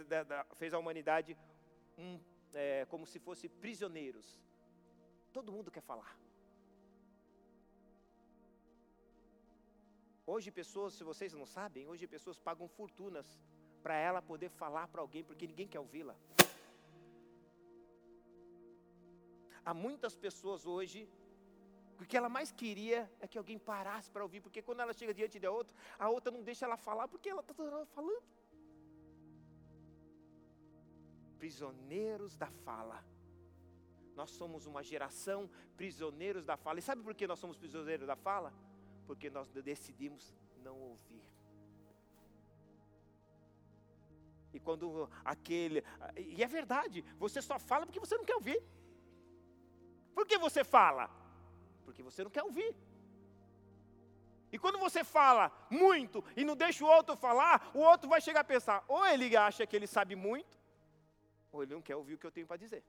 fez 0.55 0.73
a 0.73 0.79
humanidade 0.79 1.37
um, 1.97 2.19
é, 2.53 2.85
como 2.85 3.05
se 3.05 3.19
fosse 3.19 3.47
prisioneiros. 3.47 4.39
Todo 5.31 5.51
mundo 5.51 5.71
quer 5.71 5.81
falar. 5.81 6.17
Hoje 10.25 10.51
pessoas, 10.51 10.93
se 10.93 11.03
vocês 11.03 11.33
não 11.33 11.45
sabem, 11.45 11.87
hoje 11.87 12.07
pessoas 12.07 12.37
pagam 12.39 12.67
fortunas 12.67 13.39
para 13.81 13.95
ela 13.95 14.21
poder 14.21 14.49
falar 14.49 14.87
para 14.87 15.01
alguém, 15.01 15.23
porque 15.23 15.47
ninguém 15.47 15.67
quer 15.67 15.79
ouvi-la. 15.79 16.15
Há 19.65 19.73
muitas 19.73 20.15
pessoas 20.15 20.65
hoje, 20.65 21.09
o 21.99 22.05
que 22.05 22.17
ela 22.17 22.29
mais 22.29 22.51
queria 22.51 23.11
é 23.19 23.27
que 23.27 23.37
alguém 23.37 23.57
parasse 23.57 24.09
para 24.11 24.23
ouvir, 24.23 24.41
porque 24.41 24.61
quando 24.61 24.81
ela 24.81 24.93
chega 24.93 25.13
diante 25.13 25.39
da 25.39 25.51
outra, 25.51 25.75
a 25.97 26.09
outra 26.09 26.31
não 26.31 26.43
deixa 26.43 26.65
ela 26.65 26.77
falar, 26.77 27.07
porque 27.07 27.29
ela 27.29 27.41
está 27.41 27.53
falando. 27.53 28.23
Prisioneiros 31.39 32.35
da 32.35 32.51
fala. 32.65 33.03
Nós 34.15 34.29
somos 34.31 34.65
uma 34.67 34.83
geração 34.83 35.49
prisioneiros 35.75 36.45
da 36.45 36.55
fala. 36.57 36.79
E 36.79 36.81
sabe 36.81 37.01
por 37.01 37.15
que 37.15 37.25
nós 37.25 37.39
somos 37.39 37.57
prisioneiros 37.57 38.05
da 38.05 38.15
fala? 38.15 38.53
Porque 39.05 39.29
nós 39.29 39.49
decidimos 39.49 40.33
não 40.63 40.79
ouvir. 40.79 41.23
E 44.53 44.59
quando 44.59 45.09
aquele. 45.23 45.83
E 46.17 46.43
é 46.43 46.47
verdade, 46.47 47.03
você 47.17 47.41
só 47.41 47.57
fala 47.57 47.85
porque 47.85 47.99
você 47.99 48.17
não 48.17 48.25
quer 48.25 48.35
ouvir. 48.35 48.61
Por 50.13 50.25
que 50.25 50.37
você 50.37 50.63
fala? 50.63 51.09
Porque 51.85 52.03
você 52.03 52.23
não 52.23 52.31
quer 52.31 52.43
ouvir. 52.43 52.75
E 54.51 54.59
quando 54.59 54.77
você 54.77 55.03
fala 55.03 55.49
muito 55.69 56.23
e 56.35 56.43
não 56.43 56.55
deixa 56.55 56.83
o 56.83 56.87
outro 56.87 57.15
falar, 57.15 57.71
o 57.73 57.79
outro 57.79 58.09
vai 58.09 58.19
chegar 58.19 58.41
a 58.41 58.43
pensar: 58.43 58.83
ou 58.87 59.05
ele 59.05 59.35
acha 59.37 59.65
que 59.65 59.75
ele 59.75 59.87
sabe 59.87 60.15
muito, 60.15 60.59
ou 61.51 61.63
ele 61.63 61.73
não 61.73 61.81
quer 61.81 61.95
ouvir 61.95 62.15
o 62.15 62.17
que 62.17 62.25
eu 62.25 62.31
tenho 62.31 62.47
para 62.47 62.57
dizer. 62.57 62.83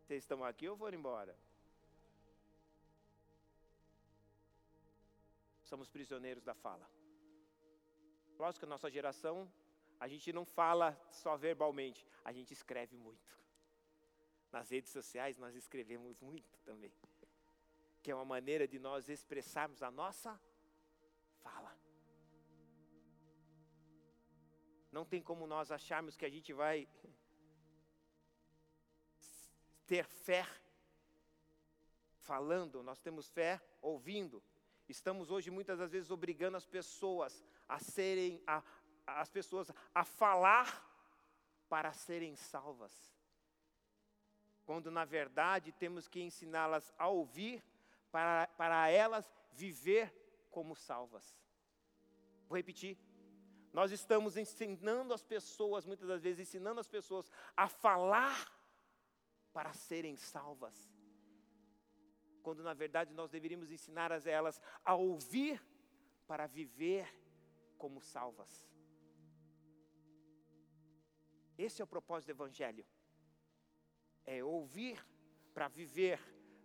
Vocês 0.00 0.22
estão 0.22 0.42
aqui 0.42 0.68
ou 0.68 0.76
foram 0.76 0.96
embora? 0.96 1.36
Somos 5.64 5.88
prisioneiros 5.88 6.44
da 6.44 6.54
fala. 6.54 6.88
Lógico 8.38 8.60
que 8.60 8.64
a 8.66 8.68
nossa 8.68 8.90
geração 8.90 9.50
a 9.98 10.06
gente 10.06 10.32
não 10.32 10.44
fala 10.44 10.98
só 11.10 11.36
verbalmente, 11.36 12.06
a 12.24 12.32
gente 12.32 12.52
escreve 12.52 12.96
muito. 12.96 13.32
Nas 14.52 14.70
redes 14.70 14.92
sociais 14.92 15.38
nós 15.38 15.54
escrevemos 15.54 16.20
muito 16.20 16.58
também. 16.60 16.92
Que 18.02 18.10
é 18.10 18.14
uma 18.14 18.24
maneira 18.24 18.68
de 18.68 18.78
nós 18.78 19.08
expressarmos 19.08 19.82
a 19.82 19.90
nossa 19.90 20.38
fala. 21.42 21.74
Não 24.92 25.04
tem 25.04 25.22
como 25.22 25.46
nós 25.46 25.72
acharmos 25.72 26.16
que 26.16 26.24
a 26.24 26.30
gente 26.30 26.52
vai 26.52 26.86
ter 29.86 30.04
fé 30.04 30.46
falando, 32.18 32.82
nós 32.82 33.00
temos 33.00 33.28
fé 33.28 33.60
ouvindo. 33.80 34.42
Estamos 34.88 35.30
hoje 35.30 35.50
muitas 35.50 35.78
das 35.78 35.90
vezes 35.90 36.10
obrigando 36.10 36.56
as 36.56 36.66
pessoas 36.66 37.42
a 37.68 37.78
serem, 37.78 38.42
a, 38.46 38.62
as 39.06 39.30
pessoas 39.30 39.72
a 39.94 40.04
falar 40.04 40.90
para 41.68 41.92
serem 41.92 42.36
salvas. 42.36 42.92
Quando 44.64 44.90
na 44.90 45.04
verdade 45.04 45.72
temos 45.72 46.08
que 46.08 46.20
ensiná-las 46.20 46.92
a 46.98 47.08
ouvir 47.08 47.62
para, 48.10 48.46
para 48.56 48.88
elas 48.90 49.30
viver 49.52 50.12
como 50.50 50.74
salvas. 50.74 51.36
Vou 52.48 52.56
repetir. 52.56 52.98
Nós 53.72 53.90
estamos 53.90 54.36
ensinando 54.36 55.12
as 55.12 55.22
pessoas, 55.22 55.84
muitas 55.84 56.06
das 56.06 56.22
vezes, 56.22 56.46
ensinando 56.46 56.80
as 56.80 56.86
pessoas 56.86 57.28
a 57.56 57.68
falar 57.68 58.52
para 59.52 59.72
serem 59.72 60.16
salvas. 60.16 60.93
Quando 62.44 62.62
na 62.62 62.74
verdade 62.74 63.14
nós 63.14 63.30
deveríamos 63.30 63.72
ensinar 63.72 64.12
as 64.12 64.26
elas 64.26 64.60
a 64.84 64.94
ouvir 64.94 65.60
para 66.26 66.46
viver 66.46 67.08
como 67.78 68.02
salvas. 68.02 68.68
Esse 71.56 71.80
é 71.80 71.84
o 71.84 71.86
propósito 71.94 72.26
do 72.26 72.36
Evangelho. 72.36 72.84
É 74.26 74.44
ouvir 74.44 75.02
para 75.54 75.68
viver, 75.68 76.20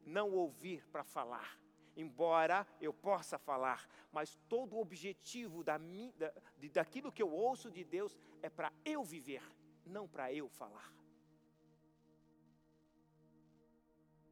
não 0.05 0.31
ouvir 0.31 0.85
para 0.89 1.05
falar. 1.05 1.57
Embora 1.95 2.67
eu 2.81 2.93
possa 2.93 3.37
falar, 3.37 3.87
mas 4.11 4.37
todo 4.49 4.75
o 4.75 4.81
objetivo 4.81 5.63
da, 5.63 5.77
da, 5.77 6.33
daquilo 6.73 7.11
que 7.11 7.23
eu 7.23 7.31
ouço 7.31 7.71
de 7.71 7.85
Deus 7.85 8.17
é 8.41 8.49
para 8.49 8.73
eu 8.83 9.01
viver, 9.01 9.43
não 9.85 10.09
para 10.09 10.33
eu 10.33 10.49
falar. 10.49 10.98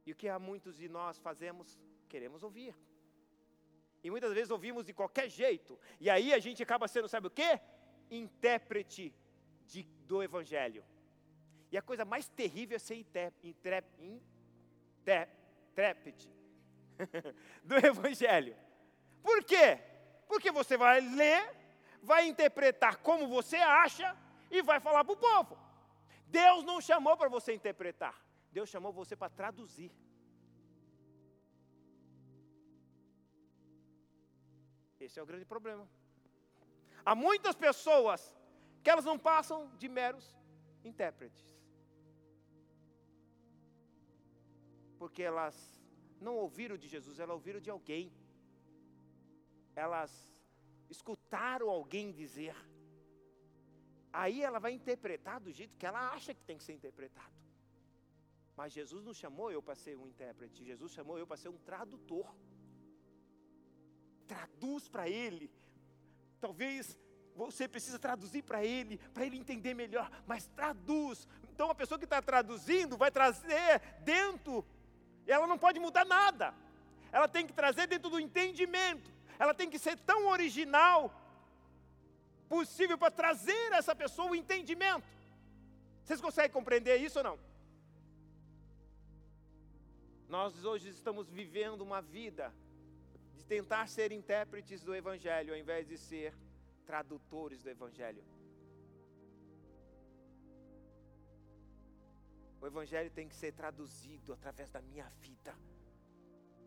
E 0.08 0.12
o 0.12 0.16
que 0.16 0.26
há 0.26 0.38
muitos 0.38 0.78
de 0.78 0.88
nós 0.88 1.18
fazemos? 1.18 1.78
Queremos 2.08 2.42
ouvir. 2.42 2.74
E 4.02 4.10
muitas 4.10 4.32
vezes 4.32 4.50
ouvimos 4.50 4.86
de 4.86 4.94
qualquer 4.94 5.28
jeito. 5.28 5.78
E 6.00 6.08
aí 6.08 6.32
a 6.32 6.38
gente 6.38 6.62
acaba 6.62 6.88
sendo, 6.88 7.10
sabe 7.10 7.26
o 7.26 7.30
quê? 7.30 7.60
Intérprete 8.10 9.14
de, 9.66 9.82
do 10.06 10.22
Evangelho. 10.22 10.82
E 11.70 11.76
a 11.76 11.82
coisa 11.82 12.06
mais 12.06 12.26
terrível 12.26 12.76
é 12.76 12.78
ser 12.78 12.94
intérprete 15.66 16.30
do 17.62 17.76
Evangelho. 17.76 18.56
Por 19.22 19.44
quê? 19.44 19.78
Porque 20.26 20.50
você 20.50 20.78
vai 20.78 21.02
ler, 21.02 21.54
vai 22.02 22.26
interpretar 22.26 22.96
como 22.96 23.28
você 23.28 23.56
acha 23.56 24.16
e 24.50 24.62
vai 24.62 24.80
falar 24.80 25.04
para 25.04 25.12
o 25.12 25.18
povo. 25.18 25.58
Deus 26.28 26.64
não 26.64 26.80
chamou 26.80 27.14
para 27.14 27.28
você 27.28 27.52
interpretar, 27.52 28.18
Deus 28.56 28.68
chamou 28.68 28.92
você 28.92 29.14
para 29.16 29.30
traduzir. 29.40 29.92
Esse 35.00 35.18
é 35.18 35.22
o 35.22 35.26
grande 35.26 35.44
problema. 35.44 35.88
Há 37.04 37.14
muitas 37.14 37.54
pessoas 37.54 38.20
que 38.82 38.90
elas 38.90 39.04
não 39.04 39.18
passam 39.18 39.58
de 39.76 39.88
meros 39.88 40.36
intérpretes. 40.84 41.46
Porque 44.98 45.22
elas 45.22 45.56
não 46.20 46.34
ouviram 46.36 46.76
de 46.76 46.88
Jesus, 46.88 47.18
elas 47.20 47.34
ouviram 47.34 47.60
de 47.60 47.70
alguém. 47.70 48.12
Elas 49.74 50.12
escutaram 50.90 51.68
alguém 51.70 52.10
dizer. 52.10 52.56
Aí 54.12 54.42
ela 54.42 54.58
vai 54.58 54.72
interpretar 54.72 55.38
do 55.38 55.52
jeito 55.52 55.76
que 55.76 55.86
ela 55.86 56.10
acha 56.10 56.34
que 56.34 56.42
tem 56.42 56.58
que 56.58 56.64
ser 56.64 56.72
interpretado. 56.72 57.36
Mas 58.58 58.72
Jesus 58.72 59.04
não 59.04 59.14
chamou 59.14 59.52
eu 59.52 59.62
para 59.62 59.76
ser 59.76 59.96
um 59.96 60.08
intérprete, 60.12 60.64
Jesus 60.64 60.90
chamou 60.90 61.16
eu 61.16 61.24
para 61.28 61.36
ser 61.36 61.48
um 61.48 61.58
tradutor. 61.58 62.26
Traduz 64.26 64.88
para 64.88 65.08
ele. 65.08 65.48
Talvez 66.40 66.98
você 67.36 67.68
precisa 67.68 68.00
traduzir 68.00 68.42
para 68.42 68.64
ele, 68.64 68.98
para 69.14 69.24
ele 69.24 69.38
entender 69.38 69.74
melhor, 69.74 70.10
mas 70.26 70.48
traduz. 70.48 71.28
Então 71.52 71.70
a 71.70 71.74
pessoa 71.80 72.00
que 72.00 72.04
está 72.04 72.20
traduzindo 72.20 72.96
vai 72.96 73.12
trazer 73.12 73.80
dentro, 74.02 74.66
ela 75.24 75.46
não 75.46 75.56
pode 75.56 75.78
mudar 75.78 76.04
nada, 76.04 76.52
ela 77.12 77.28
tem 77.28 77.46
que 77.46 77.52
trazer 77.52 77.86
dentro 77.86 78.10
do 78.10 78.18
entendimento, 78.18 79.08
ela 79.38 79.54
tem 79.54 79.70
que 79.70 79.78
ser 79.78 79.96
tão 79.98 80.26
original 80.26 81.14
possível 82.48 82.98
para 82.98 83.12
trazer 83.12 83.72
a 83.72 83.76
essa 83.76 83.94
pessoa 83.94 84.32
o 84.32 84.34
entendimento. 84.34 85.08
Vocês 86.02 86.20
conseguem 86.20 86.50
compreender 86.50 86.96
isso 86.96 87.18
ou 87.18 87.24
não? 87.24 87.47
Nós 90.28 90.62
hoje 90.62 90.90
estamos 90.90 91.30
vivendo 91.30 91.80
uma 91.80 92.02
vida 92.02 92.54
de 93.34 93.46
tentar 93.46 93.88
ser 93.88 94.12
intérpretes 94.12 94.82
do 94.82 94.94
Evangelho, 94.94 95.54
ao 95.54 95.58
invés 95.58 95.88
de 95.88 95.96
ser 95.96 96.36
tradutores 96.84 97.62
do 97.62 97.70
Evangelho. 97.70 98.22
O 102.60 102.66
Evangelho 102.66 103.10
tem 103.10 103.26
que 103.26 103.34
ser 103.34 103.52
traduzido 103.52 104.34
através 104.34 104.68
da 104.70 104.82
minha 104.82 105.08
vida. 105.08 105.56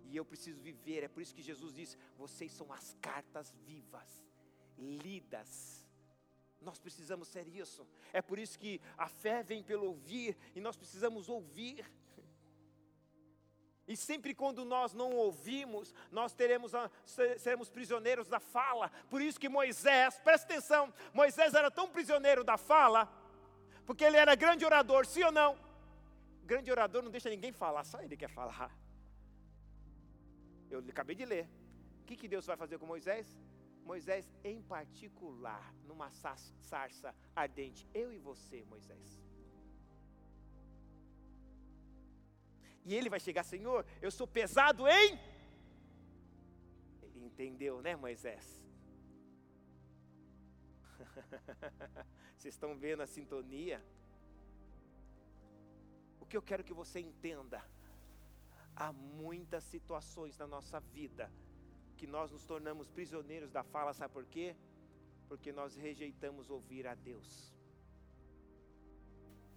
E 0.06 0.16
eu 0.16 0.26
preciso 0.26 0.60
viver, 0.60 1.04
é 1.04 1.08
por 1.08 1.22
isso 1.22 1.36
que 1.36 1.44
Jesus 1.44 1.72
disse: 1.72 1.98
vocês 2.18 2.52
são 2.52 2.74
as 2.74 2.96
cartas 3.00 3.54
vivas, 3.64 4.26
lidas. 4.76 5.88
Nós 6.60 6.80
precisamos 6.80 7.28
ser 7.28 7.48
isso. 7.48 7.88
É 8.12 8.24
por 8.24 8.40
isso 8.40 8.58
que 8.58 8.82
a 8.98 9.08
fé 9.08 9.44
vem 9.44 9.62
pelo 9.62 9.86
ouvir, 9.86 10.36
e 10.56 10.60
nós 10.60 10.76
precisamos 10.76 11.30
ouvir. 11.30 11.86
E 13.92 13.98
sempre 13.98 14.34
quando 14.34 14.64
nós 14.64 14.94
não 14.94 15.12
ouvimos, 15.12 15.94
nós 16.10 16.34
teremos 16.34 16.72
seremos 17.38 17.70
prisioneiros 17.70 18.26
da 18.26 18.40
fala. 18.40 18.90
Por 19.10 19.22
isso 19.22 19.38
que 19.38 19.50
Moisés, 19.50 20.18
presta 20.20 20.46
atenção, 20.46 20.94
Moisés 21.14 21.54
era 21.54 21.70
tão 21.70 21.90
prisioneiro 21.90 22.42
da 22.42 22.58
fala, 22.58 23.12
porque 23.86 24.06
ele 24.06 24.16
era 24.16 24.34
grande 24.34 24.64
orador, 24.64 25.06
sim 25.06 25.24
ou 25.24 25.32
não? 25.32 25.60
Grande 26.46 26.72
orador 26.72 27.04
não 27.04 27.12
deixa 27.12 27.30
ninguém 27.30 27.52
falar, 27.52 27.84
só 27.84 28.02
ele 28.02 28.16
quer 28.16 28.30
falar. 28.30 28.72
Eu 30.70 30.80
acabei 30.88 31.16
de 31.16 31.26
ler. 31.26 31.50
O 32.02 32.06
que, 32.06 32.16
que 32.16 32.30
Deus 32.30 32.46
vai 32.46 32.56
fazer 32.56 32.80
com 32.80 32.86
Moisés? 32.86 33.38
Moisés, 33.84 34.32
em 34.42 34.62
particular, 34.62 35.74
numa 35.86 36.10
sarça 36.12 37.14
ardente, 37.36 37.86
eu 37.94 38.14
e 38.14 38.18
você, 38.18 38.64
Moisés. 38.70 39.21
E 42.84 42.96
ele 42.96 43.10
vai 43.10 43.20
chegar, 43.20 43.44
Senhor, 43.44 43.86
eu 44.02 44.12
sou 44.12 44.28
pesado 44.28 44.88
em. 44.88 45.20
Ele 47.04 47.26
entendeu, 47.26 47.82
né, 47.82 47.96
Moisés? 47.96 48.62
Vocês 52.38 52.54
estão 52.54 52.76
vendo 52.76 53.02
a 53.02 53.08
sintonia? 53.08 53.84
O 56.20 56.26
que 56.26 56.36
eu 56.36 56.42
quero 56.42 56.64
que 56.64 56.74
você 56.74 57.00
entenda: 57.00 57.64
há 58.76 58.92
muitas 58.92 59.64
situações 59.64 60.38
na 60.38 60.48
nossa 60.48 60.80
vida 60.80 61.32
que 61.98 62.08
nós 62.08 62.32
nos 62.32 62.46
tornamos 62.46 62.90
prisioneiros 62.90 63.52
da 63.52 63.64
fala, 63.64 63.94
sabe 63.94 64.12
por 64.12 64.26
quê? 64.26 64.56
Porque 65.28 65.52
nós 65.52 65.76
rejeitamos 65.76 66.50
ouvir 66.50 66.88
a 66.88 66.96
Deus, 66.96 67.54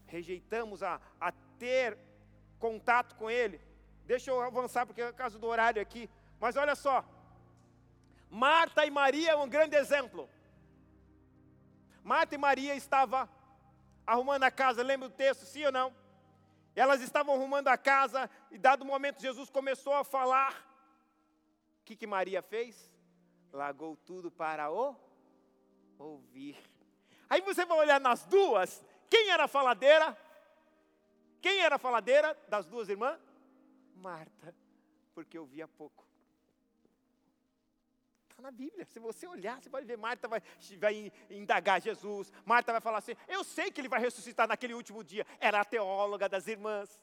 rejeitamos 0.05 0.83
a, 0.83 1.01
a 1.19 1.33
ter 1.33 1.97
contato 2.65 3.15
com 3.17 3.31
Ele. 3.31 3.61
Deixa 4.07 4.31
eu 4.31 4.41
avançar, 4.41 4.87
porque 4.87 5.03
é 5.03 5.11
o 5.11 5.13
caso 5.23 5.39
do 5.39 5.47
horário 5.47 5.83
aqui. 5.83 6.09
Mas 6.41 6.57
olha 6.57 6.75
só, 6.75 7.05
Marta 8.31 8.87
e 8.87 8.91
Maria 8.91 9.33
é 9.33 9.37
um 9.37 9.49
grande 9.49 9.77
exemplo. 9.77 10.31
Marta 12.03 12.35
e 12.35 12.39
Maria 12.39 12.75
estavam 12.75 13.29
arrumando 14.07 14.45
a 14.45 14.51
casa, 14.51 14.83
lembra 14.83 15.11
do 15.11 15.15
texto, 15.15 15.45
sim 15.45 15.63
ou 15.67 15.73
não? 15.73 15.95
Elas 16.75 17.03
estavam 17.03 17.35
arrumando 17.35 17.69
a 17.69 17.77
casa, 17.77 18.31
e 18.51 18.57
dado 18.57 18.83
momento 18.83 19.21
Jesus 19.21 19.51
começou 19.51 19.93
a 19.93 20.03
falar. 20.03 20.53
O 21.81 21.85
que, 21.85 21.95
que 21.95 22.07
Maria 22.07 22.41
fez? 22.41 22.91
Largou 23.53 23.95
tudo 23.95 24.31
para 24.31 24.71
o 24.71 24.97
ouvir. 25.99 26.57
Aí 27.29 27.43
você 27.43 27.67
vai 27.67 27.77
olhar 27.77 28.01
nas 28.01 28.25
duas, 28.25 28.83
quem 29.11 29.29
era 29.29 29.45
a 29.45 29.49
faladeira? 29.49 30.17
Quem 31.45 31.61
era 31.61 31.77
a 31.77 31.79
faladeira 31.79 32.35
das 32.49 32.65
duas 32.65 32.89
irmãs? 32.89 33.21
Marta, 33.97 34.55
porque 35.15 35.39
ouvia 35.39 35.69
pouco. 35.69 36.03
Está 38.31 38.41
na 38.41 38.51
Bíblia. 38.51 38.87
Se 38.87 38.99
você 38.99 39.27
olhar, 39.27 39.61
você 39.61 39.69
pode 39.69 39.85
ver. 39.85 39.99
Marta 39.99 40.27
vai, 40.27 40.43
vai 40.79 41.13
indagar 41.29 41.83
Jesus. 41.83 42.33
Marta 42.47 42.73
vai 42.73 42.81
falar 42.81 42.97
assim: 42.97 43.13
Eu 43.29 43.45
sei 43.45 43.71
que 43.71 43.79
ele 43.79 43.91
vai 43.91 44.01
ressuscitar 44.01 44.49
naquele 44.49 44.73
último 44.73 45.05
dia. 45.05 45.27
Era 45.39 45.61
a 45.61 45.67
teóloga 45.67 46.31
das 46.31 46.47
irmãs. 46.49 46.99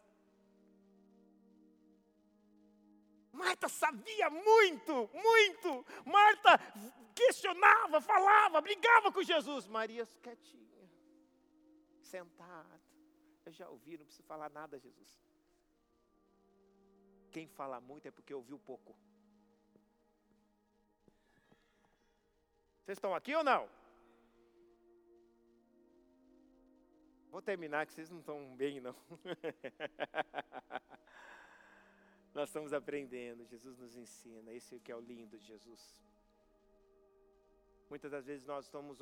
Marta 3.32 3.70
sabia 3.70 4.28
muito, 4.32 5.08
muito. 5.14 5.86
Marta 6.04 6.60
questionava, 7.14 8.02
falava, 8.02 8.60
brigava 8.60 9.12
com 9.12 9.22
Jesus. 9.22 9.68
Maria 9.68 10.04
quietinha, 10.24 10.89
sentada. 12.02 12.81
Eu 13.46 13.52
já 13.52 13.68
ouvi, 13.70 13.98
não 13.98 14.06
preciso 14.06 14.28
falar 14.28 14.50
nada, 14.50 14.80
Jesus. 14.80 15.20
Quem 17.32 17.48
fala 17.48 17.80
muito 17.80 18.08
é 18.08 18.12
porque 18.12 18.34
ouviu 18.34 18.60
pouco. 18.60 18.96
Vocês 22.84 22.98
estão 22.98 23.16
aqui 23.16 23.34
ou 23.34 23.44
não? 23.44 23.70
Vou 27.30 27.42
terminar 27.42 27.86
que 27.86 27.94
vocês 27.94 28.10
não 28.10 28.20
estão 28.20 28.56
bem, 28.56 28.82
não. 28.82 28.94
Nós 32.34 32.50
estamos 32.50 32.74
aprendendo, 32.74 33.46
Jesus 33.46 33.78
nos 33.78 33.96
ensina, 33.96 34.52
esse 34.52 34.76
é 34.76 34.80
que 34.80 34.92
é 34.92 34.96
o 34.96 35.00
lindo 35.00 35.38
de 35.38 35.46
Jesus. 35.46 36.02
Muitas 37.92 38.12
das 38.16 38.26
vezes 38.26 38.46
nós 38.46 38.64
estamos, 38.66 39.00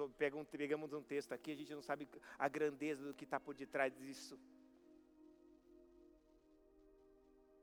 pegamos 0.51 0.93
um 0.93 1.03
texto 1.03 1.31
aqui, 1.31 1.51
a 1.51 1.55
gente 1.55 1.73
não 1.75 1.81
sabe 1.89 2.07
a 2.45 2.47
grandeza 2.47 3.03
do 3.07 3.13
que 3.13 3.23
está 3.23 3.39
por 3.39 3.53
detrás 3.53 3.95
disso. 3.95 4.35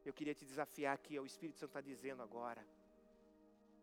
Eu 0.05 0.13
queria 0.19 0.37
te 0.41 0.45
desafiar 0.45 0.95
aqui, 0.95 1.19
o 1.19 1.27
Espírito 1.27 1.59
Santo 1.59 1.71
está 1.71 1.81
dizendo 1.81 2.23
agora. 2.23 2.65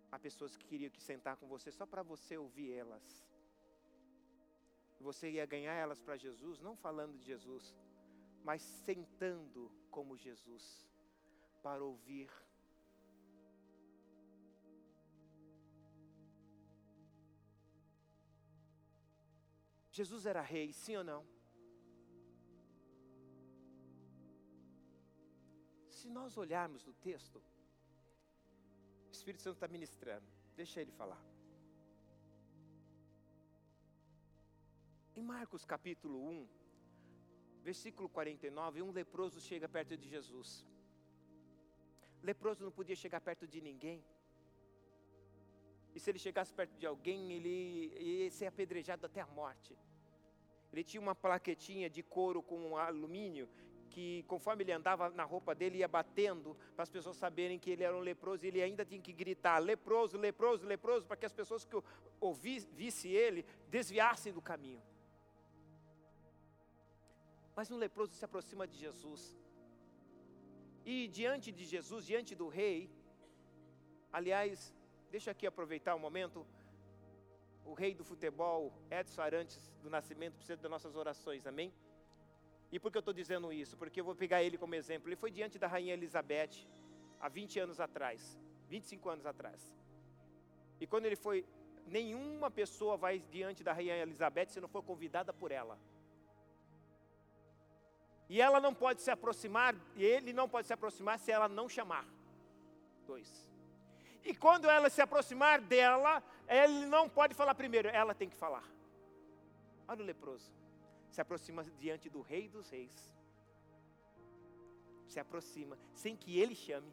Há 0.09 0.17
pessoas 0.17 0.55
que 0.55 0.65
queriam 0.65 0.89
que 0.89 1.03
sentar 1.03 1.35
com 1.35 1.45
você 1.45 1.69
só 1.69 1.85
para 1.85 2.01
você 2.01 2.37
ouvir 2.37 2.71
elas. 2.71 3.05
Você 5.01 5.29
ia 5.31 5.45
ganhar 5.45 5.73
elas 5.73 6.01
para 6.01 6.15
Jesus, 6.15 6.61
não 6.61 6.77
falando 6.77 7.17
de 7.17 7.25
Jesus, 7.25 7.75
mas 8.41 8.61
sentando 8.61 9.69
como 9.91 10.15
Jesus, 10.15 10.65
para 11.61 11.83
ouvir 11.83 12.29
Jesus 19.97 20.25
era 20.25 20.41
rei, 20.41 20.67
sim 20.73 20.95
ou 20.99 21.03
não? 21.03 21.21
Se 25.97 26.09
nós 26.09 26.35
olharmos 26.43 26.83
no 26.83 26.93
texto, 27.09 27.37
o 29.09 29.11
Espírito 29.11 29.43
Santo 29.43 29.57
está 29.57 29.67
ministrando, 29.67 30.25
deixa 30.55 30.81
ele 30.81 30.91
falar. 30.91 31.23
Em 35.15 35.21
Marcos 35.21 35.63
capítulo 35.63 36.17
1, 36.27 36.47
versículo 37.61 38.09
49, 38.09 38.81
um 38.81 38.91
leproso 38.91 39.39
chega 39.39 39.69
perto 39.69 39.95
de 39.95 40.09
Jesus. 40.09 40.65
Leproso 42.23 42.63
não 42.63 42.71
podia 42.71 42.95
chegar 42.95 43.21
perto 43.21 43.47
de 43.47 43.61
ninguém. 43.61 44.03
E 45.93 45.99
se 45.99 46.09
ele 46.09 46.19
chegasse 46.19 46.53
perto 46.53 46.75
de 46.77 46.85
alguém, 46.85 47.31
ele 47.33 47.93
ia 47.99 48.31
ser 48.31 48.47
apedrejado 48.47 49.05
até 49.05 49.21
a 49.21 49.27
morte. 49.27 49.77
Ele 50.71 50.83
tinha 50.83 50.99
uma 50.99 51.13
plaquetinha 51.13 51.89
de 51.89 52.01
couro 52.01 52.41
com 52.41 52.75
alumínio 52.77 53.47
que 53.93 54.23
conforme 54.27 54.63
ele 54.63 54.71
andava 54.71 55.07
na 55.11 55.23
roupa 55.23 55.53
dele 55.53 55.77
ia 55.77 55.87
batendo 55.87 56.57
para 56.75 56.81
as 56.81 56.89
pessoas 56.89 57.15
saberem 57.15 57.59
que 57.59 57.69
ele 57.69 57.83
era 57.83 57.95
um 57.95 57.99
leproso 57.99 58.43
e 58.43 58.47
ele 58.47 58.59
ainda 58.59 58.83
tinha 58.83 58.99
que 58.99 59.13
gritar 59.13 59.59
leproso, 59.59 60.17
leproso, 60.17 60.65
leproso 60.65 61.05
para 61.05 61.15
que 61.15 61.27
as 61.27 61.31
pessoas 61.31 61.63
que 61.63 61.77
ouvissem 62.19 63.11
ele 63.11 63.45
desviassem 63.69 64.33
do 64.33 64.41
caminho. 64.41 64.81
Mas 67.55 67.69
um 67.69 67.77
leproso 67.77 68.13
se 68.15 68.25
aproxima 68.25 68.67
de 68.67 68.77
Jesus. 68.85 69.37
E 70.83 71.07
diante 71.07 71.51
de 71.51 71.63
Jesus, 71.63 72.03
diante 72.03 72.33
do 72.33 72.47
rei, 72.47 72.89
aliás, 74.11 74.73
Deixa 75.13 75.29
aqui 75.29 75.45
aproveitar 75.45 75.93
um 75.95 75.99
momento. 75.99 76.43
O 77.71 77.73
rei 77.81 77.93
do 77.93 78.03
futebol, 78.03 78.73
Edson 78.89 79.21
Arantes 79.21 79.71
do 79.83 79.89
Nascimento, 79.95 80.37
precisa 80.37 80.59
das 80.59 80.71
nossas 80.71 80.95
orações, 80.95 81.45
amém? 81.45 81.71
E 82.71 82.79
por 82.79 82.91
que 82.91 82.97
eu 82.97 83.05
estou 83.05 83.13
dizendo 83.13 83.53
isso? 83.53 83.77
Porque 83.77 84.01
eu 84.01 84.05
vou 84.05 84.15
pegar 84.15 84.41
ele 84.41 84.57
como 84.57 84.73
exemplo. 84.73 85.07
Ele 85.07 85.15
foi 85.15 85.29
diante 85.29 85.59
da 85.59 85.67
rainha 85.67 85.93
Elizabeth 85.93 86.55
há 87.19 87.29
20 87.29 87.59
anos 87.59 87.79
atrás, 87.79 88.39
25 88.69 89.07
anos 89.07 89.27
atrás. 89.27 89.77
E 90.81 90.87
quando 90.87 91.05
ele 91.05 91.15
foi, 91.15 91.45
nenhuma 91.85 92.49
pessoa 92.49 92.97
vai 92.97 93.19
diante 93.19 93.63
da 93.63 93.71
rainha 93.71 93.95
Elizabeth 93.97 94.49
se 94.49 94.59
não 94.59 94.67
for 94.67 94.81
convidada 94.81 95.31
por 95.31 95.51
ela. 95.51 95.77
E 98.27 98.41
ela 98.41 98.59
não 98.59 98.73
pode 98.73 99.03
se 99.03 99.11
aproximar, 99.11 99.75
e 99.95 100.03
ele 100.03 100.33
não 100.33 100.49
pode 100.49 100.65
se 100.65 100.73
aproximar 100.73 101.19
se 101.19 101.31
ela 101.31 101.47
não 101.47 101.69
chamar. 101.69 102.03
Dois. 103.05 103.52
E 104.23 104.33
quando 104.33 104.69
ela 104.69 104.89
se 104.89 105.01
aproximar 105.01 105.59
dela, 105.59 106.23
ele 106.47 106.85
não 106.85 107.09
pode 107.09 107.33
falar 107.33 107.53
primeiro, 107.55 107.89
ela 107.89 108.13
tem 108.13 108.29
que 108.29 108.35
falar. 108.35 108.63
Olha 109.87 110.01
o 110.01 110.05
leproso. 110.05 110.51
Se 111.09 111.21
aproxima 111.21 111.63
diante 111.77 112.09
do 112.09 112.21
rei 112.21 112.47
dos 112.47 112.69
reis. 112.69 113.13
Se 115.07 115.19
aproxima, 115.19 115.77
sem 115.93 116.15
que 116.15 116.39
ele 116.39 116.55
chame. 116.55 116.91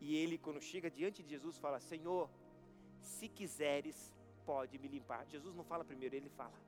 E 0.00 0.16
ele, 0.16 0.38
quando 0.38 0.60
chega 0.60 0.90
diante 0.90 1.22
de 1.22 1.30
Jesus, 1.30 1.58
fala: 1.58 1.78
Senhor, 1.80 2.28
se 3.00 3.28
quiseres, 3.28 4.16
pode 4.46 4.78
me 4.78 4.88
limpar. 4.88 5.26
Jesus 5.26 5.54
não 5.54 5.64
fala 5.64 5.84
primeiro, 5.84 6.16
ele 6.16 6.30
fala. 6.30 6.67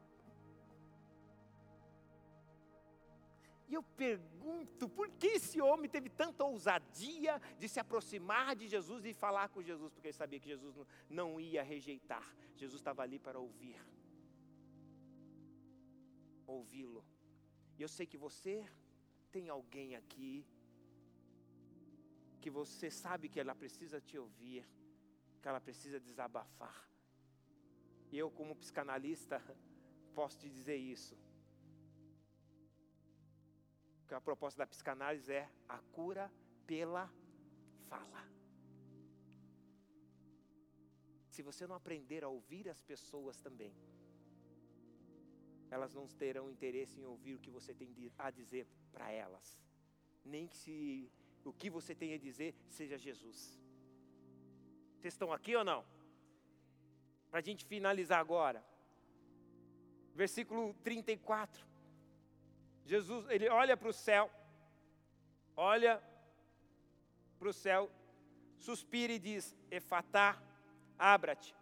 E 3.71 3.75
eu 3.75 3.85
pergunto, 3.85 4.89
por 4.89 5.09
que 5.11 5.29
esse 5.39 5.61
homem 5.61 5.89
teve 5.89 6.11
tanta 6.11 6.45
ousadia 6.45 7.41
de 7.57 7.69
se 7.69 7.79
aproximar 7.79 8.57
de 8.57 8.67
Jesus 8.67 9.05
e 9.05 9.15
falar 9.15 9.49
com 9.49 9.63
Jesus? 9.63 9.93
Porque 9.93 10.09
ele 10.09 10.13
sabia 10.13 10.41
que 10.41 10.49
Jesus 10.49 10.75
não 11.09 11.39
ia 11.39 11.63
rejeitar. 11.63 12.27
Jesus 12.57 12.81
estava 12.81 13.03
ali 13.03 13.21
para 13.21 13.39
ouvir. 13.39 13.81
Ouvi-lo. 16.49 17.05
E 17.79 17.83
eu 17.83 17.89
sei 17.89 18.07
que 18.07 18.19
você 18.19 18.69
tem 19.31 19.49
alguém 19.49 19.95
aqui 19.95 20.45
que 22.41 22.51
você 22.51 22.91
sabe 22.91 23.29
que 23.29 23.39
ela 23.39 23.55
precisa 23.55 24.01
te 24.01 24.19
ouvir, 24.19 24.69
que 25.41 25.47
ela 25.47 25.61
precisa 25.61 26.01
desabafar. 26.01 26.91
E 28.11 28.19
eu, 28.19 28.33
como 28.33 28.57
psicanalista, 28.57 29.41
posso 30.13 30.39
te 30.41 30.51
dizer 30.51 30.77
isso. 30.77 31.17
Que 34.11 34.15
a 34.15 34.21
proposta 34.21 34.59
da 34.59 34.67
psicanálise 34.67 35.33
é 35.33 35.49
a 35.69 35.79
cura 35.97 36.29
pela 36.67 37.09
fala. 37.89 38.23
Se 41.29 41.43
você 41.43 41.65
não 41.65 41.77
aprender 41.77 42.25
a 42.25 42.29
ouvir 42.29 42.69
as 42.69 42.83
pessoas 42.83 43.39
também, 43.39 43.73
elas 45.71 45.95
não 45.95 46.09
terão 46.09 46.51
interesse 46.51 46.99
em 47.01 47.05
ouvir 47.05 47.35
o 47.37 47.39
que 47.39 47.53
você 47.53 47.73
tem 47.73 47.89
a 48.19 48.33
dizer 48.33 48.67
para 48.91 49.13
elas, 49.13 49.63
nem 50.25 50.49
que 50.49 50.57
se 50.57 51.09
o 51.45 51.53
que 51.53 51.71
você 51.71 51.95
tem 51.95 52.13
a 52.13 52.19
dizer 52.19 52.53
seja 52.69 52.99
Jesus. 52.99 53.63
Vocês 54.97 55.15
estão 55.15 55.33
aqui 55.33 55.55
ou 55.55 55.63
não? 55.63 55.85
Para 57.31 57.39
a 57.39 57.43
gente 57.43 57.65
finalizar 57.65 58.19
agora. 58.19 58.61
Versículo 60.17 60.75
34. 60.83 61.70
Jesus, 62.85 63.29
ele 63.29 63.49
olha 63.49 63.77
para 63.77 63.89
o 63.89 63.93
céu, 63.93 64.31
olha 65.57 66.03
para 67.39 67.49
o 67.49 67.53
céu, 67.53 67.91
suspira 68.59 69.13
e 69.13 69.19
diz: 69.19 69.57
Efatá, 69.71 70.41
abra-te. 70.99 71.55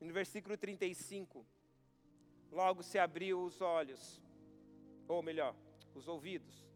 No 0.00 0.12
versículo 0.12 0.56
35, 0.56 1.44
logo 2.50 2.82
se 2.82 2.98
abriu 2.98 3.42
os 3.42 3.60
olhos, 3.60 4.20
ou 5.06 5.22
melhor, 5.22 5.54
os 5.94 6.08
ouvidos, 6.08 6.66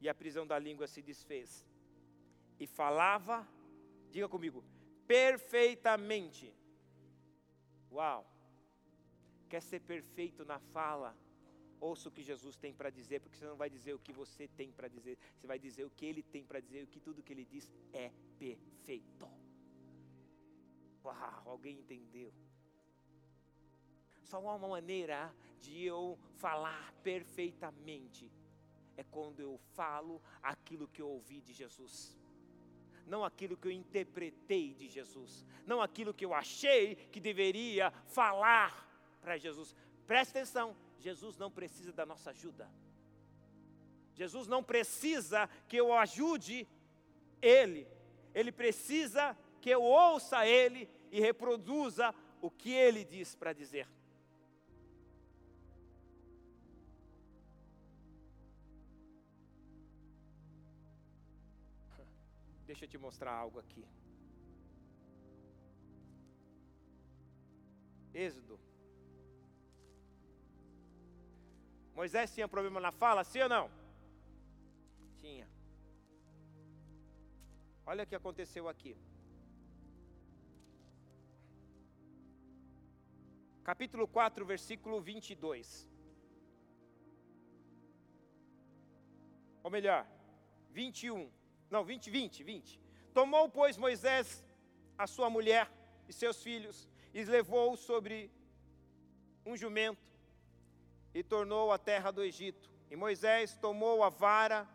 e 0.00 0.08
a 0.08 0.14
prisão 0.14 0.46
da 0.46 0.58
língua 0.58 0.86
se 0.86 1.00
desfez. 1.00 1.66
E 2.58 2.66
falava, 2.66 3.46
diga 4.10 4.28
comigo, 4.28 4.64
perfeitamente. 5.06 6.54
Uau! 7.90 8.26
Quer 9.48 9.62
ser 9.62 9.80
perfeito 9.80 10.44
na 10.44 10.58
fala? 10.58 11.16
Ouça 11.80 12.08
o 12.10 12.12
que 12.12 12.22
Jesus 12.22 12.56
tem 12.56 12.74
para 12.74 12.90
dizer, 12.90 13.20
porque 13.20 13.38
você 13.38 13.46
não 13.46 13.56
vai 13.56 13.70
dizer 13.70 13.94
o 13.94 13.98
que 13.98 14.12
você 14.12 14.46
tem 14.46 14.70
para 14.70 14.86
dizer, 14.86 15.16
você 15.34 15.46
vai 15.46 15.58
dizer 15.58 15.84
o 15.84 15.90
que 15.90 16.04
ele 16.04 16.22
tem 16.22 16.44
para 16.44 16.60
dizer, 16.60 16.84
o 16.84 16.86
que 16.86 17.00
tudo 17.00 17.22
que 17.22 17.32
ele 17.32 17.44
diz 17.44 17.72
é 17.92 18.12
perfeito. 18.38 19.26
Uau, 21.02 21.42
alguém 21.46 21.78
entendeu? 21.78 22.32
Só 24.22 24.38
uma 24.40 24.58
maneira 24.58 25.34
de 25.60 25.82
eu 25.82 26.18
falar 26.36 26.92
perfeitamente 27.02 28.30
é 28.96 29.02
quando 29.02 29.40
eu 29.40 29.58
falo 29.74 30.20
aquilo 30.42 30.86
que 30.86 31.00
eu 31.00 31.08
ouvi 31.08 31.40
de 31.40 31.54
Jesus. 31.54 32.16
Não 33.06 33.24
aquilo 33.24 33.56
que 33.56 33.66
eu 33.66 33.72
interpretei 33.72 34.74
de 34.74 34.86
Jesus, 34.86 35.44
não 35.66 35.80
aquilo 35.80 36.12
que 36.12 36.24
eu 36.24 36.34
achei 36.34 36.94
que 37.10 37.18
deveria 37.18 37.90
falar 37.90 38.86
para 39.22 39.38
Jesus. 39.38 39.74
Preste 40.06 40.30
atenção, 40.30 40.76
Jesus 41.00 41.36
não 41.38 41.50
precisa 41.50 41.92
da 41.92 42.06
nossa 42.06 42.30
ajuda. 42.30 42.70
Jesus 44.14 44.46
não 44.46 44.62
precisa 44.62 45.48
que 45.66 45.76
eu 45.76 45.92
ajude 45.94 46.68
Ele, 47.40 47.88
Ele 48.34 48.52
precisa 48.52 49.34
que 49.62 49.70
eu 49.70 49.82
ouça 49.82 50.46
Ele 50.46 50.88
e 51.10 51.18
reproduza 51.18 52.14
o 52.40 52.50
que 52.50 52.70
Ele 52.70 53.02
diz 53.02 53.34
para 53.34 53.54
dizer. 53.54 53.88
Deixa 62.66 62.84
eu 62.84 62.88
te 62.88 62.98
mostrar 62.98 63.32
algo 63.32 63.58
aqui. 63.58 63.86
Êxodo. 68.12 68.60
Moisés 71.94 72.32
tinha 72.34 72.48
problema 72.48 72.80
na 72.80 72.92
fala, 72.92 73.24
sim 73.24 73.42
ou 73.42 73.48
não? 73.48 73.70
Tinha. 75.20 75.48
Olha 77.86 78.04
o 78.04 78.06
que 78.06 78.14
aconteceu 78.14 78.68
aqui. 78.68 78.96
Capítulo 83.62 84.08
4, 84.08 84.44
versículo 84.44 85.00
22. 85.00 85.88
Ou 89.62 89.70
melhor, 89.70 90.06
21. 90.70 91.30
Não, 91.70 91.84
20, 91.84 92.10
20, 92.10 92.42
20. 92.42 92.80
Tomou, 93.12 93.48
pois, 93.48 93.76
Moisés 93.76 94.44
a 94.96 95.06
sua 95.06 95.30
mulher 95.30 95.70
e 96.08 96.12
seus 96.12 96.42
filhos, 96.42 96.86
e 97.14 97.24
levou 97.24 97.74
sobre 97.76 98.30
um 99.46 99.56
jumento, 99.56 100.09
e 101.14 101.22
tornou 101.22 101.72
a 101.72 101.78
terra 101.78 102.10
do 102.10 102.22
Egito. 102.22 102.70
E 102.90 102.96
Moisés 102.96 103.56
tomou 103.56 104.02
a 104.02 104.08
vara 104.08 104.68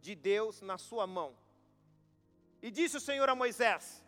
de 0.00 0.14
Deus 0.14 0.60
na 0.60 0.78
sua 0.78 1.06
mão. 1.06 1.36
E 2.62 2.70
disse 2.70 2.96
o 2.96 3.00
Senhor 3.00 3.28
a 3.28 3.34
Moisés: 3.34 4.04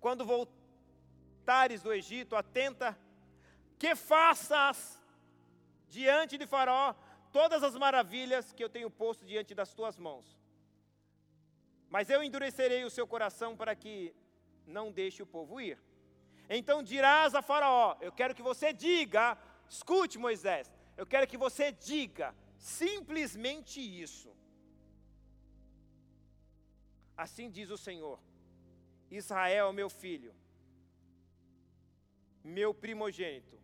Quando 0.00 0.24
voltares 0.24 1.82
do 1.82 1.92
Egito, 1.92 2.36
atenta 2.36 2.98
que 3.78 3.94
faças 3.94 5.00
diante 5.88 6.36
de 6.36 6.46
Faraó 6.46 6.94
todas 7.32 7.62
as 7.62 7.74
maravilhas 7.74 8.52
que 8.52 8.62
eu 8.62 8.68
tenho 8.68 8.90
posto 8.90 9.24
diante 9.24 9.54
das 9.54 9.72
tuas 9.72 9.98
mãos. 9.98 10.38
Mas 11.88 12.10
eu 12.10 12.22
endurecerei 12.22 12.84
o 12.84 12.90
seu 12.90 13.06
coração 13.06 13.56
para 13.56 13.74
que 13.74 14.14
não 14.66 14.92
deixe 14.92 15.22
o 15.22 15.26
povo 15.26 15.60
ir. 15.60 15.78
Então 16.48 16.82
dirás 16.82 17.34
a 17.34 17.42
Faraó: 17.42 17.96
Eu 18.00 18.12
quero 18.12 18.34
que 18.34 18.42
você 18.42 18.72
diga, 18.72 19.36
escute 19.68 20.18
Moisés, 20.18 20.72
eu 20.96 21.06
quero 21.06 21.26
que 21.26 21.36
você 21.36 21.70
diga 21.72 22.34
simplesmente 22.56 23.80
isso. 23.80 24.34
Assim 27.16 27.50
diz 27.50 27.70
o 27.70 27.76
Senhor: 27.76 28.18
Israel, 29.10 29.72
meu 29.72 29.90
filho, 29.90 30.34
meu 32.42 32.72
primogênito, 32.72 33.58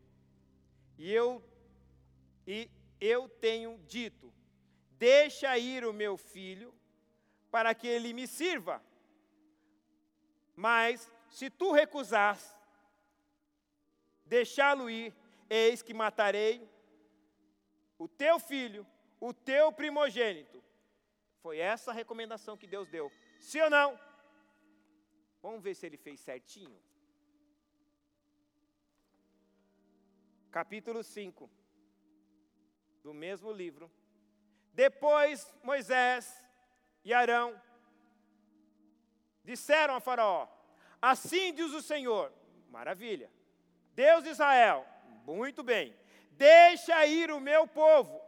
e 0.98 1.10
eu 1.10 1.42
e 2.46 2.70
eu 3.00 3.28
tenho 3.28 3.78
dito: 3.86 4.32
deixa 4.98 5.56
ir 5.58 5.84
o 5.84 5.92
meu 5.92 6.16
filho, 6.16 6.74
para 7.50 7.74
que 7.74 7.86
ele 7.86 8.12
me 8.12 8.26
sirva. 8.26 8.82
Mas 10.54 11.10
se 11.28 11.50
tu 11.50 11.72
recusas 11.72 12.56
deixá-lo 14.36 14.90
ir, 14.90 15.14
eis 15.48 15.80
que 15.86 15.94
matarei 16.02 16.54
o 18.04 18.06
teu 18.22 18.36
filho, 18.50 18.82
o 19.20 19.32
teu 19.32 19.66
primogênito. 19.80 20.58
Foi 21.42 21.58
essa 21.58 21.90
a 21.90 21.94
recomendação 21.94 22.56
que 22.56 22.66
Deus 22.74 22.88
deu. 22.88 23.06
Sim 23.38 23.60
ou 23.66 23.70
não? 23.70 23.90
Vamos 25.44 25.62
ver 25.62 25.74
se 25.74 25.86
ele 25.86 25.96
fez 25.96 26.18
certinho. 26.20 26.78
Capítulo 30.50 31.02
5 31.02 31.50
do 33.04 33.12
mesmo 33.12 33.52
livro. 33.52 33.86
Depois 34.72 35.54
Moisés 35.62 36.24
e 37.04 37.12
Arão 37.12 37.48
disseram 39.44 39.94
a 39.94 40.00
Faraó: 40.00 40.48
Assim 41.00 41.52
diz 41.52 41.72
o 41.72 41.82
Senhor, 41.82 42.32
maravilha, 42.70 43.30
Deus 43.94 44.24
de 44.24 44.30
Israel, 44.30 44.86
muito 45.24 45.62
bem, 45.62 45.96
deixa 46.32 47.06
ir 47.06 47.30
o 47.30 47.40
meu 47.40 47.66
povo, 47.66 48.20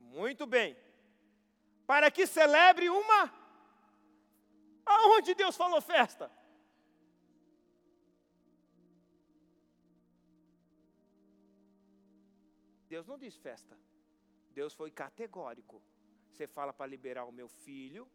muito 0.00 0.46
bem, 0.46 0.76
para 1.86 2.10
que 2.10 2.26
celebre 2.26 2.88
uma. 2.88 3.32
Aonde 4.84 5.34
Deus 5.34 5.56
falou 5.56 5.80
festa? 5.80 6.30
Deus 12.88 13.06
não 13.06 13.16
diz 13.16 13.34
festa. 13.36 13.74
Deus 14.50 14.74
foi 14.74 14.90
categórico. 14.90 15.82
Você 16.30 16.46
fala 16.46 16.74
para 16.74 16.86
liberar 16.94 17.24
o 17.24 17.32
meu 17.32 17.48
filho, 17.48 18.06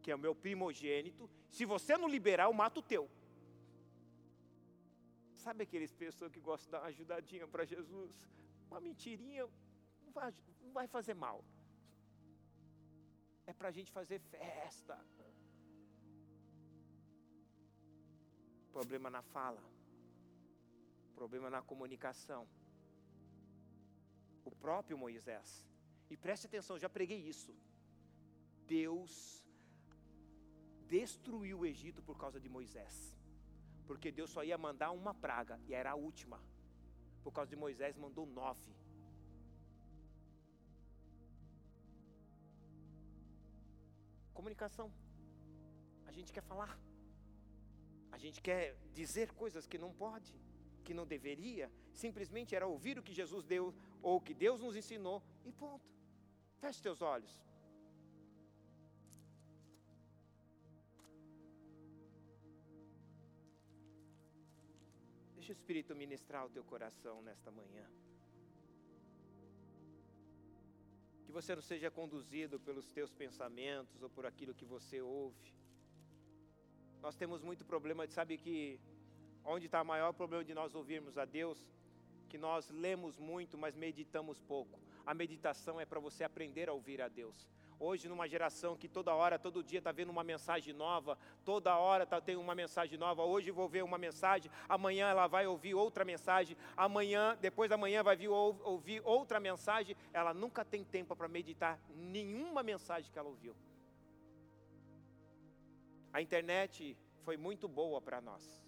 que 0.00 0.10
é 0.12 0.14
o 0.14 0.18
meu 0.18 0.36
primogênito. 0.36 1.28
Se 1.50 1.64
você 1.64 1.96
não 1.96 2.08
liberar, 2.08 2.44
eu 2.44 2.52
mato 2.52 2.78
o 2.78 2.82
teu. 2.82 3.10
Sabe 5.44 5.62
aqueles 5.64 5.92
pessoas 6.04 6.32
que 6.34 6.40
gostam 6.48 6.66
de 6.66 6.72
dar 6.72 6.80
uma 6.82 6.92
ajudadinha 6.94 7.46
para 7.54 7.64
Jesus? 7.74 8.12
Uma 8.70 8.80
mentirinha 8.80 9.44
não 10.04 10.12
vai, 10.18 10.30
não 10.64 10.72
vai 10.78 10.86
fazer 10.96 11.14
mal. 11.26 11.38
É 13.50 13.52
para 13.52 13.68
a 13.68 13.74
gente 13.76 13.90
fazer 13.98 14.18
festa. 14.34 14.96
Problema 18.76 19.10
na 19.16 19.22
fala. 19.36 19.62
Problema 21.14 21.48
na 21.56 21.62
comunicação 21.72 22.42
o 24.44 24.50
próprio 24.50 24.96
Moisés. 24.98 25.66
E 26.10 26.16
preste 26.16 26.46
atenção, 26.46 26.78
já 26.78 26.88
preguei 26.88 27.18
isso. 27.18 27.52
Deus 28.66 29.12
destruiu 30.86 31.60
o 31.60 31.66
Egito 31.66 32.02
por 32.02 32.16
causa 32.16 32.38
de 32.38 32.48
Moisés. 32.48 32.94
Porque 33.86 34.10
Deus 34.10 34.30
só 34.30 34.42
ia 34.42 34.56
mandar 34.56 34.90
uma 34.90 35.14
praga, 35.14 35.60
e 35.66 35.74
era 35.74 35.90
a 35.92 35.94
última. 35.94 36.40
Por 37.22 37.32
causa 37.32 37.50
de 37.50 37.56
Moisés, 37.56 37.96
mandou 37.96 38.26
nove. 38.26 38.74
Comunicação. 44.32 44.92
A 46.06 46.12
gente 46.12 46.32
quer 46.32 46.42
falar. 46.42 46.78
A 48.10 48.18
gente 48.18 48.40
quer 48.40 48.76
dizer 48.92 49.32
coisas 49.32 49.66
que 49.66 49.78
não 49.78 49.92
pode, 49.92 50.34
que 50.84 50.94
não 50.94 51.06
deveria. 51.06 51.70
Simplesmente 51.92 52.54
era 52.54 52.66
ouvir 52.66 52.98
o 52.98 53.02
que 53.02 53.12
Jesus 53.12 53.44
deu, 53.44 53.74
ou 54.02 54.16
o 54.16 54.20
que 54.20 54.34
Deus 54.34 54.60
nos 54.60 54.76
ensinou, 54.76 55.22
e 55.44 55.52
ponto. 55.52 55.88
Feche 56.60 56.82
teus 56.82 57.00
olhos. 57.02 57.42
Deixa 65.44 65.52
o 65.52 65.60
Espírito 65.60 65.94
ministrar 65.94 66.46
o 66.46 66.48
teu 66.48 66.64
coração 66.64 67.20
nesta 67.20 67.50
manhã. 67.50 67.86
Que 71.26 71.30
você 71.30 71.54
não 71.54 71.60
seja 71.60 71.90
conduzido 71.90 72.58
pelos 72.58 72.90
teus 72.90 73.12
pensamentos 73.12 74.02
ou 74.02 74.08
por 74.08 74.24
aquilo 74.24 74.54
que 74.54 74.64
você 74.64 75.02
ouve. 75.02 75.52
Nós 77.02 77.14
temos 77.14 77.42
muito 77.42 77.62
problema, 77.62 78.06
sabe 78.06 78.38
que 78.38 78.80
onde 79.44 79.66
está 79.66 79.82
o 79.82 79.84
maior 79.84 80.14
problema 80.14 80.42
de 80.42 80.54
nós 80.54 80.74
ouvirmos 80.74 81.18
a 81.18 81.26
Deus? 81.26 81.62
Que 82.30 82.38
nós 82.38 82.70
lemos 82.70 83.18
muito, 83.18 83.58
mas 83.58 83.76
meditamos 83.76 84.40
pouco. 84.40 84.80
A 85.04 85.12
meditação 85.12 85.78
é 85.78 85.84
para 85.84 86.00
você 86.00 86.24
aprender 86.24 86.70
a 86.70 86.72
ouvir 86.72 87.02
a 87.02 87.08
Deus. 87.08 87.46
Hoje, 87.86 88.08
numa 88.08 88.26
geração 88.26 88.78
que 88.78 88.88
toda 88.88 89.14
hora, 89.14 89.38
todo 89.38 89.62
dia 89.62 89.78
está 89.78 89.92
vendo 89.92 90.08
uma 90.08 90.24
mensagem 90.24 90.72
nova, 90.72 91.18
toda 91.44 91.76
hora 91.76 92.06
tá, 92.06 92.18
tem 92.18 92.34
uma 92.34 92.54
mensagem 92.54 92.96
nova. 92.96 93.22
Hoje 93.24 93.50
vou 93.50 93.68
ver 93.68 93.84
uma 93.84 93.98
mensagem, 93.98 94.50
amanhã 94.66 95.08
ela 95.08 95.26
vai 95.26 95.46
ouvir 95.46 95.74
outra 95.74 96.02
mensagem, 96.02 96.56
amanhã, 96.74 97.36
depois 97.42 97.68
da 97.68 97.76
manhã 97.76 98.02
vai 98.02 98.16
vir, 98.16 98.28
ouvir 98.28 99.02
outra 99.04 99.38
mensagem. 99.38 99.94
Ela 100.14 100.32
nunca 100.32 100.64
tem 100.64 100.82
tempo 100.82 101.14
para 101.14 101.28
meditar 101.28 101.78
nenhuma 101.94 102.62
mensagem 102.62 103.12
que 103.12 103.18
ela 103.18 103.28
ouviu. 103.28 103.54
A 106.10 106.22
internet 106.22 106.96
foi 107.22 107.36
muito 107.36 107.68
boa 107.68 108.00
para 108.00 108.18
nós, 108.18 108.64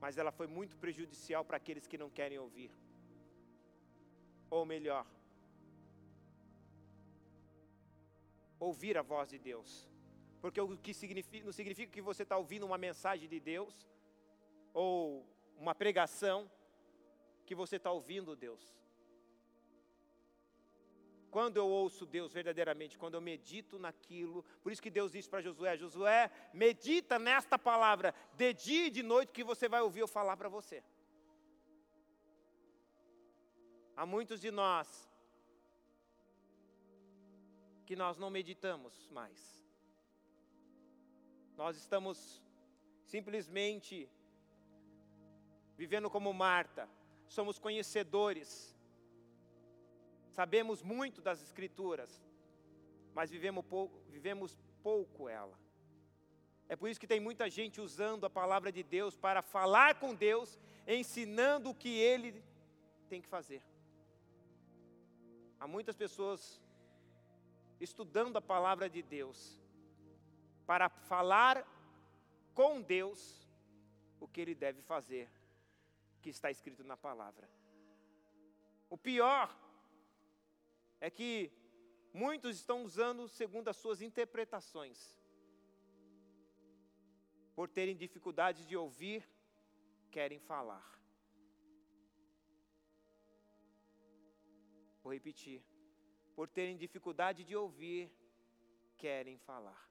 mas 0.00 0.16
ela 0.16 0.32
foi 0.32 0.46
muito 0.46 0.74
prejudicial 0.78 1.44
para 1.44 1.58
aqueles 1.58 1.86
que 1.86 1.98
não 1.98 2.08
querem 2.08 2.38
ouvir. 2.38 2.70
Ou 4.48 4.64
melhor, 4.64 5.04
ouvir 8.58 8.96
a 8.96 9.02
voz 9.02 9.28
de 9.28 9.38
Deus. 9.38 9.88
Porque 10.40 10.60
o 10.60 10.76
que 10.76 10.94
significa, 10.94 11.44
não 11.44 11.52
significa 11.52 11.92
que 11.92 12.00
você 12.00 12.22
está 12.22 12.36
ouvindo 12.36 12.66
uma 12.66 12.78
mensagem 12.78 13.28
de 13.28 13.40
Deus, 13.40 13.74
ou 14.72 15.26
uma 15.56 15.74
pregação, 15.74 16.50
que 17.46 17.54
você 17.54 17.76
está 17.76 17.90
ouvindo 17.90 18.36
Deus. 18.36 18.76
Quando 21.30 21.56
eu 21.58 21.68
ouço 21.68 22.06
Deus 22.06 22.32
verdadeiramente, 22.32 22.98
quando 22.98 23.14
eu 23.14 23.20
medito 23.20 23.78
naquilo, 23.78 24.44
por 24.62 24.72
isso 24.72 24.82
que 24.82 24.90
Deus 24.90 25.12
disse 25.12 25.28
para 25.28 25.42
Josué: 25.42 25.76
Josué, 25.76 26.30
medita 26.52 27.18
nesta 27.18 27.58
palavra, 27.58 28.14
de 28.34 28.52
dia 28.54 28.86
e 28.86 28.90
de 28.90 29.02
noite, 29.02 29.32
que 29.32 29.44
você 29.44 29.68
vai 29.68 29.82
ouvir 29.82 30.00
eu 30.00 30.08
falar 30.08 30.36
para 30.36 30.48
você. 30.48 30.82
Há 33.94 34.04
muitos 34.04 34.40
de 34.40 34.50
nós 34.50 35.08
que 37.86 37.94
nós 37.94 38.18
não 38.18 38.28
meditamos 38.28 39.08
mais. 39.10 39.40
Nós 41.56 41.76
estamos 41.76 42.42
simplesmente 43.04 44.10
vivendo 45.76 46.10
como 46.10 46.32
Marta, 46.34 46.88
somos 47.28 47.58
conhecedores, 47.58 48.76
sabemos 50.30 50.82
muito 50.82 51.22
das 51.22 51.40
Escrituras, 51.42 52.10
mas 53.14 53.30
vivemos 53.30 53.64
pouco, 53.64 53.98
vivemos 54.10 54.58
pouco 54.82 55.28
ela. 55.28 55.56
É 56.68 56.74
por 56.74 56.88
isso 56.88 57.00
que 57.00 57.06
tem 57.06 57.20
muita 57.20 57.48
gente 57.48 57.80
usando 57.80 58.26
a 58.26 58.30
palavra 58.30 58.72
de 58.72 58.82
Deus 58.82 59.16
para 59.16 59.40
falar 59.40 60.00
com 60.00 60.12
Deus, 60.12 60.58
ensinando 60.86 61.70
o 61.70 61.74
que 61.74 61.92
Ele 62.00 62.42
tem 63.08 63.22
que 63.22 63.28
fazer. 63.28 63.62
Há 65.60 65.66
muitas 65.68 65.96
pessoas 65.96 66.60
estudando 67.80 68.36
a 68.36 68.42
palavra 68.42 68.88
de 68.88 69.02
Deus, 69.02 69.60
para 70.66 70.88
falar 70.88 71.66
com 72.54 72.80
Deus 72.80 73.46
o 74.18 74.26
que 74.26 74.40
ele 74.40 74.54
deve 74.54 74.80
fazer, 74.82 75.28
que 76.22 76.30
está 76.30 76.50
escrito 76.50 76.82
na 76.82 76.96
palavra. 76.96 77.48
O 78.88 78.96
pior 78.96 79.54
é 81.00 81.10
que 81.10 81.52
muitos 82.12 82.56
estão 82.56 82.82
usando 82.82 83.28
segundo 83.28 83.68
as 83.68 83.76
suas 83.76 84.00
interpretações, 84.00 85.14
por 87.54 87.68
terem 87.68 87.96
dificuldades 87.96 88.66
de 88.66 88.76
ouvir, 88.76 89.26
querem 90.10 90.38
falar. 90.38 90.84
Vou 95.02 95.12
repetir 95.12 95.62
por 96.36 96.46
terem 96.48 96.76
dificuldade 96.76 97.42
de 97.42 97.56
ouvir, 97.56 98.12
querem 98.98 99.38
falar. 99.38 99.82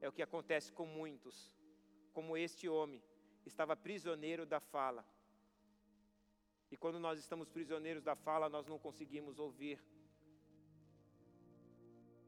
É 0.00 0.08
o 0.08 0.12
que 0.12 0.22
acontece 0.22 0.72
com 0.72 0.86
muitos, 0.86 1.52
como 2.14 2.36
este 2.36 2.68
homem, 2.68 3.02
estava 3.44 3.76
prisioneiro 3.76 4.46
da 4.46 4.60
fala. 4.60 5.04
E 6.70 6.76
quando 6.76 6.98
nós 6.98 7.18
estamos 7.18 7.50
prisioneiros 7.50 8.02
da 8.02 8.16
fala, 8.16 8.48
nós 8.48 8.66
não 8.66 8.78
conseguimos 8.78 9.38
ouvir. 9.38 9.78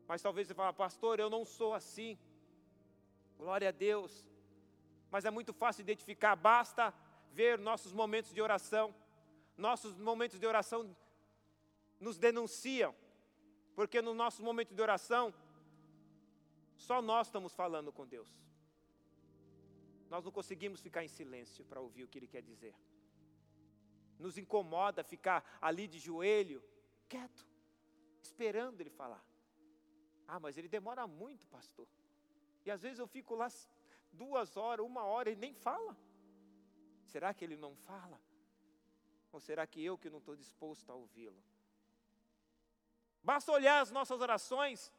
Mas 0.07 0.23
talvez 0.23 0.47
você 0.47 0.55
fale, 0.55 0.77
pastor, 0.77 1.19
eu 1.19 1.31
não 1.31 1.45
sou 1.45 1.73
assim. 1.75 2.19
Glória 3.39 3.71
a 3.71 3.73
Deus. 3.73 4.31
Mas 5.11 5.25
é 5.25 5.31
muito 5.31 5.53
fácil 5.53 5.81
identificar, 5.81 6.37
basta 6.37 6.95
ver 7.33 7.59
nossos 7.59 7.93
momentos 7.93 8.33
de 8.33 8.41
oração. 8.41 8.95
Nossos 9.57 9.99
momentos 9.99 10.39
de 10.39 10.47
oração 10.47 10.95
nos 12.01 12.19
denunciam, 12.19 12.95
porque 13.75 14.01
no 14.03 14.15
nosso 14.15 14.43
momento 14.43 14.75
de 14.75 14.83
oração, 14.83 15.35
só 16.77 17.01
nós 17.01 17.27
estamos 17.29 17.55
falando 17.55 17.93
com 17.93 18.07
Deus. 18.07 18.31
Nós 20.09 20.25
não 20.25 20.31
conseguimos 20.31 20.81
ficar 20.81 21.05
em 21.05 21.09
silêncio 21.09 21.65
para 21.65 21.81
ouvir 21.81 22.05
o 22.05 22.09
que 22.09 22.19
Ele 22.19 22.29
quer 22.29 22.43
dizer. 22.43 22.75
Nos 24.19 24.39
incomoda 24.39 25.03
ficar 25.03 25.45
ali 25.61 25.87
de 25.89 25.99
joelho, 25.99 26.63
quieto, 27.09 27.47
esperando 28.23 28.81
Ele 28.81 28.91
falar. 28.91 29.25
Ah, 30.29 30.39
mas 30.39 30.57
Ele 30.57 30.69
demora 30.69 31.07
muito, 31.07 31.47
pastor. 31.49 31.89
E 32.65 32.71
às 32.71 32.83
vezes 32.83 32.99
eu 32.99 33.07
fico 33.07 33.35
lá 33.35 33.49
duas 34.13 34.57
horas, 34.57 34.85
uma 34.85 35.05
hora 35.05 35.31
e 35.31 35.37
nem 35.37 35.53
fala. 35.53 35.97
Será 37.05 37.33
que 37.35 37.45
Ele 37.45 37.57
não 37.57 37.75
fala? 37.77 38.21
Ou 39.33 39.41
será 39.41 39.67
que 39.67 39.85
eu 39.85 39.99
que 39.99 40.09
não 40.09 40.19
estou 40.19 40.35
disposto 40.35 40.91
a 40.91 40.95
ouvi-lo? 40.95 41.43
Basta 43.31 43.51
olhar 43.51 43.81
as 43.81 43.91
nossas 43.91 44.21
orações. 44.21 44.93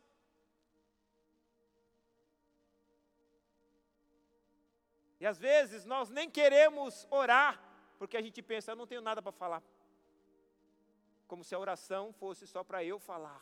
E 5.21 5.25
às 5.25 5.39
vezes 5.39 5.85
nós 5.85 6.09
nem 6.09 6.29
queremos 6.29 7.07
orar, 7.09 7.53
porque 7.97 8.17
a 8.17 8.21
gente 8.21 8.41
pensa, 8.41 8.71
eu 8.71 8.75
não 8.75 8.85
tenho 8.85 9.01
nada 9.01 9.21
para 9.21 9.31
falar. 9.31 9.63
Como 11.25 11.41
se 11.41 11.55
a 11.55 11.59
oração 11.59 12.11
fosse 12.11 12.45
só 12.45 12.65
para 12.65 12.83
eu 12.83 12.99
falar, 12.99 13.41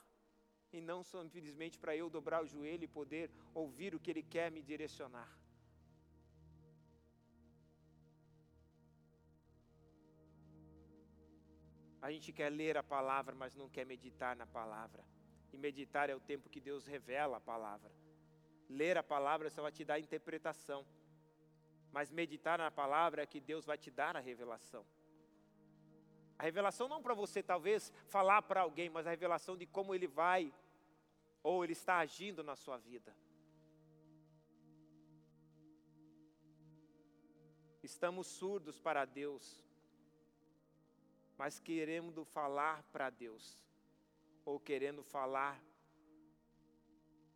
e 0.71 0.79
não 0.79 1.03
simplesmente 1.03 1.79
para 1.79 1.95
eu 1.95 2.07
dobrar 2.07 2.43
o 2.43 2.47
joelho 2.47 2.83
e 2.83 2.87
poder 2.87 3.31
ouvir 3.55 3.95
o 3.95 3.99
que 3.99 4.11
Ele 4.11 4.21
quer 4.21 4.51
me 4.51 4.61
direcionar. 4.61 5.29
A 12.05 12.11
gente 12.11 12.31
quer 12.31 12.51
ler 12.51 12.77
a 12.77 12.83
palavra, 12.83 13.33
mas 13.33 13.55
não 13.55 13.67
quer 13.67 13.83
meditar 13.83 14.35
na 14.35 14.45
palavra. 14.45 15.03
E 15.51 15.57
meditar 15.57 16.07
é 16.07 16.13
o 16.13 16.19
tempo 16.19 16.51
que 16.51 16.61
Deus 16.61 16.85
revela 16.85 17.37
a 17.37 17.41
palavra. 17.41 17.91
Ler 18.69 18.95
a 18.95 19.01
palavra 19.01 19.49
só 19.49 19.63
vai 19.63 19.71
te 19.71 19.83
dar 19.83 19.99
interpretação. 19.99 20.85
Mas 21.91 22.11
meditar 22.11 22.59
na 22.59 22.69
palavra 22.69 23.23
é 23.23 23.25
que 23.25 23.39
Deus 23.39 23.65
vai 23.65 23.75
te 23.75 23.89
dar 23.89 24.15
a 24.15 24.19
revelação. 24.19 24.85
A 26.37 26.43
revelação 26.43 26.87
não 26.87 27.01
para 27.01 27.15
você 27.15 27.41
talvez 27.41 27.91
falar 28.05 28.43
para 28.43 28.61
alguém, 28.61 28.87
mas 28.87 29.07
a 29.07 29.09
revelação 29.09 29.57
de 29.57 29.65
como 29.65 29.95
ele 29.95 30.05
vai 30.05 30.53
ou 31.41 31.63
ele 31.63 31.73
está 31.73 31.97
agindo 31.97 32.43
na 32.43 32.55
sua 32.55 32.77
vida. 32.77 33.15
Estamos 37.81 38.27
surdos 38.27 38.79
para 38.79 39.05
Deus 39.05 39.64
mas 41.37 41.59
querendo 41.59 42.23
falar 42.25 42.83
para 42.91 43.09
Deus, 43.09 43.63
ou 44.45 44.59
querendo 44.59 45.03
falar 45.03 45.61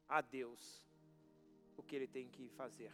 a 0.07 0.21
Deus 0.21 0.87
o 1.75 1.83
que 1.83 1.95
ele 1.95 2.07
tem 2.07 2.27
que 2.29 2.49
fazer. 2.49 2.91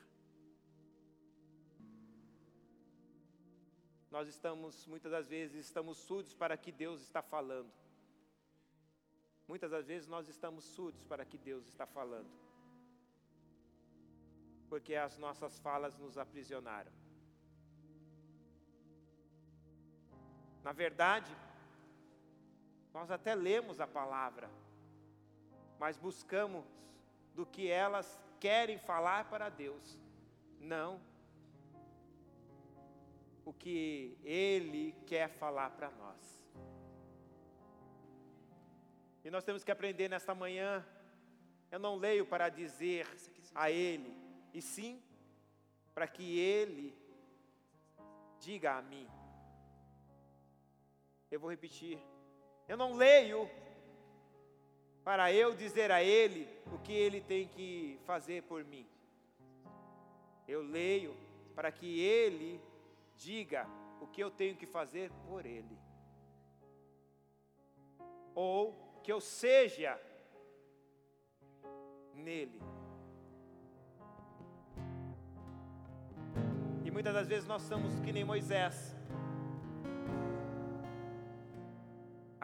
Nós 4.09 4.27
estamos, 4.29 4.87
muitas 4.87 5.11
das 5.11 5.27
vezes, 5.27 5.65
estamos 5.65 5.97
surdos 5.97 6.33
para 6.33 6.55
que 6.55 6.71
Deus 6.71 7.01
está 7.01 7.21
falando. 7.21 7.71
Muitas 9.47 9.71
das 9.71 9.85
vezes 9.85 10.07
nós 10.07 10.27
estamos 10.27 10.63
surdos 10.63 11.03
para 11.03 11.25
que 11.25 11.37
Deus 11.37 11.67
está 11.67 11.85
falando. 11.85 12.31
Porque 14.69 14.95
as 14.95 15.17
nossas 15.17 15.59
falas 15.59 15.97
nos 15.97 16.17
aprisionaram. 16.17 16.91
Na 20.65 20.71
verdade, 20.71 21.31
nós 22.91 23.11
até 23.11 23.35
lemos 23.35 23.79
a 23.79 23.85
palavra, 23.85 24.49
mas 25.77 25.95
buscamos 25.95 26.65
do 27.35 27.45
que 27.45 27.69
elas 27.69 28.19
querem 28.39 28.79
falar 28.79 29.29
para 29.29 29.47
Deus, 29.47 29.95
não 30.59 30.99
o 33.45 33.53
que 33.53 34.17
Ele 34.23 34.95
quer 35.05 35.29
falar 35.29 35.69
para 35.69 35.91
nós. 35.91 36.43
E 39.23 39.29
nós 39.29 39.43
temos 39.43 39.63
que 39.63 39.71
aprender 39.71 40.09
nesta 40.09 40.33
manhã. 40.33 40.83
Eu 41.71 41.77
não 41.77 41.95
leio 41.95 42.25
para 42.25 42.49
dizer 42.49 43.07
a 43.53 43.69
Ele, 43.69 44.17
e 44.51 44.63
sim 44.63 44.99
para 45.93 46.07
que 46.07 46.39
Ele 46.39 46.97
diga 48.39 48.79
a 48.79 48.81
mim. 48.81 49.07
Eu 51.31 51.39
vou 51.39 51.49
repetir. 51.49 51.99
Eu 52.67 52.77
não 52.77 52.93
leio 52.93 53.49
para 55.03 55.31
eu 55.31 55.53
dizer 55.53 55.91
a 55.91 56.03
Ele 56.03 56.47
o 56.73 56.79
que 56.79 56.93
Ele 56.93 57.21
tem 57.21 57.47
que 57.47 57.99
fazer 58.05 58.43
por 58.43 58.63
mim. 58.63 58.87
Eu 60.47 60.61
leio 60.61 61.15
para 61.53 61.71
que 61.71 61.99
Ele 61.99 62.61
diga 63.15 63.67
o 64.01 64.07
que 64.07 64.21
eu 64.21 64.31
tenho 64.31 64.55
que 64.55 64.65
fazer 64.65 65.11
por 65.27 65.45
Ele. 65.45 65.77
Ou 68.33 68.73
que 69.03 69.11
eu 69.11 69.21
seja 69.21 69.99
nele. 72.13 72.59
E 76.83 76.89
muitas 76.89 77.13
das 77.13 77.27
vezes 77.27 77.47
nós 77.47 77.61
somos 77.61 77.99
que 77.99 78.11
nem 78.11 78.23
Moisés. 78.23 78.95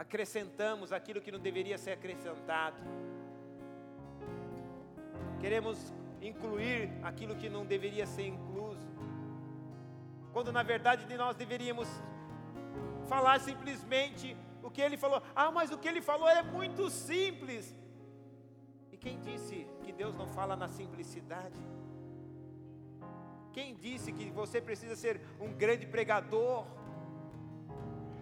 Acrescentamos 0.01 0.91
aquilo 0.91 1.21
que 1.21 1.31
não 1.35 1.41
deveria 1.47 1.77
ser 1.77 1.91
acrescentado. 1.91 2.77
Queremos 5.39 5.77
incluir 6.29 6.89
aquilo 7.09 7.35
que 7.41 7.49
não 7.55 7.63
deveria 7.73 8.07
ser 8.15 8.25
incluso. 8.35 8.87
Quando 10.33 10.51
na 10.57 10.63
verdade 10.63 11.01
nós 11.23 11.35
deveríamos 11.43 11.87
falar 13.11 13.39
simplesmente 13.49 14.35
o 14.63 14.71
que 14.71 14.81
ele 14.81 14.97
falou. 14.97 15.21
Ah, 15.35 15.51
mas 15.51 15.71
o 15.71 15.77
que 15.77 15.87
ele 15.91 16.01
falou 16.01 16.29
é 16.29 16.41
muito 16.41 16.89
simples. 16.89 17.63
E 18.91 18.97
quem 18.97 19.19
disse 19.19 19.67
que 19.83 19.91
Deus 19.91 20.15
não 20.15 20.27
fala 20.27 20.55
na 20.55 20.69
simplicidade? 20.79 21.61
Quem 23.53 23.75
disse 23.75 24.11
que 24.17 24.31
você 24.31 24.59
precisa 24.69 24.95
ser 24.95 25.21
um 25.39 25.51
grande 25.63 25.85
pregador? 25.85 26.65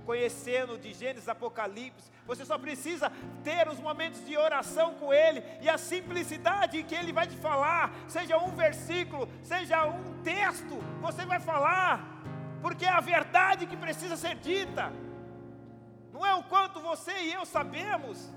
Conhecendo 0.10 0.76
de 0.76 0.91
Gênesis 0.91 1.30
Apocalipse. 1.30 2.12
Você 2.26 2.43
só 2.43 2.57
precisa 2.57 3.12
ter 3.43 3.70
os 3.70 3.80
momentos 3.80 4.26
de 4.26 4.36
oração 4.36 4.95
com 4.95 5.14
Ele 5.14 5.43
e 5.62 5.70
a 5.70 5.78
simplicidade 5.78 6.82
que 6.82 6.95
Ele 6.95 7.14
vai 7.14 7.28
te 7.28 7.38
falar, 7.38 7.93
seja 8.07 8.36
um 8.39 8.49
versículo, 8.55 9.30
seja 9.43 9.86
um 9.86 10.20
texto, 10.24 10.76
você 10.99 11.24
vai 11.28 11.39
falar, 11.39 12.24
porque 12.60 12.86
é 12.86 12.89
a 12.89 12.99
verdade 12.99 13.68
que 13.68 13.78
precisa 13.78 14.18
ser 14.18 14.34
dita. 14.38 14.91
Não 16.12 16.26
é 16.26 16.34
o 16.34 16.41
quanto 16.41 16.82
você 16.82 17.16
e 17.28 17.32
eu 17.32 17.45
sabemos, 17.45 18.34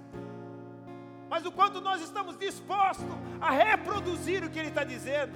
mas 1.31 1.47
o 1.47 1.53
quanto 1.53 1.81
nós 1.81 2.03
estamos 2.03 2.37
dispostos 2.37 3.07
a 3.41 3.51
reproduzir 3.51 4.45
o 4.45 4.51
que 4.51 4.59
Ele 4.59 4.68
está 4.68 4.85
dizendo. 4.85 5.33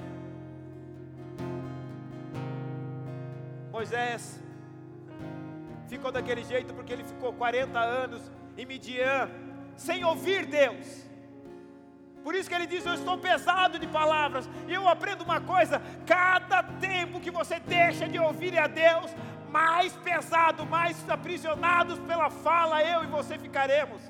Moisés 3.73 4.46
ficou 5.87 6.11
daquele 6.13 6.43
jeito 6.43 6.75
porque 6.75 6.93
ele 6.93 7.05
ficou 7.05 7.33
40 7.33 7.79
anos 7.79 8.31
em 8.57 8.67
Midian, 8.67 9.29
sem 9.77 10.05
ouvir 10.05 10.47
Deus. 10.47 11.07
Por 12.25 12.35
isso 12.35 12.49
que 12.49 12.55
ele 12.57 12.67
diz: 12.67 12.85
Eu 12.85 12.95
estou 12.95 13.17
pesado 13.17 13.79
de 13.79 13.87
palavras. 13.87 14.49
E 14.67 14.75
eu 14.75 14.89
aprendo 14.89 15.23
uma 15.23 15.41
coisa: 15.41 15.81
cada 16.05 16.63
tempo 16.63 17.21
que 17.21 17.31
você 17.31 17.61
deixa 17.61 18.09
de 18.09 18.19
ouvir 18.19 18.59
a 18.59 18.67
Deus, 18.67 19.15
mais 19.51 19.93
pesado, 20.09 20.67
mais 20.67 21.09
aprisionados 21.09 21.99
pela 22.01 22.29
fala, 22.29 22.83
eu 22.83 23.05
e 23.05 23.07
você 23.07 23.39
ficaremos. 23.39 24.03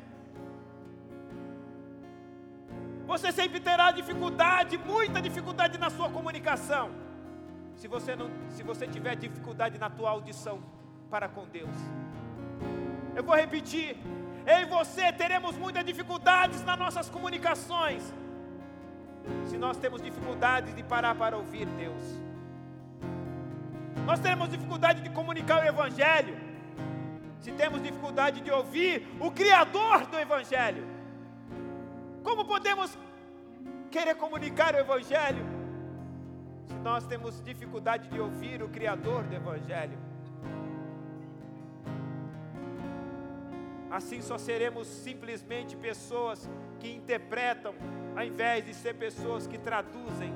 Você 3.06 3.30
sempre 3.30 3.60
terá 3.60 3.92
dificuldade, 3.92 4.76
muita 4.78 5.20
dificuldade 5.20 5.78
na 5.78 5.90
sua 5.90 6.08
comunicação. 6.10 6.90
Se 7.76 7.86
você 7.86 8.16
não, 8.16 8.28
se 8.48 8.62
você 8.62 8.86
tiver 8.88 9.14
dificuldade 9.14 9.78
na 9.78 9.88
tua 9.88 10.10
audição, 10.10 10.60
para 11.10 11.28
com 11.28 11.44
Deus. 11.46 11.76
Eu 13.14 13.22
vou 13.22 13.34
repetir: 13.34 13.96
eu 14.46 14.58
e 14.60 14.64
você 14.66 15.12
teremos 15.12 15.56
muitas 15.56 15.84
dificuldades 15.84 16.62
nas 16.64 16.78
nossas 16.78 17.08
comunicações, 17.08 18.02
se 19.46 19.56
nós 19.56 19.76
temos 19.76 20.00
dificuldade 20.00 20.72
de 20.72 20.82
parar 20.82 21.14
para 21.14 21.36
ouvir 21.36 21.66
Deus. 21.66 22.02
Nós 24.04 24.20
teremos 24.20 24.48
dificuldade 24.48 25.00
de 25.02 25.10
comunicar 25.10 25.64
o 25.64 25.66
Evangelho, 25.66 26.36
se 27.40 27.50
temos 27.52 27.82
dificuldade 27.82 28.40
de 28.40 28.50
ouvir 28.52 29.06
o 29.20 29.32
Criador 29.32 30.06
do 30.06 30.18
Evangelho. 30.18 30.86
Como 32.22 32.44
podemos 32.44 32.96
querer 33.90 34.14
comunicar 34.14 34.74
o 34.74 34.78
Evangelho 34.78 35.44
se 36.66 36.74
nós 36.74 37.06
temos 37.06 37.42
dificuldade 37.42 38.08
de 38.08 38.20
ouvir 38.20 38.62
o 38.62 38.68
Criador 38.68 39.24
do 39.24 39.34
Evangelho? 39.34 40.05
Assim 43.96 44.20
só 44.20 44.36
seremos 44.36 44.86
simplesmente 44.86 45.74
pessoas 45.74 46.46
que 46.78 46.92
interpretam, 46.92 47.74
ao 48.14 48.22
invés 48.22 48.62
de 48.62 48.74
ser 48.74 48.92
pessoas 48.92 49.46
que 49.46 49.56
traduzem. 49.56 50.34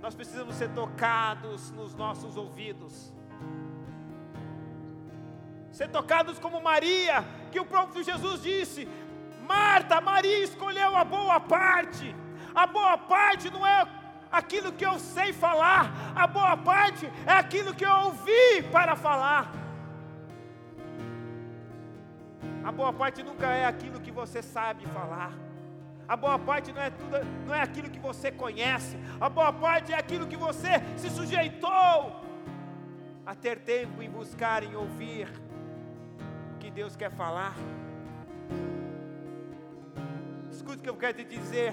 Nós 0.00 0.14
precisamos 0.14 0.54
ser 0.54 0.70
tocados 0.70 1.70
nos 1.72 1.94
nossos 1.94 2.38
ouvidos. 2.38 3.12
Ser 5.70 5.88
tocados 5.88 6.38
como 6.38 6.58
Maria, 6.62 7.22
que 7.52 7.60
o 7.60 7.66
próprio 7.66 8.02
Jesus 8.02 8.40
disse: 8.40 8.88
Marta, 9.46 10.00
Maria 10.00 10.42
escolheu 10.42 10.96
a 10.96 11.04
boa 11.04 11.38
parte. 11.38 12.16
A 12.54 12.66
boa 12.66 12.96
parte 12.96 13.50
não 13.50 13.66
é 13.66 13.86
aquilo 14.32 14.72
que 14.72 14.86
eu 14.86 14.98
sei 14.98 15.34
falar, 15.34 15.92
a 16.14 16.26
boa 16.26 16.56
parte 16.56 17.04
é 17.26 17.32
aquilo 17.32 17.74
que 17.74 17.84
eu 17.84 17.92
ouvi 17.92 18.62
para 18.72 18.96
falar. 18.96 19.65
A 22.66 22.72
boa 22.72 22.92
parte 22.92 23.22
nunca 23.22 23.46
é 23.46 23.64
aquilo 23.64 24.00
que 24.00 24.10
você 24.10 24.42
sabe 24.42 24.84
falar. 24.86 25.32
A 26.08 26.16
boa 26.16 26.36
parte 26.36 26.72
não 26.72 26.82
é 26.82 26.90
tudo, 26.90 27.16
não 27.46 27.54
é 27.54 27.62
aquilo 27.62 27.88
que 27.88 28.00
você 28.00 28.32
conhece. 28.32 28.96
A 29.20 29.28
boa 29.28 29.52
parte 29.52 29.92
é 29.92 29.96
aquilo 29.96 30.26
que 30.26 30.36
você 30.36 30.70
se 30.96 31.08
sujeitou 31.08 32.20
a 33.24 33.36
ter 33.36 33.60
tempo 33.60 34.02
em 34.02 34.10
buscar, 34.10 34.64
em 34.64 34.74
ouvir 34.74 35.28
o 36.56 36.58
que 36.58 36.68
Deus 36.68 36.96
quer 36.96 37.12
falar. 37.12 37.54
Escute 40.50 40.78
o 40.78 40.82
que 40.82 40.90
eu 40.90 40.96
quero 40.96 41.18
te 41.18 41.24
dizer. 41.24 41.72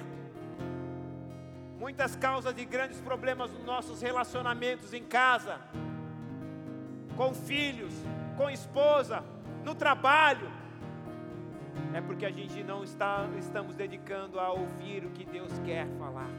Muitas 1.80 2.16
causas 2.16 2.54
de 2.54 2.66
grandes 2.66 3.02
problemas 3.02 3.52
nos 3.52 3.66
nossos 3.66 4.00
relacionamentos 4.00 4.94
em 4.94 5.04
casa, 5.04 5.60
com 7.18 7.34
filhos, 7.34 7.96
com 8.38 8.48
esposa, 8.48 9.24
no 9.64 9.74
trabalho, 9.74 10.62
é 11.94 12.02
porque 12.02 12.26
a 12.26 12.32
gente 12.32 12.64
não 12.64 12.84
está 12.84 13.28
estamos 13.38 13.76
dedicando 13.76 14.40
a 14.40 14.52
ouvir 14.52 15.06
o 15.06 15.12
que 15.12 15.26
Deus 15.26 15.52
quer 15.60 15.88
falar. 16.00 16.30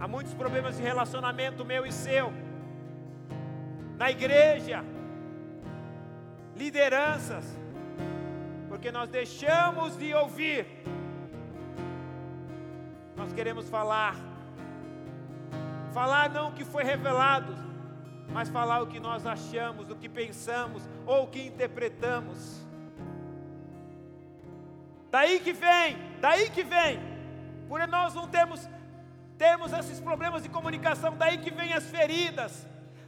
Há 0.00 0.06
muitos 0.06 0.32
problemas 0.34 0.76
de 0.76 0.82
relacionamento 0.82 1.64
meu 1.64 1.84
e 1.84 1.90
seu. 1.90 2.32
Na 3.96 4.10
igreja, 4.10 4.84
lideranças, 6.54 7.44
porque 8.68 8.92
nós 8.92 9.08
deixamos 9.08 9.96
de 9.96 10.14
ouvir. 10.14 10.66
Nós 13.16 13.32
queremos 13.32 13.68
falar. 13.68 14.14
Falar 15.92 16.30
não 16.30 16.50
o 16.50 16.52
que 16.52 16.64
foi 16.64 16.84
revelado, 16.84 17.52
mas 18.32 18.48
falar 18.48 18.82
o 18.82 18.86
que 18.86 19.00
nós 19.00 19.26
achamos, 19.26 19.90
o 19.90 19.96
que 19.96 20.08
pensamos 20.08 20.88
ou 21.04 21.24
o 21.24 21.26
que 21.26 21.44
interpretamos. 21.44 22.67
Daí 25.18 25.40
que 25.40 25.52
vem, 25.52 25.98
daí 26.20 26.48
que 26.48 26.62
vem, 26.62 27.00
porque 27.68 27.88
nós 27.88 28.14
não 28.14 28.28
temos 28.28 28.68
temos 29.36 29.72
esses 29.72 29.98
problemas 29.98 30.44
de 30.44 30.48
comunicação, 30.48 31.16
daí 31.16 31.38
que 31.38 31.50
vem 31.50 31.72
as 31.72 31.86
feridas, 31.86 32.64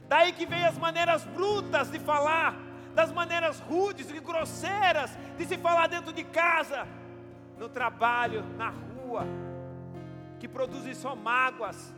daí 0.09 0.33
que 0.33 0.45
vem 0.45 0.65
as 0.65 0.77
maneiras 0.77 1.23
brutas 1.23 1.89
de 1.89 1.99
falar, 1.99 2.53
das 2.93 3.13
maneiras 3.13 3.61
rudes 3.61 4.11
e 4.11 4.19
grosseiras 4.19 5.17
de 5.37 5.45
se 5.45 5.57
falar 5.57 5.87
dentro 5.87 6.11
de 6.11 6.25
casa, 6.25 6.85
no 7.57 7.69
trabalho, 7.69 8.43
na 8.57 8.71
rua, 8.71 9.25
que 10.37 10.49
produzem 10.49 10.93
só 10.93 11.15
mágoas, 11.15 11.93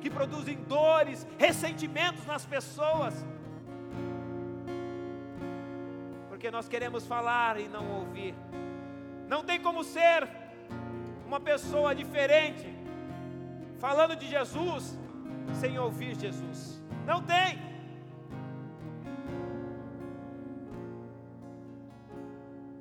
que 0.00 0.10
produzem 0.10 0.56
dores, 0.64 1.24
ressentimentos 1.38 2.26
nas 2.26 2.44
pessoas. 2.44 3.14
Porque 6.28 6.50
nós 6.50 6.68
queremos 6.68 7.06
falar 7.06 7.60
e 7.60 7.68
não 7.68 7.88
ouvir. 8.00 8.34
Não 9.34 9.42
tem 9.42 9.60
como 9.60 9.82
ser 9.82 10.28
uma 11.26 11.40
pessoa 11.40 11.92
diferente 11.92 12.68
falando 13.80 14.14
de 14.14 14.26
Jesus 14.28 14.96
sem 15.60 15.76
ouvir 15.76 16.14
Jesus. 16.14 16.80
Não 17.04 17.20
tem. 17.20 17.58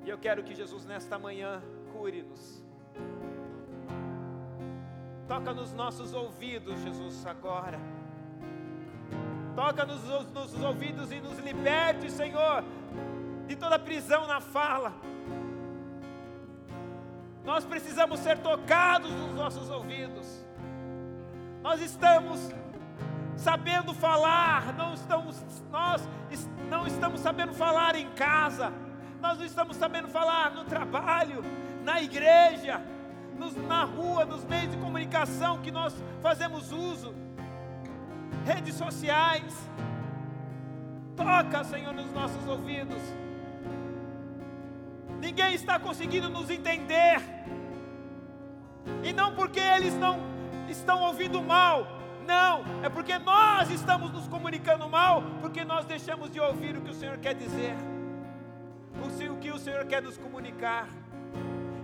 E 0.06 0.10
eu 0.14 0.20
quero 0.20 0.44
que 0.44 0.54
Jesus 0.54 0.86
nesta 0.86 1.18
manhã 1.18 1.60
cure-nos. 1.92 2.64
Toca 5.28 5.54
nos 5.56 5.74
nossos 5.74 6.14
ouvidos, 6.14 6.80
Jesus, 6.82 7.26
agora. 7.26 7.80
Toca 9.56 9.84
nos, 9.86 10.04
nos 10.32 10.54
ouvidos 10.62 11.12
e 11.12 11.20
nos 11.20 11.40
liberte, 11.40 12.12
Senhor, 12.12 12.64
de 13.48 13.56
toda 13.56 13.80
prisão 13.80 14.28
na 14.28 14.40
fala. 14.40 14.94
Nós 17.44 17.66
precisamos 17.66 18.20
ser 18.20 18.38
tocados 18.40 19.12
nos 19.12 19.36
nossos 19.36 19.70
ouvidos. 19.70 20.46
Nós 21.62 21.82
estamos 21.82 22.40
sabendo 23.36 23.94
falar, 23.94 24.74
não 24.74 24.94
estamos, 24.94 25.44
nós 25.72 26.08
não 26.70 26.88
estamos 26.88 27.20
sabendo 27.20 27.54
falar 27.54 27.96
em 27.96 28.10
casa, 28.12 28.72
nós 29.22 29.38
não 29.38 29.46
estamos 29.46 29.76
sabendo 29.76 30.08
falar 30.08 30.52
no 30.52 30.64
trabalho, 30.64 31.42
na 31.84 32.02
igreja, 32.02 32.82
nos, 33.38 33.56
na 33.56 33.84
rua, 33.84 34.26
nos 34.26 34.46
meios 34.46 34.72
de 34.72 34.78
comunicação 34.78 35.62
que 35.62 35.72
nós 35.72 35.94
fazemos 36.22 36.72
uso, 36.72 37.14
redes 38.46 38.76
sociais. 38.76 39.54
Toca, 41.16 41.64
Senhor, 41.64 41.94
nos 41.94 42.12
nossos 42.12 42.48
ouvidos. 42.48 43.02
Ninguém 45.24 45.54
está 45.54 45.80
conseguindo 45.80 46.30
nos 46.30 46.50
entender. 46.50 47.16
E 49.02 49.14
não 49.14 49.34
porque 49.34 49.62
eles 49.62 49.94
não 49.94 50.20
estão 50.68 51.02
ouvindo 51.02 51.42
mal. 51.42 51.88
Não, 52.28 52.66
é 52.84 52.90
porque 52.90 53.18
nós 53.20 53.70
estamos 53.70 54.12
nos 54.12 54.28
comunicando 54.28 54.88
mal, 54.90 55.24
porque 55.40 55.64
nós 55.64 55.86
deixamos 55.86 56.30
de 56.30 56.42
ouvir 56.42 56.76
o 56.76 56.82
que 56.82 56.92
o 56.92 56.94
Senhor 56.94 57.18
quer 57.20 57.36
dizer, 57.36 57.76
o 59.30 59.38
que 59.38 59.50
o 59.50 59.58
Senhor 59.58 59.86
quer 59.86 60.02
nos 60.02 60.18
comunicar. 60.18 60.90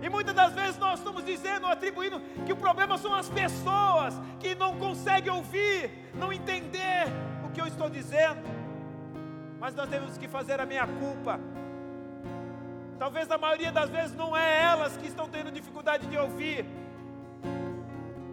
E 0.02 0.08
muitas 0.10 0.34
das 0.34 0.52
vezes 0.52 0.78
nós 0.78 0.98
estamos 0.98 1.24
dizendo, 1.24 1.66
atribuindo, 1.66 2.20
que 2.44 2.52
o 2.52 2.56
problema 2.56 2.98
são 2.98 3.14
as 3.14 3.30
pessoas 3.30 4.20
que 4.38 4.54
não 4.54 4.78
conseguem 4.78 5.32
ouvir, 5.32 6.10
não 6.14 6.30
entender 6.30 7.04
o 7.46 7.50
que 7.50 7.60
eu 7.60 7.66
estou 7.66 7.88
dizendo. 7.88 8.46
Mas 9.58 9.74
nós 9.74 9.88
temos 9.88 10.18
que 10.18 10.28
fazer 10.28 10.60
a 10.60 10.66
minha 10.66 10.86
culpa. 10.86 11.40
Talvez 13.00 13.30
a 13.30 13.38
maioria 13.38 13.72
das 13.72 13.88
vezes 13.88 14.14
não 14.14 14.36
é 14.36 14.62
elas 14.62 14.94
que 14.98 15.06
estão 15.06 15.26
tendo 15.26 15.50
dificuldade 15.50 16.06
de 16.06 16.18
ouvir. 16.18 16.66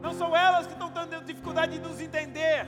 Não 0.02 0.12
são 0.14 0.36
elas 0.36 0.68
que 0.68 0.74
estão 0.74 0.92
tendo 0.92 1.24
dificuldade 1.24 1.78
de 1.78 1.80
nos 1.80 2.02
entender. 2.02 2.68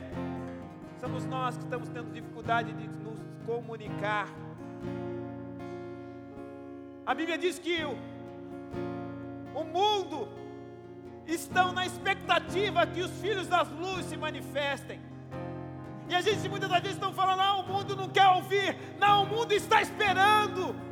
Somos 1.02 1.26
nós 1.26 1.58
que 1.58 1.64
estamos 1.66 1.90
tendo 1.90 2.10
dificuldade 2.14 2.72
de 2.72 2.88
nos 2.88 3.20
comunicar. 3.46 4.30
A 7.06 7.14
Bíblia 7.14 7.38
diz 7.38 7.60
que 7.60 7.84
o, 7.84 7.98
o 9.54 9.66
mundo 9.66 10.30
estão 11.28 11.74
na 11.74 11.86
expectativa 11.86 12.88
que 12.88 13.02
os 13.02 13.12
filhos 13.20 13.46
das 13.46 13.70
luzes 13.72 14.06
se 14.06 14.16
manifestem. 14.16 15.02
E 16.08 16.16
a 16.16 16.22
gente 16.22 16.48
muitas 16.48 16.70
vezes 16.70 16.92
estão 16.92 17.12
falando, 17.12 17.40
não, 17.40 17.60
o 17.60 17.68
mundo 17.68 17.94
não 17.94 18.08
quer 18.08 18.28
ouvir, 18.30 18.74
não, 18.98 19.24
o 19.24 19.28
mundo 19.28 19.52
está 19.52 19.82
esperando. 19.82 20.88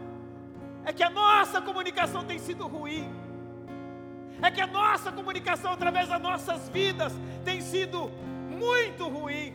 É 0.88 0.94
que 0.94 1.04
a 1.04 1.10
nossa 1.10 1.62
comunicação 1.62 2.24
tem 2.24 2.40
sido 2.40 2.66
ruim. 2.66 3.14
É 4.42 4.50
que 4.50 4.62
a 4.62 4.68
nossa 4.68 5.12
comunicação 5.12 5.74
através 5.74 6.08
das 6.08 6.22
nossas 6.22 6.70
vidas 6.70 7.12
tem 7.44 7.60
sido 7.60 8.10
muito 8.50 9.06
ruim. 9.10 9.54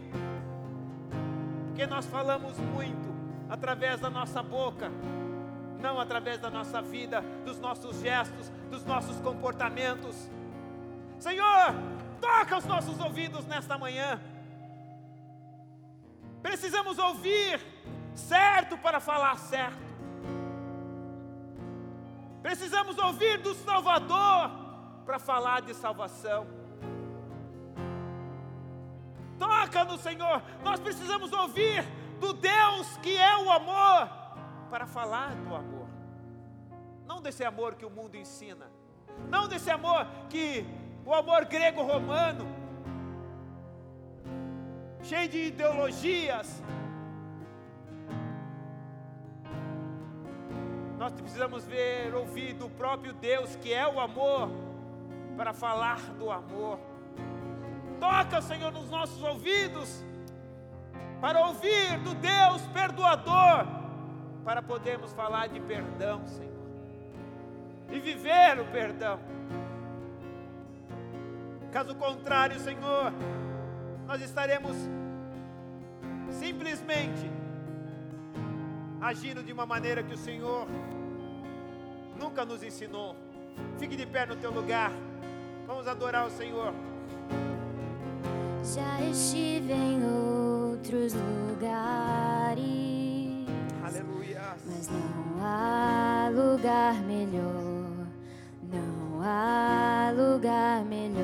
Porque 1.68 1.86
nós 1.86 2.04
falamos 2.04 2.58
muito 2.58 3.08
através 3.48 3.98
da 3.98 4.10
nossa 4.10 4.42
boca, 4.42 4.92
não 5.80 5.98
através 5.98 6.38
da 6.38 6.50
nossa 6.50 6.82
vida, 6.82 7.22
dos 7.46 7.58
nossos 7.58 7.98
gestos, 8.00 8.50
dos 8.70 8.84
nossos 8.84 9.18
comportamentos. 9.20 10.30
Senhor, 11.18 11.74
toca 12.20 12.58
os 12.58 12.66
nossos 12.66 13.00
ouvidos 13.00 13.46
nesta 13.46 13.78
manhã. 13.78 14.20
Precisamos 16.42 16.98
ouvir 16.98 17.58
certo 18.14 18.76
para 18.76 19.00
falar 19.00 19.38
certo. 19.38 19.91
Precisamos 22.42 22.98
ouvir 22.98 23.38
do 23.38 23.54
Salvador 23.54 24.50
para 25.06 25.18
falar 25.18 25.62
de 25.62 25.74
salvação. 25.74 26.46
Toca 29.38 29.84
no 29.84 29.96
Senhor. 29.98 30.42
Nós 30.62 30.80
precisamos 30.80 31.32
ouvir 31.32 31.84
do 32.20 32.32
Deus 32.32 32.96
que 32.98 33.16
é 33.16 33.36
o 33.38 33.50
amor 33.50 34.08
para 34.70 34.86
falar 34.86 35.34
do 35.36 35.54
amor. 35.54 35.88
Não 37.06 37.20
desse 37.20 37.44
amor 37.44 37.74
que 37.74 37.84
o 37.84 37.90
mundo 37.90 38.16
ensina. 38.16 38.70
Não 39.28 39.46
desse 39.46 39.70
amor 39.70 40.06
que 40.28 40.66
o 41.04 41.12
amor 41.12 41.44
grego-romano, 41.44 42.46
cheio 45.02 45.28
de 45.28 45.46
ideologias. 45.48 46.62
Nós 51.02 51.12
precisamos 51.14 51.64
ver, 51.64 52.14
ouvir 52.14 52.52
do 52.52 52.68
próprio 52.68 53.12
Deus, 53.12 53.56
que 53.56 53.74
é 53.74 53.84
o 53.84 53.98
amor, 53.98 54.48
para 55.36 55.52
falar 55.52 55.98
do 56.16 56.30
amor. 56.30 56.78
Toca, 57.98 58.40
Senhor, 58.40 58.70
nos 58.70 58.88
nossos 58.88 59.20
ouvidos, 59.20 60.00
para 61.20 61.44
ouvir 61.44 61.98
do 62.04 62.14
Deus 62.14 62.62
perdoador 62.72 63.66
para 64.44 64.62
podermos 64.62 65.12
falar 65.12 65.48
de 65.48 65.58
perdão, 65.58 66.24
Senhor, 66.24 66.68
e 67.90 67.98
viver 67.98 68.60
o 68.60 68.64
perdão. 68.66 69.18
Caso 71.72 71.96
contrário, 71.96 72.60
Senhor, 72.60 73.12
nós 74.06 74.22
estaremos 74.22 74.76
simplesmente 76.30 77.41
agindo 79.02 79.42
de 79.42 79.52
uma 79.52 79.66
maneira 79.66 80.02
que 80.02 80.14
o 80.14 80.18
Senhor 80.18 80.66
nunca 82.18 82.44
nos 82.44 82.62
ensinou. 82.62 83.16
Fique 83.78 83.96
de 83.96 84.06
pé 84.06 84.24
no 84.24 84.36
teu 84.36 84.50
lugar. 84.50 84.92
Vamos 85.66 85.86
adorar 85.86 86.26
o 86.26 86.30
Senhor. 86.30 86.72
Já 88.62 89.00
estive 89.02 89.72
em 89.72 90.02
outros 90.04 91.12
lugares 91.14 92.82
mas 94.66 94.88
não 94.88 95.44
há 95.44 96.28
lugar 96.32 96.94
melhor, 97.02 98.06
não 98.62 99.22
há 99.22 100.12
lugar 100.16 100.84
melhor. 100.84 101.22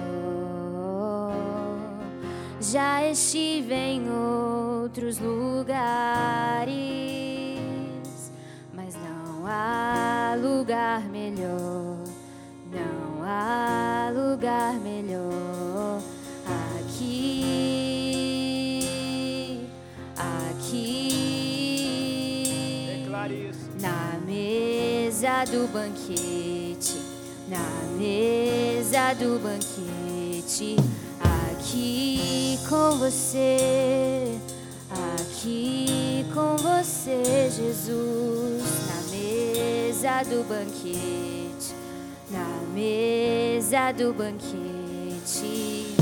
Já 2.61 3.05
estive 3.05 3.75
em 3.75 4.11
outros 4.11 5.19
lugares, 5.19 6.78
há 9.59 10.37
lugar 10.37 11.03
melhor, 11.09 11.99
não 12.71 13.25
há 13.25 14.13
lugar 14.15 14.75
melhor. 14.75 14.99
mesa 25.19 25.45
do 25.47 25.67
banquete, 25.73 27.03
na 27.49 27.59
mesa 27.99 29.15
do 29.15 29.41
banquete, 29.41 30.77
aqui 31.21 32.59
com 32.69 32.99
você, 32.99 34.39
aqui 34.91 36.25
com 36.33 36.57
você, 36.57 37.51
Jesus, 37.51 38.48
na 38.48 38.48
mesa 40.09 40.25
do 40.25 40.43
banquete, 40.45 41.75
na 42.31 42.63
mesa 42.73 43.93
do 43.93 44.15
banquete. 44.15 45.95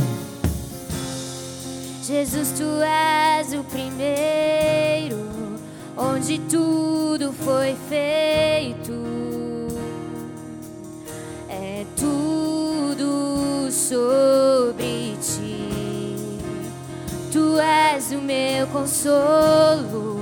Jesus, 2.04 2.52
tu 2.52 2.80
és 2.82 3.52
o 3.52 3.64
primeiro, 3.64 5.16
onde 5.96 6.38
tudo 6.38 7.32
foi 7.32 7.76
feito. 7.88 8.92
É 11.48 11.84
tudo 11.96 13.68
sobre 13.72 15.16
ti. 15.20 16.38
Tu 17.32 17.58
és 17.58 18.12
o 18.12 18.18
meu 18.18 18.68
consolo, 18.68 20.20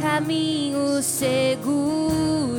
caminho 0.00 1.02
seguro. 1.02 2.51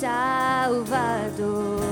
Salvador. 0.00 1.84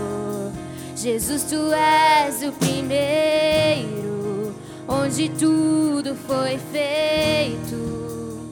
Jesus, 0.96 1.44
tu 1.44 1.70
és 1.74 2.42
o 2.42 2.52
primeiro, 2.52 4.54
onde 4.88 5.28
tudo 5.28 6.16
foi 6.26 6.58
feito. 6.72 8.48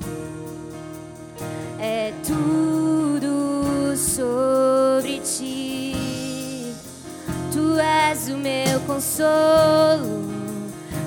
É 1.80 2.12
tudo 2.22 3.96
sobre 3.96 5.20
ti. 5.20 6.74
Tu 7.50 7.78
és 7.78 8.28
o 8.28 8.36
meu 8.36 8.78
consolo, 8.80 10.22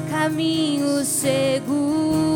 caminho 0.10 1.06
seguro. 1.06 2.29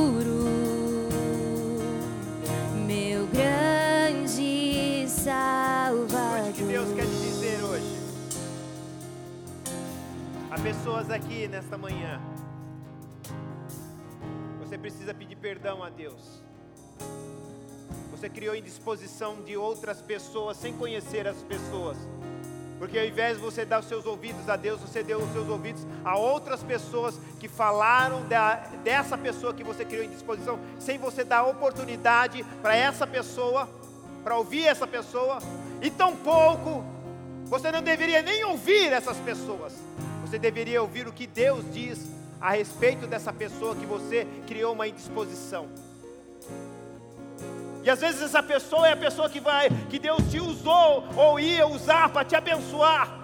Aqui 11.09 11.47
nesta 11.47 11.77
manhã. 11.77 12.21
Você 14.59 14.77
precisa 14.77 15.13
pedir 15.13 15.35
perdão 15.35 15.83
a 15.83 15.89
Deus. 15.89 16.41
Você 18.11 18.29
criou 18.29 18.55
indisposição 18.55 19.41
de 19.41 19.57
outras 19.57 20.01
pessoas 20.01 20.57
sem 20.57 20.73
conhecer 20.73 21.27
as 21.27 21.37
pessoas. 21.43 21.97
Porque 22.79 22.97
ao 22.97 23.05
invés 23.05 23.37
de 23.37 23.43
você 23.43 23.65
dar 23.65 23.79
os 23.79 23.87
seus 23.87 24.05
ouvidos 24.05 24.49
a 24.49 24.55
Deus, 24.55 24.81
você 24.81 25.03
deu 25.03 25.19
os 25.19 25.31
seus 25.31 25.47
ouvidos 25.47 25.85
a 26.03 26.17
outras 26.17 26.63
pessoas 26.63 27.19
que 27.39 27.47
falaram 27.47 28.25
da, 28.27 28.55
dessa 28.83 29.17
pessoa 29.17 29.53
que 29.53 29.63
você 29.63 29.85
criou 29.85 30.03
em 30.03 30.09
disposição, 30.09 30.59
sem 30.79 30.97
você 30.97 31.23
dar 31.23 31.43
oportunidade 31.43 32.43
para 32.61 32.75
essa 32.75 33.07
pessoa, 33.07 33.69
para 34.23 34.37
ouvir 34.37 34.65
essa 34.65 34.87
pessoa, 34.87 35.39
e 35.81 35.89
tampouco 35.89 36.83
você 37.45 37.71
não 37.71 37.81
deveria 37.83 38.21
nem 38.21 38.43
ouvir 38.45 38.91
essas 38.91 39.17
pessoas. 39.17 39.73
Você 40.33 40.39
deveria 40.39 40.81
ouvir 40.81 41.07
o 41.07 41.13
que 41.13 41.27
Deus 41.27 41.63
diz 41.71 42.09
a 42.41 42.53
respeito 42.53 43.05
dessa 43.05 43.31
pessoa 43.31 43.75
que 43.75 43.85
você 43.85 44.25
criou 44.47 44.73
uma 44.73 44.87
indisposição. 44.87 45.69
E 47.83 47.87
às 47.87 48.01
vezes 48.01 48.19
essa 48.19 48.41
pessoa 48.41 48.87
é 48.87 48.93
a 48.93 48.97
pessoa 48.97 49.29
que 49.29 49.39
vai, 49.39 49.69
que 49.91 49.99
Deus 49.99 50.23
te 50.31 50.39
usou 50.39 51.07
ou 51.15 51.39
ia 51.39 51.67
usar 51.67 52.09
para 52.09 52.25
te 52.25 52.35
abençoar. 52.35 53.15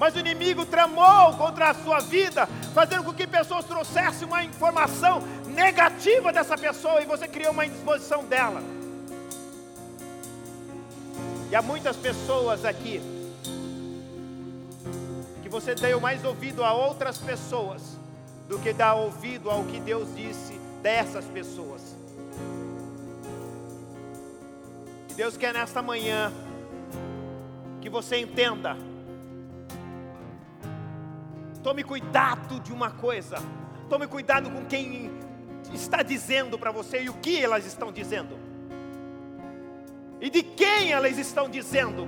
Mas 0.00 0.16
o 0.16 0.18
inimigo 0.18 0.66
tramou 0.66 1.32
contra 1.34 1.70
a 1.70 1.74
sua 1.74 2.00
vida, 2.00 2.48
fazendo 2.74 3.04
com 3.04 3.14
que 3.14 3.24
pessoas 3.24 3.64
trouxessem 3.64 4.26
uma 4.26 4.42
informação 4.42 5.22
negativa 5.54 6.32
dessa 6.32 6.58
pessoa 6.58 7.00
e 7.00 7.06
você 7.06 7.28
criou 7.28 7.52
uma 7.52 7.66
indisposição 7.66 8.24
dela. 8.24 8.60
E 11.52 11.54
há 11.54 11.62
muitas 11.62 11.94
pessoas 11.94 12.64
aqui 12.64 13.00
que 15.48 15.52
você 15.52 15.74
deu 15.74 15.98
mais 15.98 16.22
ouvido 16.26 16.62
a 16.62 16.74
outras 16.74 17.16
pessoas 17.16 17.96
do 18.46 18.58
que 18.58 18.70
dar 18.70 18.94
ouvido 18.94 19.50
ao 19.50 19.64
que 19.64 19.80
Deus 19.80 20.14
disse 20.14 20.52
dessas 20.82 21.24
pessoas. 21.24 21.96
E 25.08 25.14
Deus 25.14 25.38
quer 25.38 25.54
nesta 25.54 25.80
manhã 25.80 26.30
que 27.80 27.88
você 27.88 28.18
entenda. 28.18 28.76
Tome 31.62 31.82
cuidado 31.82 32.60
de 32.60 32.70
uma 32.70 32.90
coisa. 32.90 33.38
Tome 33.88 34.06
cuidado 34.06 34.50
com 34.50 34.66
quem 34.66 35.10
está 35.72 36.02
dizendo 36.02 36.58
para 36.58 36.70
você 36.70 37.04
e 37.04 37.08
o 37.08 37.14
que 37.14 37.42
elas 37.42 37.64
estão 37.64 37.90
dizendo. 37.90 38.38
E 40.20 40.28
de 40.28 40.42
quem 40.42 40.92
elas 40.92 41.16
estão 41.16 41.48
dizendo. 41.48 42.06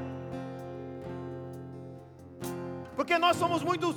Porque 3.00 3.16
nós 3.16 3.38
somos 3.38 3.62
muito 3.62 3.94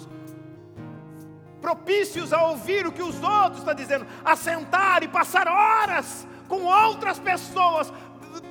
propícios 1.60 2.32
a 2.32 2.42
ouvir 2.48 2.88
o 2.88 2.92
que 2.94 3.04
os 3.04 3.22
outros 3.22 3.58
estão 3.58 3.74
dizendo, 3.74 4.08
a 4.24 4.34
sentar 4.34 5.04
e 5.04 5.10
passar 5.10 5.46
horas 5.46 6.26
com 6.48 6.64
outras 6.64 7.20
pessoas 7.20 7.92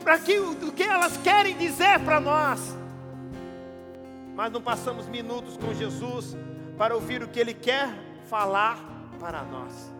para 0.05 0.19
que 0.19 0.39
o 0.39 0.71
que 0.71 0.83
elas 0.83 1.17
querem 1.17 1.57
dizer 1.57 1.99
para 2.01 2.21
nós. 2.21 2.77
Mas 4.35 4.53
não 4.53 4.61
passamos 4.61 5.09
minutos 5.09 5.57
com 5.57 5.73
Jesus 5.73 6.37
para 6.77 6.95
ouvir 6.95 7.23
o 7.23 7.29
que 7.29 7.41
Ele 7.41 7.55
quer 7.55 7.89
falar 8.29 8.79
para 9.19 9.43
nós. 9.45 9.91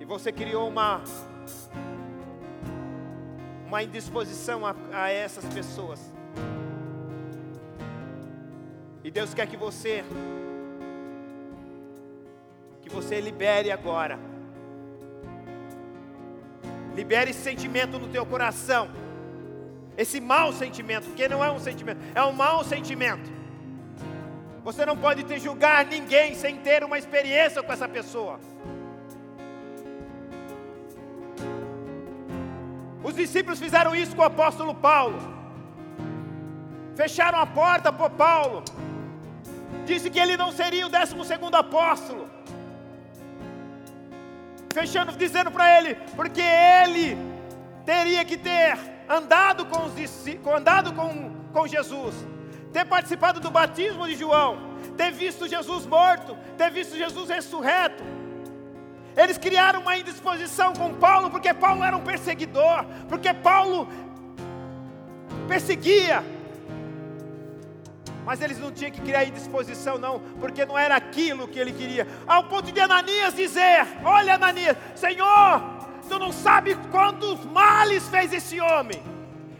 E 0.00 0.04
você 0.06 0.32
criou 0.32 0.66
uma 0.66 1.02
uma 3.66 3.82
indisposição 3.82 4.64
a, 4.64 4.74
a 4.94 5.10
essas 5.10 5.44
pessoas. 5.52 6.16
E 9.04 9.10
Deus 9.10 9.32
quer 9.32 9.46
que 9.46 9.56
você 9.56 10.04
que 12.82 12.88
você 12.88 13.20
libere 13.20 13.70
agora. 13.70 14.18
Libere 16.94 17.30
esse 17.30 17.40
sentimento 17.40 17.98
no 17.98 18.08
teu 18.08 18.24
coração. 18.26 18.88
Esse 19.96 20.20
mau 20.20 20.52
sentimento, 20.52 21.04
porque 21.06 21.28
não 21.28 21.44
é 21.44 21.50
um 21.50 21.58
sentimento, 21.58 22.00
é 22.14 22.22
um 22.24 22.32
mau 22.32 22.64
sentimento. 22.64 23.30
Você 24.64 24.84
não 24.86 24.96
pode 24.96 25.22
te 25.24 25.38
julgar 25.38 25.84
ninguém 25.84 26.34
sem 26.34 26.56
ter 26.56 26.84
uma 26.84 26.98
experiência 26.98 27.62
com 27.62 27.72
essa 27.72 27.88
pessoa. 27.88 28.38
Os 33.02 33.14
discípulos 33.14 33.58
fizeram 33.58 33.94
isso 33.94 34.14
com 34.14 34.22
o 34.22 34.24
apóstolo 34.24 34.74
Paulo. 34.74 35.18
Fecharam 36.94 37.38
a 37.38 37.46
porta 37.46 37.92
para 37.92 38.10
Paulo. 38.10 38.64
Disse 39.88 40.10
que 40.10 40.20
ele 40.20 40.36
não 40.36 40.52
seria 40.52 40.86
o 40.86 40.90
décimo 40.90 41.24
segundo 41.24 41.54
apóstolo. 41.54 42.28
Fechando, 44.74 45.12
dizendo 45.12 45.50
para 45.50 45.66
ele, 45.78 45.94
porque 46.14 46.42
ele 46.42 47.16
teria 47.86 48.22
que 48.22 48.36
ter 48.36 48.78
andado 49.08 49.64
com, 49.64 49.86
os, 49.86 49.94
andado 50.58 50.92
com, 50.92 51.32
com 51.54 51.66
Jesus, 51.66 52.14
ter 52.70 52.84
participado 52.84 53.40
do 53.40 53.50
batismo 53.50 54.06
de 54.06 54.14
João, 54.14 54.58
ter 54.94 55.10
visto 55.10 55.48
Jesus 55.48 55.86
morto, 55.86 56.36
ter 56.58 56.70
visto 56.70 56.94
Jesus 56.94 57.30
ressurreto. 57.30 58.04
Eles 59.16 59.38
criaram 59.38 59.80
uma 59.80 59.96
indisposição 59.96 60.74
com 60.74 60.92
Paulo, 60.94 61.30
porque 61.30 61.54
Paulo 61.54 61.82
era 61.82 61.96
um 61.96 62.04
perseguidor, 62.04 62.84
porque 63.08 63.32
Paulo 63.32 63.88
perseguia. 65.48 66.22
Mas 68.28 68.42
eles 68.42 68.58
não 68.58 68.70
tinham 68.70 68.90
que 68.90 69.00
criar 69.00 69.24
indisposição, 69.24 69.96
não, 69.96 70.20
porque 70.38 70.66
não 70.66 70.76
era 70.78 70.94
aquilo 70.94 71.48
que 71.48 71.58
ele 71.58 71.72
queria. 71.72 72.06
Ao 72.26 72.44
ponto 72.44 72.70
de 72.70 72.78
Ananias 72.78 73.34
dizer: 73.34 73.86
Olha, 74.04 74.34
Ananias, 74.34 74.76
Senhor, 74.94 75.62
tu 76.06 76.18
não 76.18 76.30
sabe 76.30 76.74
quantos 76.90 77.42
males 77.46 78.06
fez 78.10 78.30
esse 78.34 78.60
homem. 78.60 79.02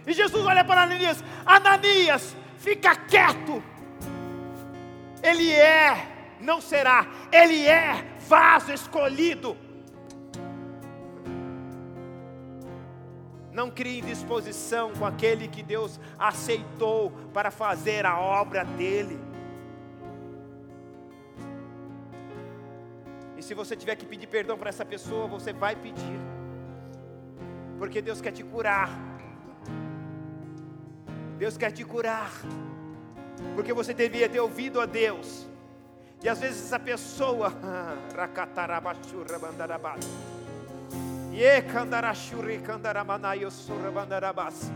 E 0.06 0.12
Jesus 0.12 0.44
olha 0.44 0.62
para 0.62 0.82
Ananias: 0.82 1.24
Ananias, 1.46 2.36
fica 2.58 2.94
quieto. 2.94 3.62
Ele 5.22 5.50
é, 5.50 6.36
não 6.38 6.60
será, 6.60 7.06
ele 7.32 7.66
é 7.66 8.04
vaso 8.28 8.70
escolhido. 8.70 9.56
Não 13.58 13.72
crie 13.72 13.98
indisposição 13.98 14.92
com 14.92 15.04
aquele 15.04 15.48
que 15.48 15.64
Deus 15.64 15.98
aceitou 16.16 17.10
para 17.34 17.50
fazer 17.50 18.06
a 18.06 18.16
obra 18.16 18.64
dele. 18.64 19.18
E 23.36 23.42
se 23.42 23.54
você 23.54 23.74
tiver 23.74 23.96
que 23.96 24.06
pedir 24.06 24.28
perdão 24.28 24.56
para 24.56 24.68
essa 24.68 24.84
pessoa, 24.84 25.26
você 25.26 25.52
vai 25.52 25.74
pedir. 25.74 26.20
Porque 27.80 28.00
Deus 28.00 28.20
quer 28.20 28.30
te 28.30 28.44
curar. 28.44 28.90
Deus 31.36 31.56
quer 31.56 31.72
te 31.72 31.84
curar. 31.84 32.30
porque 33.56 33.72
você 33.72 33.92
devia 33.92 34.28
ter 34.28 34.38
ouvido 34.38 34.80
a 34.80 34.86
Deus. 34.86 35.48
E 36.22 36.28
às 36.28 36.38
vezes 36.38 36.66
essa 36.66 36.78
pessoa. 36.78 37.52
Ye 41.38 41.62
kandarashuri 41.62 42.58
kandaramanayo 42.58 43.48
surabandarabas. 43.48 44.72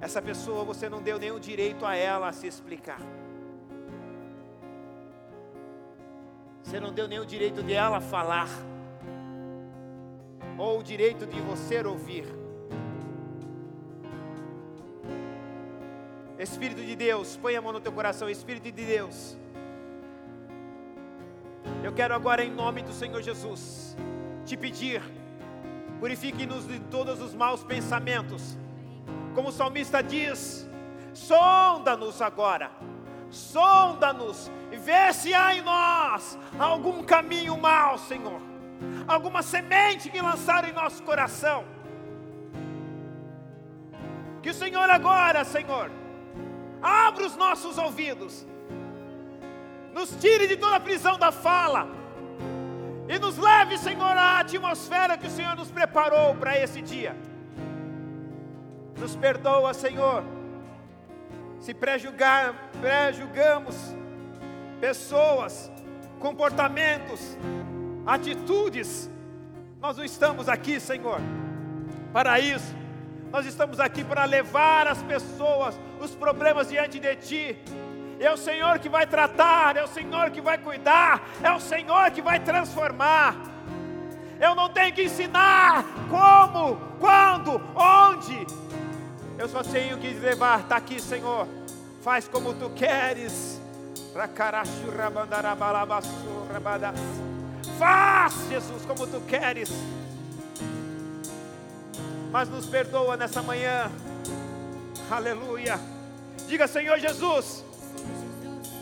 Essa 0.00 0.20
pessoa 0.20 0.64
você 0.64 0.88
não 0.88 1.00
deu 1.00 1.16
nenhum 1.16 1.38
direito 1.38 1.86
a 1.86 1.94
ela 1.94 2.26
a 2.26 2.32
se 2.32 2.48
explicar. 2.48 3.00
Você 6.64 6.80
não 6.80 6.92
deu 6.92 7.06
nenhum 7.06 7.24
direito 7.24 7.62
de 7.62 7.72
ela 7.72 8.00
falar. 8.00 8.48
Ou 10.58 10.80
o 10.80 10.82
direito 10.82 11.24
de 11.24 11.40
você 11.40 11.86
ouvir. 11.86 12.26
Espírito 16.36 16.82
de 16.82 16.96
Deus, 16.96 17.36
põe 17.36 17.54
a 17.54 17.62
mão 17.62 17.72
no 17.72 17.80
teu 17.80 17.92
coração, 17.92 18.28
Espírito 18.28 18.64
de 18.64 18.72
Deus. 18.72 19.38
Eu 21.82 21.92
quero 21.92 22.14
agora, 22.14 22.44
em 22.44 22.50
nome 22.50 22.82
do 22.82 22.92
Senhor 22.92 23.22
Jesus, 23.22 23.96
te 24.44 24.56
pedir, 24.56 25.02
purifique-nos 25.98 26.66
de 26.66 26.78
todos 26.80 27.20
os 27.20 27.34
maus 27.34 27.62
pensamentos 27.62 28.58
como 29.34 29.48
o 29.48 29.52
salmista 29.52 30.02
diz: 30.02 30.68
sonda-nos 31.12 32.20
agora, 32.20 32.70
sonda-nos 33.30 34.50
e 34.70 34.76
vê 34.76 35.12
se 35.12 35.32
há 35.34 35.54
em 35.54 35.62
nós 35.62 36.38
algum 36.58 37.02
caminho 37.02 37.56
mau, 37.56 37.98
Senhor, 37.98 38.40
alguma 39.06 39.42
semente 39.42 40.10
que 40.10 40.20
lançaram 40.20 40.68
em 40.68 40.72
nosso 40.72 41.02
coração. 41.02 41.64
Que 44.42 44.50
o 44.50 44.54
Senhor 44.54 44.88
agora, 44.88 45.44
Senhor, 45.44 45.90
abra 46.82 47.26
os 47.26 47.36
nossos 47.36 47.76
ouvidos, 47.76 48.46
nos 50.00 50.16
tire 50.16 50.46
de 50.46 50.56
toda 50.56 50.76
a 50.76 50.80
prisão 50.80 51.18
da 51.18 51.30
fala, 51.30 51.86
e 53.06 53.18
nos 53.18 53.36
leve, 53.36 53.76
Senhor, 53.76 54.16
à 54.16 54.40
atmosfera 54.40 55.18
que 55.18 55.26
o 55.26 55.30
Senhor 55.30 55.54
nos 55.54 55.70
preparou 55.70 56.34
para 56.36 56.58
esse 56.58 56.80
dia. 56.80 57.14
Nos 58.98 59.14
perdoa, 59.16 59.74
Senhor. 59.74 60.24
Se 61.60 61.74
prejulgar, 61.74 62.70
prejulgamos 62.80 63.76
pessoas, 64.80 65.70
comportamentos, 66.18 67.36
atitudes, 68.06 69.10
nós 69.80 69.98
não 69.98 70.04
estamos 70.04 70.48
aqui, 70.48 70.80
Senhor, 70.80 71.20
para 72.12 72.40
isso. 72.40 72.74
Nós 73.30 73.44
estamos 73.44 73.78
aqui 73.78 74.02
para 74.02 74.24
levar 74.24 74.86
as 74.86 75.02
pessoas, 75.02 75.78
os 76.00 76.14
problemas 76.14 76.68
diante 76.68 76.98
de 76.98 77.16
Ti. 77.16 77.58
É 78.20 78.30
o 78.30 78.36
Senhor 78.36 78.78
que 78.78 78.88
vai 78.90 79.06
tratar, 79.06 79.78
é 79.78 79.82
o 79.82 79.88
Senhor 79.88 80.30
que 80.30 80.42
vai 80.42 80.58
cuidar, 80.58 81.22
é 81.42 81.50
o 81.52 81.58
Senhor 81.58 82.10
que 82.10 82.20
vai 82.20 82.38
transformar. 82.38 83.34
Eu 84.38 84.54
não 84.54 84.68
tenho 84.68 84.92
que 84.92 85.04
ensinar 85.04 85.82
como, 86.10 86.76
quando, 87.00 87.58
onde, 87.74 88.46
eu 89.38 89.48
só 89.48 89.62
sei 89.62 89.94
o 89.94 89.96
que 89.96 90.08
levar. 90.08 90.60
Está 90.60 90.76
aqui, 90.76 91.00
Senhor. 91.00 91.48
Faz 92.02 92.28
como 92.28 92.52
tu 92.52 92.68
queres. 92.70 93.58
Faz, 97.78 98.48
Jesus, 98.50 98.84
como 98.84 99.06
tu 99.06 99.22
queres. 99.22 99.70
Mas 102.30 102.50
nos 102.50 102.66
perdoa 102.66 103.16
nessa 103.16 103.42
manhã. 103.42 103.90
Aleluia. 105.10 105.80
Diga, 106.46 106.68
Senhor 106.68 106.98
Jesus. 106.98 107.69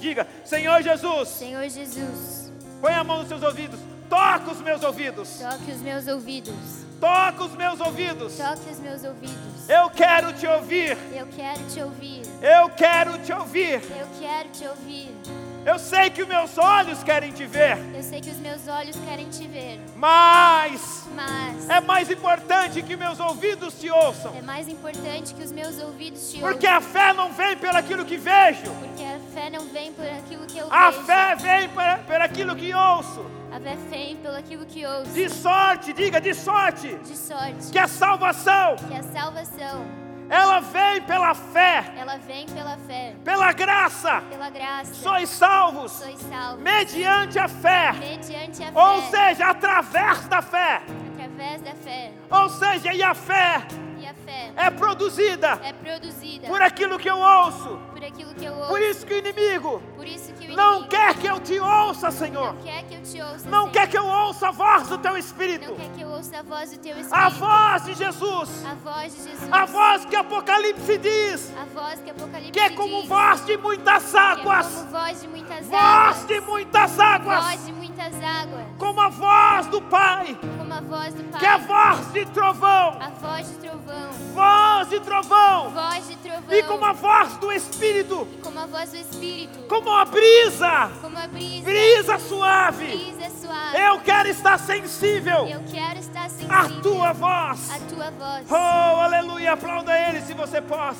Diga, 0.00 0.26
Senhor 0.44 0.82
Jesus. 0.82 1.28
Senhor 1.28 1.68
Jesus. 1.68 2.52
Põe 2.80 2.94
a 2.94 3.04
mão 3.04 3.18
nos 3.18 3.28
seus 3.28 3.42
ouvidos. 3.42 3.78
Toca 4.08 4.50
os 4.50 4.60
meus 4.60 4.82
ouvidos. 4.82 5.38
Toque 5.38 5.70
os 5.70 5.80
meus 5.80 6.06
ouvidos. 6.08 6.54
Toca 7.00 7.44
os 7.44 7.54
meus 7.54 7.80
ouvidos. 7.80 8.36
Toque 8.36 8.70
os 8.70 8.80
meus 8.80 9.04
ouvidos. 9.04 9.68
Eu 9.68 9.90
quero 9.90 10.32
te 10.32 10.46
ouvir. 10.46 10.96
Eu 11.12 11.26
quero 11.26 11.62
te 11.68 11.82
ouvir. 11.82 12.22
Eu 12.40 12.70
quero 12.70 13.18
te 13.18 13.32
ouvir. 13.32 13.74
Eu 13.74 14.08
quero 14.18 14.48
te 14.50 14.66
ouvir. 14.66 15.47
Eu 15.66 15.78
sei 15.78 16.08
que 16.08 16.22
os 16.22 16.28
meus 16.28 16.56
olhos 16.56 17.02
querem 17.02 17.30
te 17.30 17.44
ver. 17.44 17.76
Eu 17.94 18.02
sei 18.02 18.20
que 18.20 18.30
os 18.30 18.38
meus 18.38 18.66
olhos 18.68 18.96
querem 19.06 19.28
te 19.28 19.46
ver. 19.46 19.78
Mas, 19.96 21.06
Mas 21.14 21.68
é 21.68 21.80
mais 21.80 22.10
importante 22.10 22.80
que 22.82 22.96
meus 22.96 23.20
ouvidos 23.20 23.74
te 23.78 23.90
ouçam. 23.90 24.34
é 24.36 24.40
mais 24.40 24.66
importante 24.68 25.34
que 25.34 25.42
os 25.42 25.52
meus 25.52 25.78
ouvidos 25.78 26.30
te 26.30 26.38
Porque 26.40 26.66
ouçam. 26.66 26.78
a 26.78 26.80
fé 26.80 27.12
não 27.12 27.32
vem 27.32 27.56
pelo 27.58 27.76
aquilo 27.76 28.04
que 28.04 28.16
vejo. 28.16 28.70
Porque 28.80 29.02
a 29.04 29.18
fé 29.34 29.50
não 29.50 29.66
vem 29.66 29.92
por 29.92 30.06
aquilo 30.06 30.46
que 30.46 30.58
eu 30.58 30.72
A 30.72 30.90
vejo. 30.90 31.04
fé 31.04 31.34
vem 31.36 31.68
por, 31.68 31.98
por 32.06 32.20
aquilo 32.22 32.56
que 32.56 32.74
ouço. 32.74 33.26
A 33.52 33.60
fé 33.60 33.76
vem 33.90 34.16
pelo 34.16 34.36
aquilo 34.36 34.64
que 34.64 34.86
ouço. 34.86 35.10
De 35.12 35.28
sorte, 35.28 35.92
diga 35.92 36.20
de 36.20 36.32
sorte. 36.34 36.94
De 36.96 37.16
sorte. 37.16 37.70
Que 37.72 37.78
a 37.78 37.88
salvação, 37.88 38.76
Que 38.76 38.94
a 38.94 39.02
salvação, 39.02 39.84
ela 40.30 40.60
vem 40.60 41.02
pela 41.02 41.34
fé, 41.34 41.92
ela 41.96 42.16
vem 42.18 42.46
pela 42.46 42.76
fé. 42.78 43.14
pela 43.24 43.52
graça. 43.52 44.20
Pela 44.28 44.50
graça. 44.50 44.94
Sois 44.94 45.28
salvos 45.28 45.92
Sois 45.92 46.18
salvos. 46.20 46.62
mediante 46.62 47.38
a 47.38 47.48
fé. 47.48 47.92
Mediante 47.92 48.62
a 48.62 48.72
fé. 48.72 48.80
Ou 48.80 49.02
seja, 49.10 49.46
através 49.48 50.28
da 50.28 50.42
fé. 50.42 50.82
através 51.14 51.60
da 51.62 51.74
fé. 51.74 52.12
Ou 52.30 52.48
seja, 52.50 52.92
e 52.92 53.02
a 53.02 53.14
fé 53.14 53.66
E 53.98 54.06
a 54.06 54.14
fé 54.14 54.52
é 54.56 54.70
produzida 54.70 55.58
é 55.64 55.72
produzida 55.72 56.46
por 56.46 56.60
aquilo 56.62 56.98
que 56.98 57.08
eu 57.08 57.18
ouço. 57.18 57.78
por 57.92 58.04
aquilo 58.04 58.34
que 58.34 58.44
eu 58.44 58.54
ouço. 58.54 58.68
Por 58.68 58.80
isso 58.80 59.06
que 59.06 59.14
o 59.14 59.18
inimigo 59.18 59.82
Por 59.96 60.06
isso 60.06 60.32
que 60.34 60.37
não 60.56 60.84
quer 60.84 61.14
que 61.14 61.26
eu 61.26 61.40
te 61.40 61.58
ouça, 61.60 62.10
Senhor. 62.10 62.54
não 62.54 62.62
quer 62.62 62.82
que 62.84 62.94
eu 62.94 63.02
te 63.02 63.22
ouça. 63.22 63.48
Não 63.48 63.60
Senhor. 63.60 63.70
quer 63.72 63.86
que 63.88 63.98
eu 63.98 64.06
ouça 64.06 64.48
a 64.48 64.50
voz 64.50 64.88
do 64.88 64.98
teu 64.98 65.16
espírito. 65.16 65.68
Não 65.70 65.76
quer 65.76 65.88
que 65.94 66.00
eu 66.02 66.08
ouça 66.08 66.38
a 66.38 66.42
voz 66.42 66.70
do 66.70 66.78
teu 66.78 66.92
espírito. 66.98 67.14
A 67.14 67.28
voz 67.28 67.84
de 67.84 67.94
Jesus. 67.94 68.64
A 68.64 68.74
voz 68.74 69.14
de 69.16 69.22
Jesus. 69.30 69.52
A 69.52 69.64
voz 69.64 70.04
que 70.04 70.16
Apocalipse 70.16 70.98
diz 70.98 71.52
A 71.60 71.64
voz 71.80 72.00
que 72.00 72.10
Apocalipse 72.10 72.52
que 72.52 72.60
é 72.60 72.70
como 72.70 73.04
voz 73.06 73.44
de 73.46 73.56
muitas 73.56 74.14
é 74.14 74.18
águas. 74.18 74.66
como 74.66 74.90
voz 74.90 75.20
de 75.20 75.28
muitas 75.28 75.66
Voz 75.66 75.82
águas. 75.82 76.26
de 76.26 76.40
muitas 76.40 77.00
águas. 77.00 77.44
Voz 77.44 77.66
de 77.66 77.72
muitas 77.72 78.14
águas. 78.14 78.64
Como 78.78 79.00
a 79.00 79.08
voz 79.08 79.66
do 79.66 79.82
Pai, 79.82 80.38
Como 80.58 80.72
a 80.74 80.80
voz 80.80 81.14
do 81.14 81.24
Pai. 81.24 81.40
que 81.40 81.46
é 81.46 81.48
a 81.50 81.58
voz 81.58 82.12
de 82.12 82.24
trovão. 82.26 82.98
A 83.00 83.08
voz 83.10 83.48
de 83.48 83.54
trovão. 83.56 84.08
Voz 84.34 84.88
de 84.88 85.00
trovão. 85.00 85.70
Voz 85.70 86.08
de 86.08 86.16
trovão. 86.16 86.56
E 86.56 86.62
como 86.62 86.84
a 86.84 86.92
voz 86.92 87.36
do 87.38 87.52
Espírito. 87.52 88.26
Como 88.42 88.58
a 88.60 88.66
voz 88.66 88.90
do 88.90 88.96
Espírito. 88.96 89.58
Como 89.68 89.90
a 89.90 90.06
brisa. 90.42 90.90
Como 91.00 91.18
a 91.18 91.26
brisa. 91.26 91.64
Brisa 91.64 92.18
suave. 92.18 92.86
Brisa 92.86 93.30
suave. 93.40 93.76
Eu 93.78 94.00
quero 94.00 94.28
estar 94.28 94.58
sensível 94.58 95.46
Eu 95.46 95.62
quero 95.64 95.98
estar 95.98 96.28
sensível. 96.30 96.56
à 96.56 96.68
tua 96.82 97.12
voz. 97.12 97.70
A 97.70 97.78
tua 97.94 98.10
voz. 98.10 98.46
Oh, 98.50 99.00
aleluia. 99.00 99.52
Aplauda 99.52 99.92
ele 99.98 100.22
se 100.22 100.34
você 100.34 100.60
pode. 100.60 100.98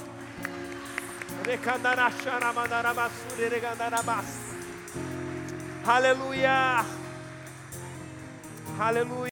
Aleluia. 5.86 6.84
Aleluia. 8.78 9.24